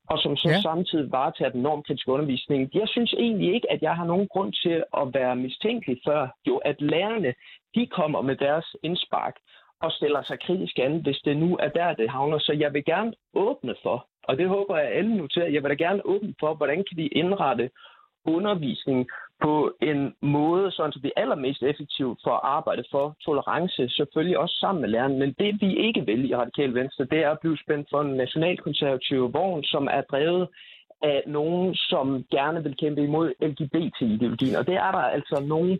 og 0.10 0.20
som 0.20 0.36
så 0.38 0.50
ja. 0.50 0.62
samtidig 0.62 1.12
varetager 1.12 1.52
den 1.52 1.62
normkritiske 1.62 2.12
undervisning. 2.12 2.70
Jeg 2.74 2.88
synes 2.88 3.14
egentlig 3.14 3.54
ikke, 3.54 3.72
at 3.72 3.82
jeg 3.82 3.96
har 3.96 4.06
nogen 4.06 4.28
grund 4.28 4.54
til 4.54 4.84
at 4.98 5.14
være 5.14 5.36
mistænkelig 5.36 5.98
før, 6.08 6.28
jo 6.48 6.58
at 6.58 6.82
lærerne, 6.82 7.34
de 7.76 7.88
kommer 7.88 8.22
med 8.22 8.36
deres 8.36 8.76
indspark 8.84 9.36
og 9.82 9.92
stiller 9.92 10.24
sig 10.24 10.40
kritisk 10.40 10.80
an, 10.80 11.02
hvis 11.02 11.22
det 11.26 11.38
nu 11.38 11.58
er 11.60 11.70
der, 11.70 11.94
det 11.94 12.10
havner. 12.10 12.40
Så 12.40 12.54
jeg 12.54 12.74
vil 12.74 12.86
gerne 12.86 13.14
åbne 13.34 13.76
for, 13.84 14.08
og 14.24 14.38
det 14.38 14.48
håber 14.48 14.78
jeg 14.78 14.92
alle 14.92 15.18
noterer, 15.18 15.48
jeg 15.48 15.64
vil 15.64 15.70
da 15.70 15.76
gerne 15.76 16.06
åbne 16.06 16.34
for, 16.40 16.54
hvordan 16.54 16.78
kan 16.78 16.98
vi 16.98 17.08
indrette 17.08 17.70
undervisning 18.26 19.10
på 19.44 19.74
en 19.82 20.16
måde, 20.22 20.72
sådan 20.72 20.92
så 20.92 21.00
vi 21.00 21.12
allermest 21.16 21.64
effektivt 21.64 22.20
får 22.24 22.38
arbejde 22.58 22.84
for 22.92 23.16
tolerance, 23.26 23.90
selvfølgelig 23.90 24.38
også 24.38 24.56
sammen 24.56 24.82
med 24.82 24.90
lærerne. 24.90 25.20
Men 25.20 25.36
det 25.40 25.62
vi 25.62 25.78
ikke 25.78 26.06
vil 26.06 26.30
i 26.30 26.36
Radikal 26.36 26.74
Venstre, 26.74 27.06
det 27.06 27.20
er 27.24 27.30
at 27.32 27.40
blive 27.40 27.58
spændt 27.58 27.88
for 27.92 28.02
en 28.02 28.18
nationalkonservativ 28.24 29.34
vogn, 29.34 29.64
som 29.64 29.88
er 29.92 30.02
drevet 30.02 30.48
af 31.02 31.24
nogen, 31.28 31.76
som 31.76 32.26
gerne 32.32 32.64
vil 32.64 32.76
kæmpe 32.78 33.02
imod 33.04 33.34
LGBT-ideologien. 33.42 34.56
Og 34.56 34.68
det 34.68 34.76
er 34.76 34.92
der 34.92 35.04
altså 35.18 35.44
nogen 35.48 35.80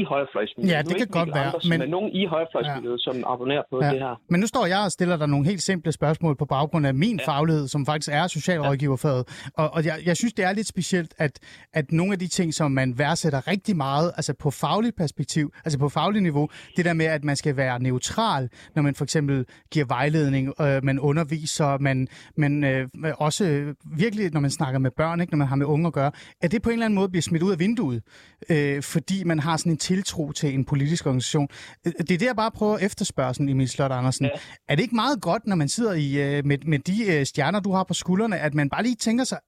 i 0.00 0.04
højrefløjsmiljøet. 0.04 0.72
Ja, 0.76 0.82
det 0.82 0.96
kan 0.96 1.06
godt 1.06 1.28
være. 1.34 1.44
Andre, 1.44 1.60
men... 1.68 1.78
Men 1.78 1.88
nogen 1.88 2.10
i 2.12 2.26
højrefløjsmiljøet, 2.26 3.00
ja. 3.06 3.12
som 3.12 3.24
abonnerer 3.32 3.62
på 3.70 3.84
ja. 3.84 3.90
det 3.90 3.98
her. 3.98 4.20
Men 4.30 4.40
nu 4.40 4.46
står 4.46 4.66
jeg 4.66 4.80
og 4.84 4.92
stiller 4.92 5.16
dig 5.16 5.28
nogle 5.28 5.46
helt 5.46 5.62
simple 5.62 5.92
spørgsmål 5.92 6.36
på 6.36 6.44
baggrund 6.44 6.86
af 6.86 6.94
min 6.94 7.16
ja. 7.20 7.32
faglighed, 7.32 7.68
som 7.68 7.86
faktisk 7.86 8.10
er 8.12 8.26
socialrådgiverfaget. 8.26 9.24
Og, 9.56 9.74
og 9.74 9.84
jeg, 9.84 9.96
jeg 10.06 10.16
synes, 10.16 10.32
det 10.32 10.44
er 10.44 10.52
lidt 10.52 10.66
specielt, 10.66 11.14
at, 11.18 11.38
at 11.72 11.92
nogle 11.92 12.12
af 12.12 12.18
de 12.18 12.28
ting, 12.28 12.54
som 12.54 12.70
man 12.70 12.98
værdsætter 12.98 13.48
rigtig 13.48 13.76
meget, 13.76 14.12
altså 14.16 14.34
på 14.34 14.50
fagligt 14.50 14.96
perspektiv, 14.96 15.52
altså 15.64 15.78
på 15.78 15.88
fagligt 15.88 16.22
niveau, 16.22 16.48
det 16.76 16.84
der 16.84 16.92
med, 16.92 17.06
at 17.06 17.24
man 17.24 17.36
skal 17.36 17.56
være 17.56 17.82
neutral, 17.82 18.48
når 18.74 18.82
man 18.82 18.94
for 18.94 19.04
eksempel 19.04 19.46
giver 19.70 19.86
vejledning, 19.86 20.60
øh, 20.60 20.84
man 20.84 20.98
underviser, 20.98 21.78
man, 21.78 22.08
man 22.36 22.64
øh, 22.64 22.88
også 23.18 23.74
virkelig, 23.96 24.32
når 24.32 24.40
man 24.40 24.50
snakker 24.50 24.78
med 24.78 24.90
børn, 24.90 25.20
ikke, 25.20 25.32
når 25.32 25.38
man 25.38 25.48
har 25.48 25.56
med 25.56 25.66
unge 25.66 25.86
at 25.86 25.92
gøre, 25.92 26.10
at 26.40 26.52
det 26.52 26.62
på 26.62 26.70
en 26.70 26.72
eller 26.72 26.86
anden 26.86 26.94
måde 26.94 27.08
bliver 27.08 27.22
smidt 27.22 27.42
ud 27.42 27.52
af 27.52 27.58
vinduet, 27.58 28.02
øh, 28.50 28.82
fordi 28.82 29.24
man 29.24 29.38
har 29.38 29.56
sådan 29.56 29.72
en 29.72 29.78
tiltro 29.82 30.32
til 30.32 30.54
en 30.54 30.64
politisk 30.64 31.06
organisation. 31.06 31.48
Øh, 31.86 31.92
det 31.98 32.10
er 32.10 32.18
det, 32.18 32.26
jeg 32.26 32.36
bare 32.36 32.50
prøver 32.50 32.74
at 32.76 32.82
efterspørge, 32.82 33.34
sådan, 33.34 33.48
Emil 33.48 33.68
Slot 33.68 33.92
Andersen. 33.92 34.26
Ja. 34.26 34.30
Er 34.68 34.74
det 34.74 34.82
ikke 34.82 34.94
meget 34.94 35.20
godt, 35.20 35.46
når 35.46 35.56
man 35.56 35.68
sidder 35.68 35.92
i, 35.92 36.36
øh, 36.36 36.46
med, 36.46 36.58
med 36.66 36.78
de 36.78 37.04
øh, 37.12 37.26
stjerner, 37.26 37.60
du 37.60 37.72
har 37.72 37.84
på 37.84 37.94
skuldrene, 37.94 38.38
at 38.38 38.54
man 38.54 38.70
bare 38.70 38.82
lige 38.82 38.94
tænker 38.94 39.24
sig 39.24 39.38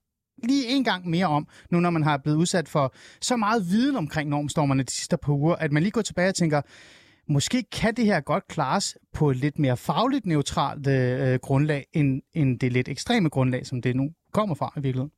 lige 0.43 0.68
en 0.68 0.85
gang 0.85 1.09
mere 1.09 1.26
om, 1.26 1.47
nu 1.70 1.80
når 1.80 1.91
man 1.91 2.03
har 2.03 2.16
blevet 2.16 2.37
udsat 2.37 2.68
for 2.68 2.95
så 3.20 3.37
meget 3.37 3.70
viden 3.70 3.97
omkring 3.97 4.30
normstormerne 4.30 4.82
de 4.82 4.93
sidste 4.93 5.16
par 5.16 5.32
uger, 5.32 5.57
at 5.57 5.72
man 5.72 5.82
lige 5.82 5.91
går 5.91 6.03
tilbage 6.03 6.28
og 6.28 6.35
tænker, 6.35 6.62
måske 7.28 7.62
kan 7.72 7.95
det 7.95 8.05
her 8.05 8.20
godt 8.20 8.49
klares 8.49 8.97
på 9.12 9.30
et 9.30 9.37
lidt 9.37 9.59
mere 9.59 9.76
fagligt 9.76 10.26
neutralt 10.26 10.87
øh, 10.87 11.39
grundlag, 11.43 11.87
end, 11.93 12.22
end 12.32 12.59
det 12.59 12.72
lidt 12.72 12.89
ekstreme 12.89 13.28
grundlag, 13.28 13.66
som 13.66 13.82
det 13.82 13.97
nu 13.97 14.11
kommer 14.32 14.55
fra 14.55 14.72
i 14.76 14.80
virkeligheden. 14.80 15.11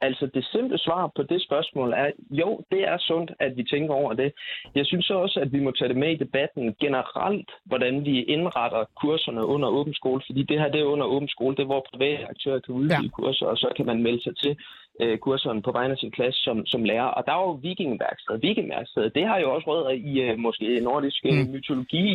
Altså 0.00 0.26
det 0.34 0.44
simple 0.44 0.78
svar 0.78 1.12
på 1.16 1.22
det 1.22 1.42
spørgsmål 1.42 1.92
er, 1.92 2.10
jo, 2.30 2.60
det 2.70 2.88
er 2.88 2.98
sundt, 2.98 3.30
at 3.38 3.56
vi 3.56 3.64
tænker 3.64 3.94
over 3.94 4.12
det. 4.12 4.32
Jeg 4.74 4.86
synes 4.86 5.10
også, 5.10 5.40
at 5.40 5.52
vi 5.52 5.60
må 5.60 5.70
tage 5.70 5.88
det 5.88 5.96
med 5.96 6.10
i 6.12 6.22
debatten 6.24 6.74
generelt, 6.80 7.50
hvordan 7.64 8.04
vi 8.04 8.22
indretter 8.22 8.84
kurserne 9.00 9.46
under 9.46 9.68
åben 9.68 9.94
skole, 9.94 10.22
fordi 10.26 10.42
det 10.42 10.60
her 10.60 10.68
det 10.68 10.80
er 10.80 10.84
under 10.84 11.06
åben 11.06 11.28
skole, 11.28 11.56
det 11.56 11.62
er 11.62 11.66
hvor 11.66 11.86
private 11.92 12.26
aktører 12.30 12.60
kan 12.60 12.74
udvide 12.74 13.02
ja. 13.02 13.08
kurser, 13.08 13.46
og 13.46 13.56
så 13.56 13.68
kan 13.76 13.86
man 13.86 14.02
melde 14.02 14.22
sig 14.22 14.36
til 14.36 14.56
øh, 15.00 15.18
kurserne 15.18 15.62
på 15.62 15.72
vegne 15.72 15.92
af 15.92 15.98
sin 15.98 16.10
klasse 16.10 16.40
som, 16.42 16.66
som 16.66 16.84
lærer. 16.84 17.10
Og 17.16 17.26
der 17.26 17.32
er 17.32 17.42
jo 17.48 17.52
vikingværksted. 17.62 18.38
Vikingværksted, 18.40 19.10
det 19.10 19.26
har 19.26 19.38
jo 19.38 19.54
også 19.54 19.66
rødder 19.70 19.90
i 19.90 20.20
øh, 20.20 20.38
måske 20.38 20.80
nordisk 20.80 21.20
øh, 21.24 21.32
mm. 21.32 21.50
mytologi. 21.52 22.06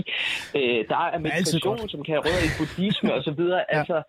Øh, 0.56 0.80
der 0.90 1.02
er 1.14 1.20
meditation, 1.20 1.90
som 1.90 2.04
kan 2.04 2.14
have 2.14 2.26
rødder 2.28 2.46
i 2.50 2.52
buddhisme 2.58 3.14
osv. 3.14 3.42
Ja. 3.42 3.78
Altså, 3.78 4.04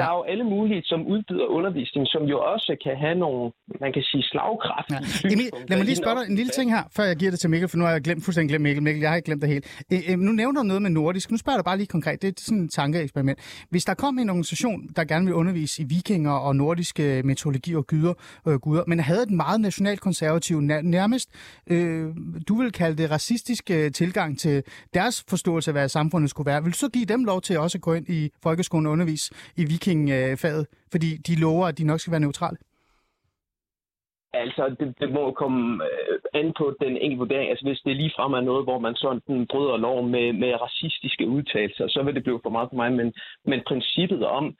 der 0.00 0.06
er 0.12 0.16
jo 0.20 0.24
alle 0.32 0.44
mulige, 0.54 0.82
som 0.92 1.00
udbyder 1.12 1.46
undervisning, 1.58 2.06
som 2.14 2.22
jo 2.32 2.38
også 2.52 2.76
kan 2.84 2.94
have 3.04 3.16
nogle, 3.24 3.52
man 3.80 3.92
kan 3.92 4.02
sige, 4.10 4.22
slagkraft. 4.22 4.90
Ja. 4.90 5.00
Emil, 5.34 5.50
lad 5.68 5.76
mig 5.78 5.86
lige 5.90 6.00
spørge 6.02 6.16
dig 6.18 6.24
en 6.32 6.36
lille 6.40 6.52
ting 6.58 6.68
her, 6.76 6.84
før 6.96 7.04
jeg 7.04 7.16
giver 7.16 7.30
det 7.30 7.40
til 7.40 7.50
Mikkel, 7.50 7.68
for 7.68 7.76
nu 7.78 7.84
har 7.84 7.92
jeg 7.92 8.00
glemt, 8.00 8.24
fuldstændig 8.24 8.48
glemt 8.50 8.62
Mikkel. 8.62 8.82
Mikkel, 8.82 9.00
jeg 9.00 9.10
har 9.10 9.16
ikke 9.16 9.26
glemt 9.26 9.42
det 9.42 9.50
helt. 9.54 9.64
Øh, 9.92 9.98
øh, 10.10 10.18
nu 10.18 10.32
nævner 10.32 10.60
du 10.62 10.66
noget 10.66 10.82
med 10.82 10.90
nordisk. 10.90 11.30
Nu 11.30 11.36
spørger 11.36 11.56
jeg 11.56 11.62
dig 11.62 11.68
bare 11.70 11.76
lige 11.76 11.86
konkret. 11.86 12.22
Det 12.22 12.28
er 12.28 12.32
sådan 12.36 12.64
et 12.64 12.70
tankeeksperiment. 12.70 13.38
Hvis 13.70 13.84
der 13.84 13.94
kom 13.94 14.18
en 14.18 14.30
organisation, 14.30 14.88
der 14.96 15.04
gerne 15.04 15.24
vil 15.26 15.34
undervise 15.34 15.82
i 15.82 15.84
vikinger 15.88 16.32
og 16.32 16.56
nordiske 16.56 17.22
metodologi 17.24 17.74
og 17.74 17.86
gyder, 17.86 18.14
øh, 18.48 18.54
guder, 18.54 18.82
men 18.86 19.00
havde 19.00 19.22
et 19.22 19.30
meget 19.30 19.60
nationalkonservativ, 19.60 20.60
nærmest, 20.60 21.28
øh, 21.70 22.06
du 22.48 22.54
vil 22.54 22.72
kalde 22.72 23.02
det 23.02 23.10
racistisk 23.10 23.70
øh, 23.70 23.92
tilgang 23.92 24.38
til 24.38 24.62
deres 24.94 25.24
forståelse 25.28 25.70
af, 25.70 25.74
hvad 25.74 25.88
samfundet 25.88 26.30
skulle 26.30 26.46
være, 26.46 26.62
vil 26.62 26.72
du 26.72 26.78
så 26.78 26.88
give 26.88 27.04
dem 27.04 27.24
lov 27.24 27.40
til 27.40 27.58
også 27.58 27.78
at 27.78 27.82
gå 27.82 27.94
ind 27.94 28.08
i 28.08 28.30
folkeskolen 28.42 28.86
og 28.86 28.92
undervise 28.92 29.32
i 29.56 29.64
vikinger 29.64 29.87
vikingfaget, 29.88 30.66
fordi 30.92 31.16
de 31.26 31.40
lover, 31.40 31.66
at 31.66 31.78
de 31.78 31.84
nok 31.84 32.00
skal 32.00 32.10
være 32.10 32.20
neutrale? 32.20 32.58
Altså, 34.32 34.76
det, 34.80 34.94
det 35.00 35.12
må 35.12 35.32
komme 35.32 35.84
øh, 35.84 36.40
an 36.40 36.52
på 36.58 36.76
den 36.80 36.96
enkelte 36.96 37.18
vurdering. 37.18 37.50
Altså, 37.50 37.64
hvis 37.66 37.80
det 37.84 37.96
ligefrem 37.96 38.32
er 38.32 38.40
noget, 38.40 38.64
hvor 38.64 38.78
man 38.78 38.94
sådan 38.94 39.46
bryder 39.50 39.76
lov 39.76 40.08
med, 40.08 40.32
med 40.32 40.52
racistiske 40.60 41.28
udtalelser, 41.28 41.88
så 41.88 42.02
vil 42.02 42.14
det 42.14 42.22
blive 42.22 42.40
for 42.42 42.50
meget 42.50 42.68
for 42.70 42.76
mig. 42.76 42.92
Men, 42.92 43.12
men 43.44 43.60
princippet 43.66 44.26
om, 44.26 44.56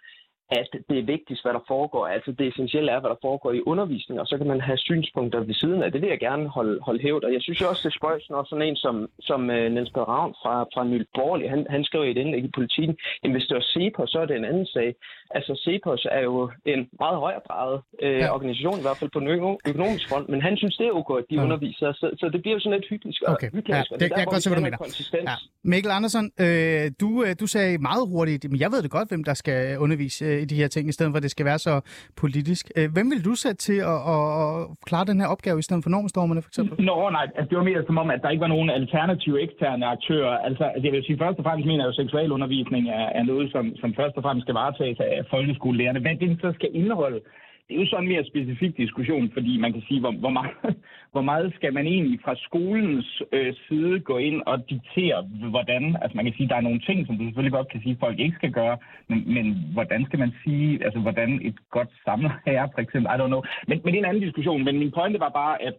at 0.51 0.69
det 0.89 0.99
er 0.99 1.03
vigtigst, 1.03 1.43
hvad 1.45 1.53
der 1.53 1.65
foregår. 1.69 2.07
Altså 2.07 2.31
det 2.39 2.49
essentielle 2.49 2.91
er, 2.93 3.01
hvad 3.01 3.11
der 3.11 3.25
foregår 3.29 3.53
i 3.53 3.61
undervisning, 3.73 4.21
og 4.21 4.27
så 4.27 4.37
kan 4.39 4.47
man 4.47 4.61
have 4.61 4.79
synspunkter 4.79 5.41
ved 5.41 5.55
siden 5.55 5.83
af. 5.83 5.93
Det 5.93 6.01
vil 6.03 6.09
jeg 6.09 6.21
gerne 6.29 6.49
holde, 6.49 6.81
holde 6.83 7.03
hævet. 7.03 7.25
Og 7.25 7.33
jeg 7.33 7.43
synes 7.43 7.61
også, 7.61 7.83
det 7.85 7.95
er 7.95 7.99
spøjs, 7.99 8.31
når 8.31 8.45
sådan 8.45 8.69
en 8.69 8.77
som, 8.77 8.97
som 9.21 9.41
uh, 9.41 9.65
Niels 9.75 9.97
Ravn 9.97 10.35
fra, 10.43 10.55
fra 10.75 10.85
Ny 10.85 10.99
Borgerlig, 11.15 11.51
han, 11.51 11.67
han 11.71 11.85
skrev 11.85 12.05
i 12.05 12.11
et 12.11 12.17
indlæg 12.17 12.45
i 12.45 12.51
politikken, 12.55 12.97
at 13.25 13.31
hvis 13.31 13.47
det 13.49 13.55
var 13.55 13.67
CEPOS, 13.73 14.11
så 14.11 14.19
er 14.23 14.27
det 14.27 14.37
en 14.37 14.45
anden 14.45 14.67
sag. 14.67 14.95
Altså 15.31 15.53
CEPOS 15.65 16.07
er 16.11 16.23
jo 16.31 16.51
en 16.67 16.89
meget 17.03 17.19
højere 17.25 17.41
drejet 17.49 17.79
uh, 18.03 18.19
ja. 18.23 18.35
organisation, 18.35 18.79
i 18.79 18.85
hvert 18.87 18.99
fald 19.01 19.11
på 19.11 19.21
den 19.21 19.29
økonomisk 19.71 20.09
front, 20.11 20.29
men 20.29 20.41
han 20.43 20.57
synes, 20.57 20.77
det 20.77 20.87
er 20.87 20.93
okay, 21.01 21.17
at 21.23 21.27
de 21.31 21.35
ja. 21.35 21.45
underviser. 21.45 21.93
Så, 21.93 22.07
så 22.21 22.31
det 22.33 22.41
bliver 22.43 22.55
jo 22.57 22.61
sådan 22.61 22.77
lidt 22.79 22.89
hyggeligt. 22.91 23.19
Okay. 23.27 23.51
Hyggeligt, 23.57 23.77
ja, 23.77 23.83
det, 23.91 24.01
det, 24.01 24.11
jeg 24.11 24.19
kan 24.19 24.25
godt 24.35 24.43
se, 24.43 24.51
hvad 24.51 24.59
du 24.61 24.65
mener. 24.65 24.79
Ja. 25.15 25.37
Mikkel 25.65 25.91
Andersen, 25.91 26.25
øh, 26.45 26.91
du, 27.01 27.09
du 27.41 27.47
sagde 27.47 27.79
meget 27.79 28.05
hurtigt, 28.09 28.51
men 28.51 28.61
jeg 28.61 28.71
ved 28.73 28.83
det 28.83 28.91
godt, 28.91 29.09
hvem 29.09 29.25
der 29.25 29.35
skal 29.35 29.79
undervise 29.79 30.38
i 30.45 30.47
de 30.53 30.61
her 30.63 30.69
ting, 30.69 30.89
i 30.89 30.93
stedet 30.93 31.11
for 31.13 31.17
at 31.17 31.23
det 31.27 31.31
skal 31.37 31.47
være 31.51 31.61
så 31.69 31.75
politisk. 32.23 32.65
Øh, 32.77 32.89
hvem 32.95 33.07
vil 33.13 33.25
du 33.29 33.35
sætte 33.35 33.61
til 33.69 33.79
at, 33.93 34.01
at, 34.15 34.23
at 34.43 34.57
klare 34.89 35.05
den 35.11 35.21
her 35.21 35.29
opgave 35.35 35.59
i 35.59 35.67
stedet 35.67 35.83
for 35.85 35.91
normstormerne, 35.91 36.43
for 36.43 36.51
eksempel? 36.53 36.75
Nå, 36.91 37.11
nej, 37.11 37.27
altså, 37.39 37.49
det 37.51 37.59
var 37.59 37.65
mere 37.71 37.83
som 37.87 37.99
om, 38.03 38.11
at 38.15 38.21
der 38.23 38.31
ikke 38.31 38.47
var 38.47 38.55
nogen 38.57 38.71
alternative 38.71 39.37
eksterne 39.47 39.87
aktører. 39.97 40.35
Altså, 40.49 40.65
altså, 40.65 40.85
jeg 40.87 40.93
vil 40.93 41.05
sige, 41.07 41.19
først 41.25 41.39
og 41.39 41.45
fremmest 41.45 41.67
mener 41.67 41.83
jeg 41.83 41.89
jo, 41.91 41.95
at 41.95 42.01
seksualundervisning 42.03 42.85
er, 43.01 43.07
er 43.19 43.25
noget, 43.31 43.47
som, 43.55 43.65
som 43.83 43.91
først 43.99 44.17
og 44.17 44.23
fremmest 44.23 44.45
skal 44.45 44.59
varetages 44.63 44.99
af 45.01 45.23
folkeskolelærerne. 45.31 46.01
Hvad 46.01 46.15
det 46.21 46.39
så 46.41 46.51
skal 46.59 46.71
indeholde, 46.81 47.21
det 47.69 47.75
er 47.77 47.81
jo 47.81 47.87
så 47.87 47.97
en 47.97 48.09
mere 48.09 48.25
specifik 48.25 48.77
diskussion, 48.77 49.31
fordi 49.33 49.59
man 49.59 49.73
kan 49.73 49.83
sige, 49.89 50.01
hvor, 50.01 50.13
hvor, 50.13 50.31
meget, 50.31 50.57
hvor 51.13 51.23
meget 51.31 51.53
skal 51.55 51.73
man 51.75 51.87
egentlig 51.87 52.21
fra 52.25 52.35
skolens 52.37 53.23
øh, 53.33 53.55
side 53.69 54.01
gå 54.01 54.17
ind 54.19 54.43
og 54.47 54.57
diktere, 54.71 55.23
hvordan, 55.55 55.97
altså 56.03 56.17
man 56.17 56.25
kan 56.25 56.35
sige, 56.37 56.49
der 56.49 56.57
er 56.57 56.69
nogle 56.69 56.81
ting, 56.81 57.07
som 57.07 57.19
du 57.19 57.25
selvfølgelig 57.25 57.53
godt 57.53 57.69
kan 57.73 57.83
sige, 57.83 57.97
folk 58.01 58.19
ikke 58.19 58.37
skal 58.37 58.53
gøre, 58.53 58.77
men, 59.09 59.35
men 59.35 59.47
hvordan 59.73 60.05
skal 60.05 60.19
man 60.19 60.33
sige, 60.45 60.85
altså 60.85 61.01
hvordan 61.01 61.41
et 61.43 61.57
godt 61.71 61.91
samler 62.05 62.35
er, 62.47 62.69
for 62.75 62.81
eksempel, 62.81 63.11
I 63.15 63.19
don't 63.21 63.33
know. 63.35 63.43
Men, 63.69 63.81
men 63.85 63.93
det 63.93 63.99
er 63.99 64.05
en 64.05 64.11
anden 64.11 64.27
diskussion, 64.27 64.65
men 64.65 64.79
min 64.79 64.93
pointe 64.97 65.21
var 65.21 65.33
bare, 65.43 65.63
at 65.63 65.75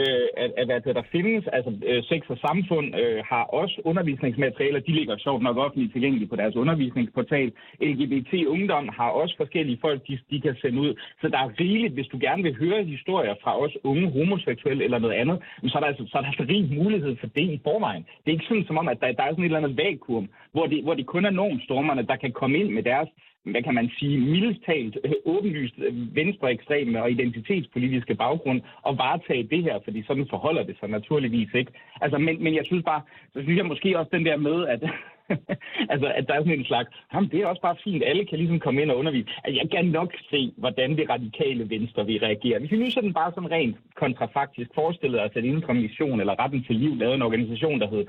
øh, 0.00 0.26
at, 0.36 0.50
at, 0.56 0.70
at 0.70 0.94
der 0.98 1.02
findes, 1.12 1.46
altså 1.46 1.72
øh, 1.90 2.02
sex 2.10 2.22
og 2.28 2.38
samfund 2.38 2.86
øh, 3.00 3.24
har 3.30 3.44
også 3.60 3.80
undervisningsmaterialer, 3.84 4.80
de 4.80 4.92
ligger 4.92 5.16
sjovt 5.16 5.42
nok 5.42 5.56
offentligt 5.56 5.92
tilgængeligt 5.92 6.30
på 6.30 6.36
deres 6.36 6.56
undervisningsportal. 6.56 7.52
LGBT 7.80 8.32
Ungdom 8.46 8.88
har 8.88 9.10
også 9.10 9.34
forskellige 9.36 9.78
folk, 9.80 10.08
de, 10.08 10.18
de 10.30 10.40
kan 10.40 10.56
sende 10.62 10.80
ud. 10.80 10.94
Så 11.20 11.28
der 11.28 11.38
er 11.38 11.60
rigeligt, 11.60 11.94
hvis 11.94 12.06
du 12.06 12.18
gerne 12.20 12.42
vil 12.42 12.58
høre 12.58 12.84
historier 12.84 13.34
fra 13.42 13.60
os 13.60 13.76
unge 13.84 14.10
homoseksuelle 14.10 14.84
eller 14.84 14.98
noget 14.98 15.14
andet, 15.14 15.38
så 15.62 15.78
er 15.78 15.80
der 15.80 15.86
altså, 15.86 16.04
så 16.06 16.18
er 16.18 16.22
der 16.22 16.28
altså 16.28 16.46
rig 16.48 16.78
mulighed 16.82 17.16
for 17.16 17.26
det 17.26 17.46
i 17.56 17.60
forvejen. 17.64 18.02
Det 18.02 18.28
er 18.28 18.36
ikke 18.36 18.48
sådan 18.48 18.66
som 18.66 18.78
om, 18.78 18.88
at 18.88 19.00
der, 19.00 19.12
der 19.12 19.22
er 19.22 19.30
sådan 19.30 19.44
et 19.44 19.48
eller 19.48 19.58
andet 19.58 19.76
vakuum, 19.76 20.28
hvor 20.52 20.66
det, 20.66 20.82
hvor 20.82 20.94
det 20.94 21.06
kun 21.06 21.24
er 21.24 21.30
normstormerne, 21.30 22.02
der 22.02 22.16
kan 22.16 22.32
komme 22.32 22.58
ind 22.58 22.70
med 22.70 22.82
deres 22.82 23.08
hvad 23.44 23.62
kan 23.62 23.74
man 23.74 23.90
sige, 23.98 24.18
mildest 24.18 24.60
talt 24.66 24.98
øh, 25.04 25.12
åbenlyst 25.24 25.74
venstreekstreme 25.90 27.02
og 27.02 27.10
identitetspolitiske 27.10 28.14
baggrund 28.14 28.60
og 28.82 28.98
varetage 28.98 29.48
det 29.50 29.62
her, 29.62 29.78
fordi 29.84 30.04
sådan 30.06 30.26
forholder 30.30 30.62
det 30.62 30.76
sig 30.80 30.88
naturligvis 30.88 31.54
ikke. 31.54 31.72
Altså, 32.00 32.18
men, 32.18 32.44
men 32.44 32.54
jeg 32.54 32.64
synes 32.64 32.84
bare, 32.84 33.02
så 33.32 33.42
synes 33.42 33.56
jeg 33.56 33.66
måske 33.66 33.98
også 33.98 34.10
den 34.12 34.26
der 34.26 34.36
med, 34.36 34.66
at, 34.66 34.82
altså, 35.92 36.12
at 36.16 36.28
der 36.28 36.34
er 36.34 36.38
sådan 36.38 36.58
en 36.58 36.64
slags, 36.64 36.90
jamen 37.14 37.30
det 37.30 37.40
er 37.40 37.46
også 37.46 37.62
bare 37.62 37.76
fint, 37.84 38.04
alle 38.06 38.24
kan 38.26 38.38
ligesom 38.38 38.60
komme 38.60 38.82
ind 38.82 38.90
og 38.90 38.98
undervise. 38.98 39.28
Altså, 39.44 39.60
jeg 39.62 39.70
kan 39.70 39.86
nok 39.86 40.12
se, 40.30 40.52
hvordan 40.56 40.96
det 40.96 41.10
radikale 41.10 41.70
venstre 41.70 42.06
vil 42.06 42.20
reagere. 42.20 42.58
Hvis 42.58 42.70
vi 42.70 42.76
nu 42.76 42.90
sådan 42.90 43.12
bare 43.12 43.32
sådan 43.34 43.50
rent 43.50 43.76
kontrafaktisk 43.94 44.70
forestillede 44.74 45.22
os, 45.22 45.36
at 45.36 45.44
Indre 45.44 45.74
mission 45.74 46.20
eller 46.20 46.40
retten 46.42 46.64
til 46.64 46.76
liv 46.76 46.96
lavede 46.96 47.14
en 47.16 47.22
organisation, 47.22 47.80
der 47.80 47.88
hed 47.88 48.06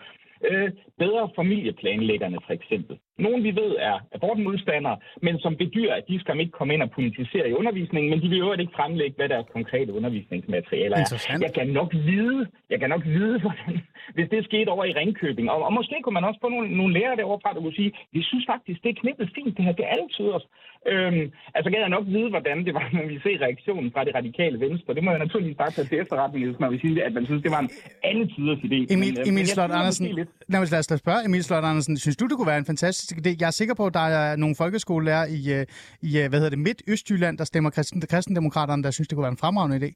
øh, 0.49 0.69
bedre 0.99 1.29
familieplanlæggerne 1.36 2.38
for 2.45 2.53
eksempel. 2.53 2.97
Nogle 3.17 3.43
vi 3.43 3.51
ved 3.61 3.71
er 3.79 3.97
abortmodstandere, 4.15 4.97
men 5.21 5.39
som 5.39 5.55
bedyrer, 5.55 5.95
at 5.95 6.03
de 6.07 6.19
skal 6.19 6.39
ikke 6.39 6.51
komme 6.51 6.73
ind 6.73 6.81
og 6.81 6.91
politisere 6.91 7.49
i 7.49 7.53
undervisningen, 7.53 8.09
men 8.09 8.21
de 8.21 8.29
vil 8.29 8.38
jo 8.38 8.53
ikke 8.53 8.75
fremlægge, 8.75 9.15
hvad 9.15 9.29
deres 9.29 9.47
konkrete 9.53 9.93
undervisningsmaterialer 9.93 10.97
er. 10.97 11.38
Jeg 11.41 11.53
kan 11.53 11.67
nok 11.67 11.93
vide, 11.93 12.47
jeg 12.69 12.79
kan 12.79 12.89
nok 12.89 13.05
vide, 13.05 13.39
hvordan, 13.43 13.73
hvis 14.15 14.29
det 14.29 14.45
skete 14.45 14.69
over 14.69 14.86
i 14.86 14.93
Ringkøbing. 14.93 15.51
Og, 15.51 15.63
og 15.67 15.73
måske 15.73 15.95
kunne 16.03 16.13
man 16.13 16.23
også 16.23 16.39
få 16.43 16.49
nogle, 16.49 16.77
nogle 16.77 16.93
lærere 16.93 17.15
derovre 17.15 17.39
fra, 17.43 17.53
der 17.53 17.61
kunne 17.61 17.79
sige, 17.81 17.91
vi 18.11 18.21
synes 18.23 18.45
faktisk, 18.53 18.83
det 18.83 18.89
er 18.89 19.01
knippet 19.01 19.29
fint, 19.36 19.57
det 19.57 19.65
her, 19.65 19.71
det 19.71 19.86
er 19.86 19.93
altid 19.99 20.25
os. 20.38 20.45
Øhm, 20.91 21.25
altså 21.55 21.67
kan 21.71 21.79
jeg 21.79 21.89
nok 21.89 22.05
vide, 22.07 22.29
hvordan 22.29 22.57
det 22.65 22.73
var, 22.73 22.89
når 22.97 23.05
vi 23.07 23.19
ser 23.23 23.38
reaktionen 23.45 23.91
fra 23.93 24.03
det 24.03 24.15
radikale 24.15 24.59
venstre. 24.59 24.93
Det 24.93 25.03
må 25.03 25.09
jeg 25.11 25.19
naturligvis 25.19 25.57
bare 25.57 25.71
tage 25.71 25.88
til 25.88 25.99
efterretning, 25.99 26.45
hvis 26.45 26.59
man 26.59 26.71
vil 26.71 26.79
sige, 26.79 27.03
at 27.03 27.13
man 27.13 27.25
synes, 27.25 27.41
det 27.43 27.51
var 27.51 27.61
en 27.65 27.69
alle 28.03 28.25
tiders 28.33 28.59
idé. 28.67 28.79
Emil, 28.95 29.13
men, 29.13 29.19
øh, 29.19 29.29
Emil 29.29 29.47
Slot 29.47 29.71
Andersen, 29.71 30.05
lad 30.47 30.61
os 30.61 30.71
lad 30.71 30.80
os 30.80 30.99
spørge 30.99 31.26
Emil 31.26 31.43
Slot 31.43 31.63
Andersen, 31.63 31.97
synes 31.97 32.17
du, 32.17 32.26
det 32.28 32.38
kunne 32.38 32.47
være 32.47 32.57
en 32.57 32.65
fantastisk 32.65 33.13
idé? 33.17 33.32
Jeg 33.39 33.47
er 33.47 33.51
sikker 33.51 33.76
på, 33.76 33.86
at 33.86 33.93
der 33.93 33.99
er 33.99 34.36
nogle 34.36 34.55
folkeskolelærer 34.55 35.26
i, 35.26 35.41
øh, 35.53 35.65
i 36.01 36.19
øh, 36.19 36.30
hvad 36.30 36.39
hedder 36.39 36.55
det, 36.55 36.59
Midt-Østjylland, 36.67 37.38
der 37.38 37.43
stemmer 37.43 37.69
kristen, 37.69 38.01
kristendemokraterne, 38.01 38.84
der 38.84 38.91
synes, 38.91 39.07
det 39.07 39.15
kunne 39.15 39.28
være 39.30 39.38
en 39.38 39.43
fremragende 39.43 39.78
idé. 39.82 39.91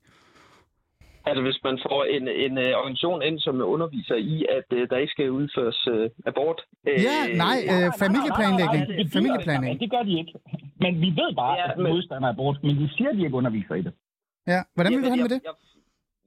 Altså 1.30 1.42
hvis 1.48 1.60
man 1.68 1.76
får 1.86 2.02
en, 2.16 2.26
en 2.46 2.54
uh, 2.66 2.80
organisation 2.82 3.22
ind, 3.28 3.40
som 3.40 3.56
underviser 3.76 4.16
i, 4.16 4.36
at 4.58 4.68
uh, 4.78 4.82
der 4.90 4.98
ikke 5.04 5.12
skal 5.16 5.32
udføres 5.40 5.80
uh, 5.88 6.06
abort. 6.30 6.60
Uh, 6.88 7.04
ja, 7.08 7.18
nej, 7.46 7.58
uh, 7.74 7.88
familieplanlægning. 8.04 8.82
Nej, 8.84 8.96
nej, 8.96 9.04
nej, 9.04 9.14
familieplanlægning. 9.18 9.80
Det 9.84 9.92
gør 9.96 10.04
de 10.10 10.14
ikke. 10.22 10.34
Men 10.84 10.92
vi 11.04 11.10
ved 11.22 11.32
bare, 11.42 11.56
ja, 11.60 11.66
at 11.72 11.78
de 11.78 11.84
men... 11.84 11.92
modstander 11.94 12.30
abort, 12.36 12.58
men 12.64 12.74
de 12.82 12.90
siger, 12.96 13.10
at 13.12 13.16
de 13.18 13.24
ikke 13.28 13.38
underviser 13.42 13.76
i 13.82 13.84
det. 13.88 13.94
Ja, 14.54 14.62
hvordan 14.76 14.92
vil 14.94 15.04
du 15.06 15.12
have 15.14 15.24
med 15.26 15.32
det? 15.36 15.42
Jeg, 15.50 15.56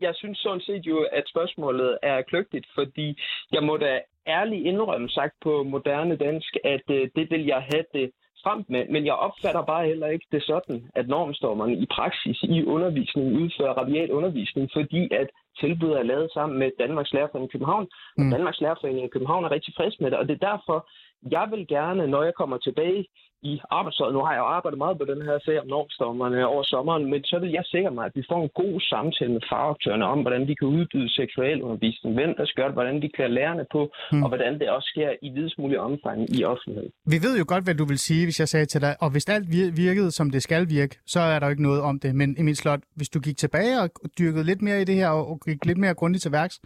jeg, 0.03 0.14
synes 0.14 0.38
sådan 0.38 0.61
set 0.61 0.86
jo, 0.86 1.07
at 1.12 1.24
spørgsmålet 1.28 1.98
er 2.03 2.22
kløgtigt, 2.22 2.66
fordi 2.74 3.18
jeg 3.53 3.62
må 3.62 3.76
da 3.76 4.00
ærligt 4.26 4.66
indrømme 4.66 5.09
sagt 5.09 5.34
på 5.42 5.62
moderne 5.62 6.16
dansk, 6.16 6.57
at 6.64 6.82
uh, 6.88 7.03
det 7.16 7.30
vil 7.30 7.44
jeg 7.46 7.66
have 7.72 7.84
det 7.94 8.11
frem 8.44 8.64
med, 8.68 8.88
men 8.88 9.07
jeg 9.07 9.14
opfatter 9.14 9.62
bare 9.62 9.86
heller 9.86 10.07
ikke 10.07 10.26
det 10.32 10.42
sådan, 10.42 10.90
at 10.94 11.09
normstormerne 11.09 11.76
i 11.76 11.86
praksis 11.86 12.42
i 12.42 12.64
undervisningen 12.64 13.36
udfører 13.42 13.74
rabiat 13.74 14.11
undervisning, 14.11 14.70
fordi 14.72 15.03
at 15.20 15.28
tilbuddet 15.61 15.98
er 15.98 16.03
lavet 16.03 16.30
sammen 16.32 16.59
med 16.59 16.70
Danmarks 16.78 17.12
Lærerforening 17.12 17.50
i 17.50 17.53
København, 17.53 17.86
og 18.18 18.24
mm. 18.24 18.30
Danmarks 18.30 18.61
Lærerforening 18.61 19.05
i 19.05 19.14
København 19.14 19.44
er 19.44 19.50
rigtig 19.50 19.74
frisk 19.76 20.00
med 20.00 20.11
det, 20.11 20.18
og 20.18 20.28
det 20.28 20.34
er 20.34 20.48
derfor, 20.50 20.88
jeg 21.30 21.46
vil 21.50 21.66
gerne, 21.66 22.07
når 22.07 22.22
jeg 22.22 22.34
kommer 22.34 22.59
tilbage 22.59 23.07
i 23.43 23.55
arbejdsåret, 23.78 24.14
nu 24.14 24.20
har 24.24 24.32
jeg 24.32 24.43
jo 24.45 24.49
arbejdet 24.57 24.78
meget 24.78 24.99
på 24.99 25.05
den 25.12 25.22
her 25.28 25.38
sag 25.45 25.61
om 25.61 25.66
normstormerne 25.66 26.47
over 26.47 26.62
sommeren, 26.62 27.05
men 27.12 27.20
så 27.24 27.36
vil 27.43 27.51
jeg 27.59 27.64
sikre 27.64 27.90
mig, 27.97 28.05
at 28.07 28.16
vi 28.18 28.24
får 28.30 28.40
en 28.43 28.53
god 28.62 28.80
samtale 28.93 29.32
med 29.32 29.45
fagaktørerne 29.53 30.05
om, 30.12 30.18
hvordan 30.24 30.43
vi 30.51 30.55
kan 30.55 30.68
udbyde 30.68 31.11
seksualundervisning, 31.20 32.14
hvem 32.18 32.32
der 32.38 32.47
skal 32.47 32.64
det, 32.64 32.72
hvordan 32.72 33.03
vi 33.03 33.09
klæder 33.14 33.30
lærerne 33.30 33.64
på, 33.72 33.80
hmm. 34.11 34.22
og 34.22 34.28
hvordan 34.28 34.53
det 34.61 34.68
også 34.76 34.88
sker 34.93 35.11
i 35.26 35.28
videst 35.36 35.59
mulig 35.59 35.78
omfang 35.88 36.18
i 36.36 36.45
offentlighed. 36.45 36.88
Vi 37.14 37.18
ved 37.26 37.34
jo 37.38 37.45
godt, 37.49 37.64
hvad 37.64 37.74
du 37.74 37.84
vil 37.93 37.99
sige, 37.99 38.24
hvis 38.26 38.40
jeg 38.40 38.49
sagde 38.49 38.66
til 38.66 38.80
dig, 38.80 38.95
og 39.01 39.11
hvis 39.11 39.28
alt 39.28 39.47
virkede, 39.84 40.11
som 40.11 40.30
det 40.30 40.43
skal 40.43 40.62
virke, 40.68 40.95
så 41.07 41.20
er 41.20 41.38
der 41.38 41.47
jo 41.47 41.51
ikke 41.51 41.68
noget 41.70 41.82
om 41.82 42.01
det. 42.01 42.14
Men 42.14 42.28
Emil 42.38 42.57
Slot, 42.57 42.82
hvis 42.97 43.09
du 43.09 43.20
gik 43.20 43.36
tilbage 43.36 43.80
og 43.82 43.90
dyrkede 44.18 44.45
lidt 44.45 44.62
mere 44.62 44.80
i 44.82 44.84
det 44.84 44.95
her, 44.95 45.09
og 45.09 45.40
gik 45.47 45.66
lidt 45.66 45.78
mere 45.78 45.95
grundigt 45.95 46.22
til 46.22 46.32
værks, 46.32 46.61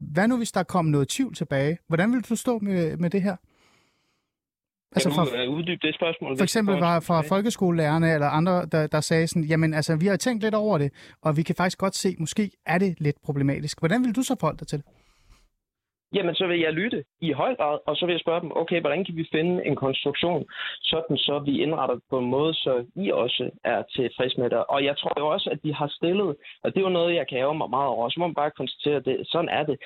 hvad 0.00 0.28
nu, 0.28 0.36
hvis 0.36 0.52
der 0.52 0.62
kom 0.62 0.84
noget 0.84 1.08
tvivl 1.08 1.34
tilbage? 1.34 1.78
Hvordan 1.88 2.12
vil 2.12 2.22
du 2.30 2.36
stå 2.36 2.58
med, 2.58 2.96
med 2.96 3.10
det 3.10 3.22
her? 3.22 3.36
Altså 4.96 5.10
kan 5.10 5.38
du 5.38 5.42
øh, 5.42 5.56
uddybe 5.56 5.86
det 5.86 5.94
spørgsmål? 5.94 6.36
For 6.36 6.42
eksempel 6.42 6.74
var 6.74 7.00
fra 7.08 7.22
folkeskolelærerne 7.32 8.14
eller 8.14 8.28
andre, 8.38 8.66
der, 8.72 8.86
der 8.86 9.00
sagde 9.00 9.26
sådan, 9.26 9.44
jamen 9.52 9.74
altså, 9.74 9.96
vi 9.96 10.06
har 10.06 10.16
tænkt 10.16 10.42
lidt 10.42 10.54
over 10.54 10.78
det, 10.78 10.90
og 11.22 11.36
vi 11.36 11.42
kan 11.42 11.54
faktisk 11.54 11.78
godt 11.78 11.94
se, 11.94 12.16
måske 12.18 12.50
er 12.66 12.78
det 12.78 13.00
lidt 13.00 13.16
problematisk. 13.24 13.78
Hvordan 13.78 14.04
vil 14.04 14.16
du 14.16 14.22
så 14.22 14.36
forholde 14.40 14.58
dig 14.58 14.68
til 14.68 14.78
det? 14.78 14.86
Jamen, 16.14 16.34
så 16.34 16.46
vil 16.46 16.60
jeg 16.60 16.72
lytte 16.72 17.04
i 17.20 17.32
høj 17.32 17.54
grad, 17.54 17.78
og 17.86 17.96
så 17.96 18.06
vil 18.06 18.12
jeg 18.12 18.20
spørge 18.20 18.40
dem, 18.40 18.52
okay, 18.56 18.80
hvordan 18.80 19.04
kan 19.04 19.16
vi 19.16 19.28
finde 19.32 19.66
en 19.66 19.76
konstruktion, 19.76 20.44
sådan 20.82 21.16
så 21.16 21.38
vi 21.38 21.62
indretter 21.62 21.98
på 22.10 22.18
en 22.18 22.30
måde, 22.30 22.54
så 22.54 22.84
I 22.96 23.10
også 23.10 23.50
er 23.64 23.82
tilfreds 23.96 24.36
med 24.38 24.50
det. 24.50 24.64
Og 24.64 24.84
jeg 24.84 24.96
tror 24.96 25.14
jo 25.18 25.26
også, 25.28 25.50
at 25.50 25.58
de 25.64 25.74
har 25.74 25.88
stillet, 25.88 26.36
og 26.62 26.74
det 26.74 26.78
er 26.78 26.88
jo 26.88 26.98
noget, 26.98 27.14
jeg 27.14 27.26
kan 27.28 27.38
ære 27.38 27.54
mig 27.54 27.70
meget 27.70 27.88
over, 27.88 28.08
så 28.08 28.20
må 28.20 28.26
man 28.26 28.34
bare 28.34 28.50
konstatere, 28.50 28.96
at 28.96 29.04
det, 29.04 29.16
sådan 29.32 29.48
er 29.48 29.62
det 29.62 29.76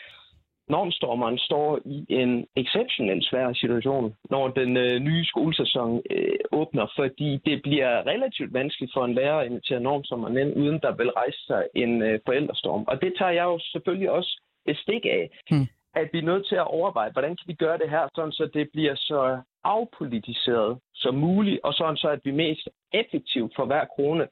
normstormeren 0.69 1.39
står 1.39 1.79
i 1.85 2.07
en 2.09 2.47
exceptionelt 2.57 3.25
svær 3.25 3.53
situation, 3.53 4.15
når 4.31 4.49
den 4.49 4.77
øh, 4.77 5.01
nye 5.01 5.25
skolesæson 5.25 6.03
øh, 6.11 6.39
åbner, 6.53 6.87
fordi 6.97 7.37
det 7.45 7.63
bliver 7.63 8.07
relativt 8.07 8.53
vanskeligt 8.53 8.93
for 8.95 9.05
en 9.05 9.15
lærer 9.15 9.39
at 9.39 9.47
invitere 9.47 9.81
normstormeren 9.81 10.39
ind, 10.39 10.57
uden 10.57 10.79
der 10.83 10.93
vil 10.97 11.11
rejse 11.11 11.47
sig 11.47 11.63
en 11.75 12.03
øh, 12.03 12.21
forældrestorm. 12.27 12.85
Og 12.89 13.03
det 13.03 13.13
tager 13.19 13.31
jeg 13.31 13.45
jo 13.45 13.59
selvfølgelig 13.73 14.11
også 14.11 14.43
bestik 14.67 15.05
af, 15.05 15.31
hmm. 15.51 15.67
at 15.95 16.09
vi 16.13 16.19
er 16.19 16.31
nødt 16.31 16.47
til 16.49 16.57
at 16.57 16.71
overveje, 16.79 17.13
hvordan 17.13 17.37
kan 17.37 17.47
vi 17.47 17.55
gøre 17.55 17.79
det 17.79 17.91
her, 17.91 18.09
sådan 18.15 18.33
så 18.33 18.51
det 18.55 18.69
bliver 18.73 18.95
så 18.95 19.41
afpolitiseret 19.65 20.79
som 20.95 21.15
muligt, 21.15 21.61
og 21.65 21.75
sådan 21.75 21.97
så, 21.97 22.09
at 22.09 22.21
vi 22.25 22.31
mest 22.31 22.69
effektivt 22.93 23.53
for 23.57 23.65
hver 23.67 23.85
krone, 23.85 24.29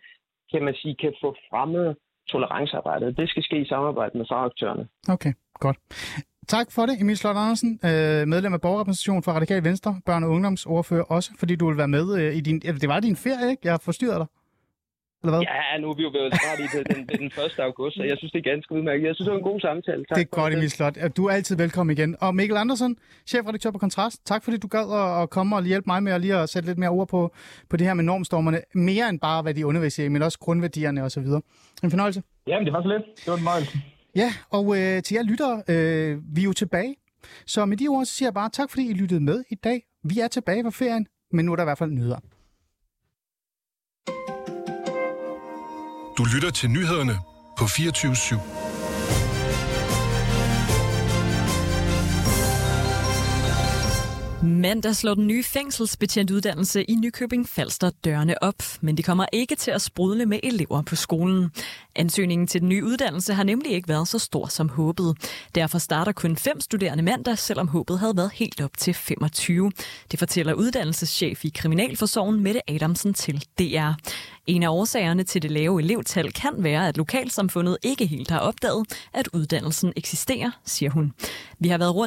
kan 0.53 0.63
man 0.65 0.75
sige, 0.75 0.95
kan 0.95 1.15
få 1.21 1.37
fremmet 1.51 1.97
tolerancearbejdet. 2.29 3.17
Det 3.17 3.29
skal 3.29 3.43
ske 3.43 3.61
i 3.61 3.69
samarbejde 3.69 4.19
med 4.19 4.27
fagaktørerne. 4.29 4.89
Okay, 5.09 5.33
godt. 5.59 5.77
Tak 6.49 6.73
for 6.73 6.87
det, 6.87 7.01
Emil 7.01 7.17
Slot 7.17 7.37
Andersen, 7.37 7.81
øh, 7.85 8.29
medlem 8.29 8.53
af 8.55 8.61
borgerrepræsentation 8.61 9.23
for 9.23 9.33
Radikal 9.33 9.65
Venstre, 9.65 10.01
børn- 10.07 10.25
og 10.25 10.31
ungdomsordfører 10.31 11.05
også, 11.05 11.31
fordi 11.39 11.57
du 11.57 11.69
vil 11.69 11.77
være 11.77 11.89
med 11.89 12.19
øh, 12.21 12.37
i 12.37 12.41
din... 12.41 12.61
Det 12.61 12.89
var 12.89 13.01
din 13.01 13.17
ferie, 13.17 13.51
ikke? 13.51 13.61
Jeg 13.65 13.73
har 13.73 13.81
forstyrret 13.85 14.19
dig. 14.19 14.27
Eller 15.23 15.33
hvad? 15.37 15.41
Ja, 15.41 15.81
nu 15.81 15.91
er 15.91 15.95
vi 15.95 16.03
jo 16.03 16.11
blevet 16.11 16.33
snart 16.41 16.59
i 16.61 16.67
det, 16.77 16.97
den, 16.97 17.19
den 17.19 17.27
1. 17.27 17.59
august, 17.59 17.97
så 17.97 18.03
jeg 18.03 18.17
synes, 18.19 18.33
det 18.33 18.39
er 18.47 18.51
ganske 18.53 18.75
udmærket. 18.75 19.07
Jeg 19.07 19.15
synes, 19.15 19.27
det 19.27 19.33
var 19.33 19.39
en 19.39 19.51
god 19.53 19.61
samtale. 19.61 20.05
Tak 20.05 20.17
det 20.17 20.23
er 20.25 20.37
godt, 20.41 20.55
Emil 20.55 20.71
Slot. 20.71 20.97
Du 21.17 21.27
er 21.27 21.33
altid 21.33 21.57
velkommen 21.57 21.97
igen. 21.97 22.17
Og 22.21 22.35
Mikkel 22.35 22.57
Andersen, 22.57 22.97
chefredaktør 23.27 23.71
på 23.71 23.79
Kontrast, 23.79 24.27
tak 24.27 24.45
fordi 24.45 24.57
du 24.57 24.69
gad 24.69 24.87
at 25.23 25.31
komme 25.31 25.57
og 25.57 25.65
hjælpe 25.65 25.85
mig 25.87 26.03
med 26.03 26.13
at 26.13 26.21
lige 26.21 26.37
at 26.37 26.49
sætte 26.49 26.69
lidt 26.69 26.79
mere 26.79 26.91
ord 26.91 27.09
på, 27.09 27.35
på 27.71 27.77
det 27.77 27.87
her 27.87 27.95
med 27.95 28.05
normstormerne. 28.05 28.61
Mere 28.75 29.09
end 29.09 29.21
bare, 29.21 29.43
hvad 29.43 29.55
de 29.55 29.67
underviser 29.67 30.05
i, 30.05 30.09
men 30.09 30.23
også 30.23 30.39
grundværdierne 30.39 31.03
osv. 31.03 31.27
En 31.85 31.91
fornøjelse. 31.91 32.23
Jamen, 32.47 32.65
det 32.67 32.73
var 32.73 32.83
så 32.83 32.89
lidt. 32.89 33.03
Det 33.17 33.27
var 33.27 33.33
en 33.33 33.39
fornøjelse. 33.39 33.79
Ja, 34.17 34.35
og 34.51 34.79
øh, 34.79 35.03
til 35.03 35.15
jer 35.15 35.23
lyttere, 35.23 35.63
øh, 35.69 36.19
vi 36.37 36.41
er 36.41 36.45
jo 36.45 36.53
tilbage. 36.53 36.97
Så 37.47 37.65
med 37.65 37.77
de 37.77 37.89
ord, 37.89 38.05
så 38.05 38.13
siger 38.13 38.27
jeg 38.27 38.35
bare 38.35 38.51
tak, 38.51 38.71
fordi 38.71 38.91
I 38.91 38.93
lyttede 38.93 39.21
med 39.21 39.45
i 39.51 39.55
dag. 39.55 39.83
Vi 40.05 40.19
er 40.21 40.29
tilbage 40.29 40.63
fra 40.65 40.71
ferien, 40.71 41.07
men 41.33 41.45
nu 41.45 41.53
er 41.53 41.57
der 41.57 41.63
i 41.63 41.67
hvert 41.67 41.79
fald 41.79 41.91
nyheder. 41.91 42.19
Du 46.19 46.25
lytter 46.35 46.51
til 46.51 46.71
nyhederne 46.71 47.13
på 47.59 47.65
24 47.67 48.13
/7. 48.13 48.58
Mandag 54.43 54.97
slår 54.97 55.15
den 55.15 55.27
nye 55.27 55.43
fængselsbetjentuddannelse 55.43 56.85
i 56.85 56.95
Nykøbing 56.95 57.49
Falster 57.49 57.91
dørene 58.05 58.43
op, 58.43 58.63
men 58.81 58.97
de 58.97 59.03
kommer 59.03 59.27
ikke 59.33 59.55
til 59.55 59.71
at 59.71 59.83
sprudle 59.83 60.27
med 60.27 60.41
elever 60.43 60.83
på 60.83 60.97
skolen. 60.97 61.51
Ansøgningen 61.97 62.47
til 62.47 62.61
den 62.61 62.69
nye 62.69 62.85
uddannelse 62.85 63.35
har 63.35 63.45
nemlig 63.45 63.73
ikke 63.73 63.89
været 63.89 64.09
så 64.09 64.19
stor 64.19 64.47
som 64.47 64.69
håbet. 64.69 65.17
Derfor 65.55 65.79
starter 65.79 66.13
kun 66.13 66.37
fem 66.37 66.61
studerende 66.61 67.03
mandag, 67.03 67.39
selvom 67.39 67.69
håbet 67.69 67.99
havde 67.99 68.17
været 68.17 68.31
helt 68.33 68.61
op 68.61 68.71
til 68.79 68.95
25. 68.95 69.73
Det 70.11 70.19
fortæller 70.19 70.55
uddannelseschef 70.55 71.45
i 71.45 71.53
Kriminalforsorgen 71.55 72.41
Mette 72.41 72.71
Adamsen 72.71 73.15
til 73.15 73.45
DR. 73.59 73.93
En 74.47 74.63
af 74.63 74.69
årsagerne 74.69 75.23
til 75.23 75.43
det 75.43 75.51
lave 75.51 75.83
elevtal 75.83 76.33
kan 76.33 76.53
være, 76.59 76.89
at 76.89 76.97
lokalsamfundet 76.97 77.77
ikke 77.83 78.07
helt 78.07 78.31
har 78.31 78.39
opdaget, 78.39 78.87
at 79.15 79.29
uddannelsen 79.33 79.93
eksisterer, 79.97 80.51
siger 80.65 80.91
hun. 80.91 81.13
Vi 81.59 81.69
har 81.69 81.79
været 81.79 81.95
rundt 81.95 81.97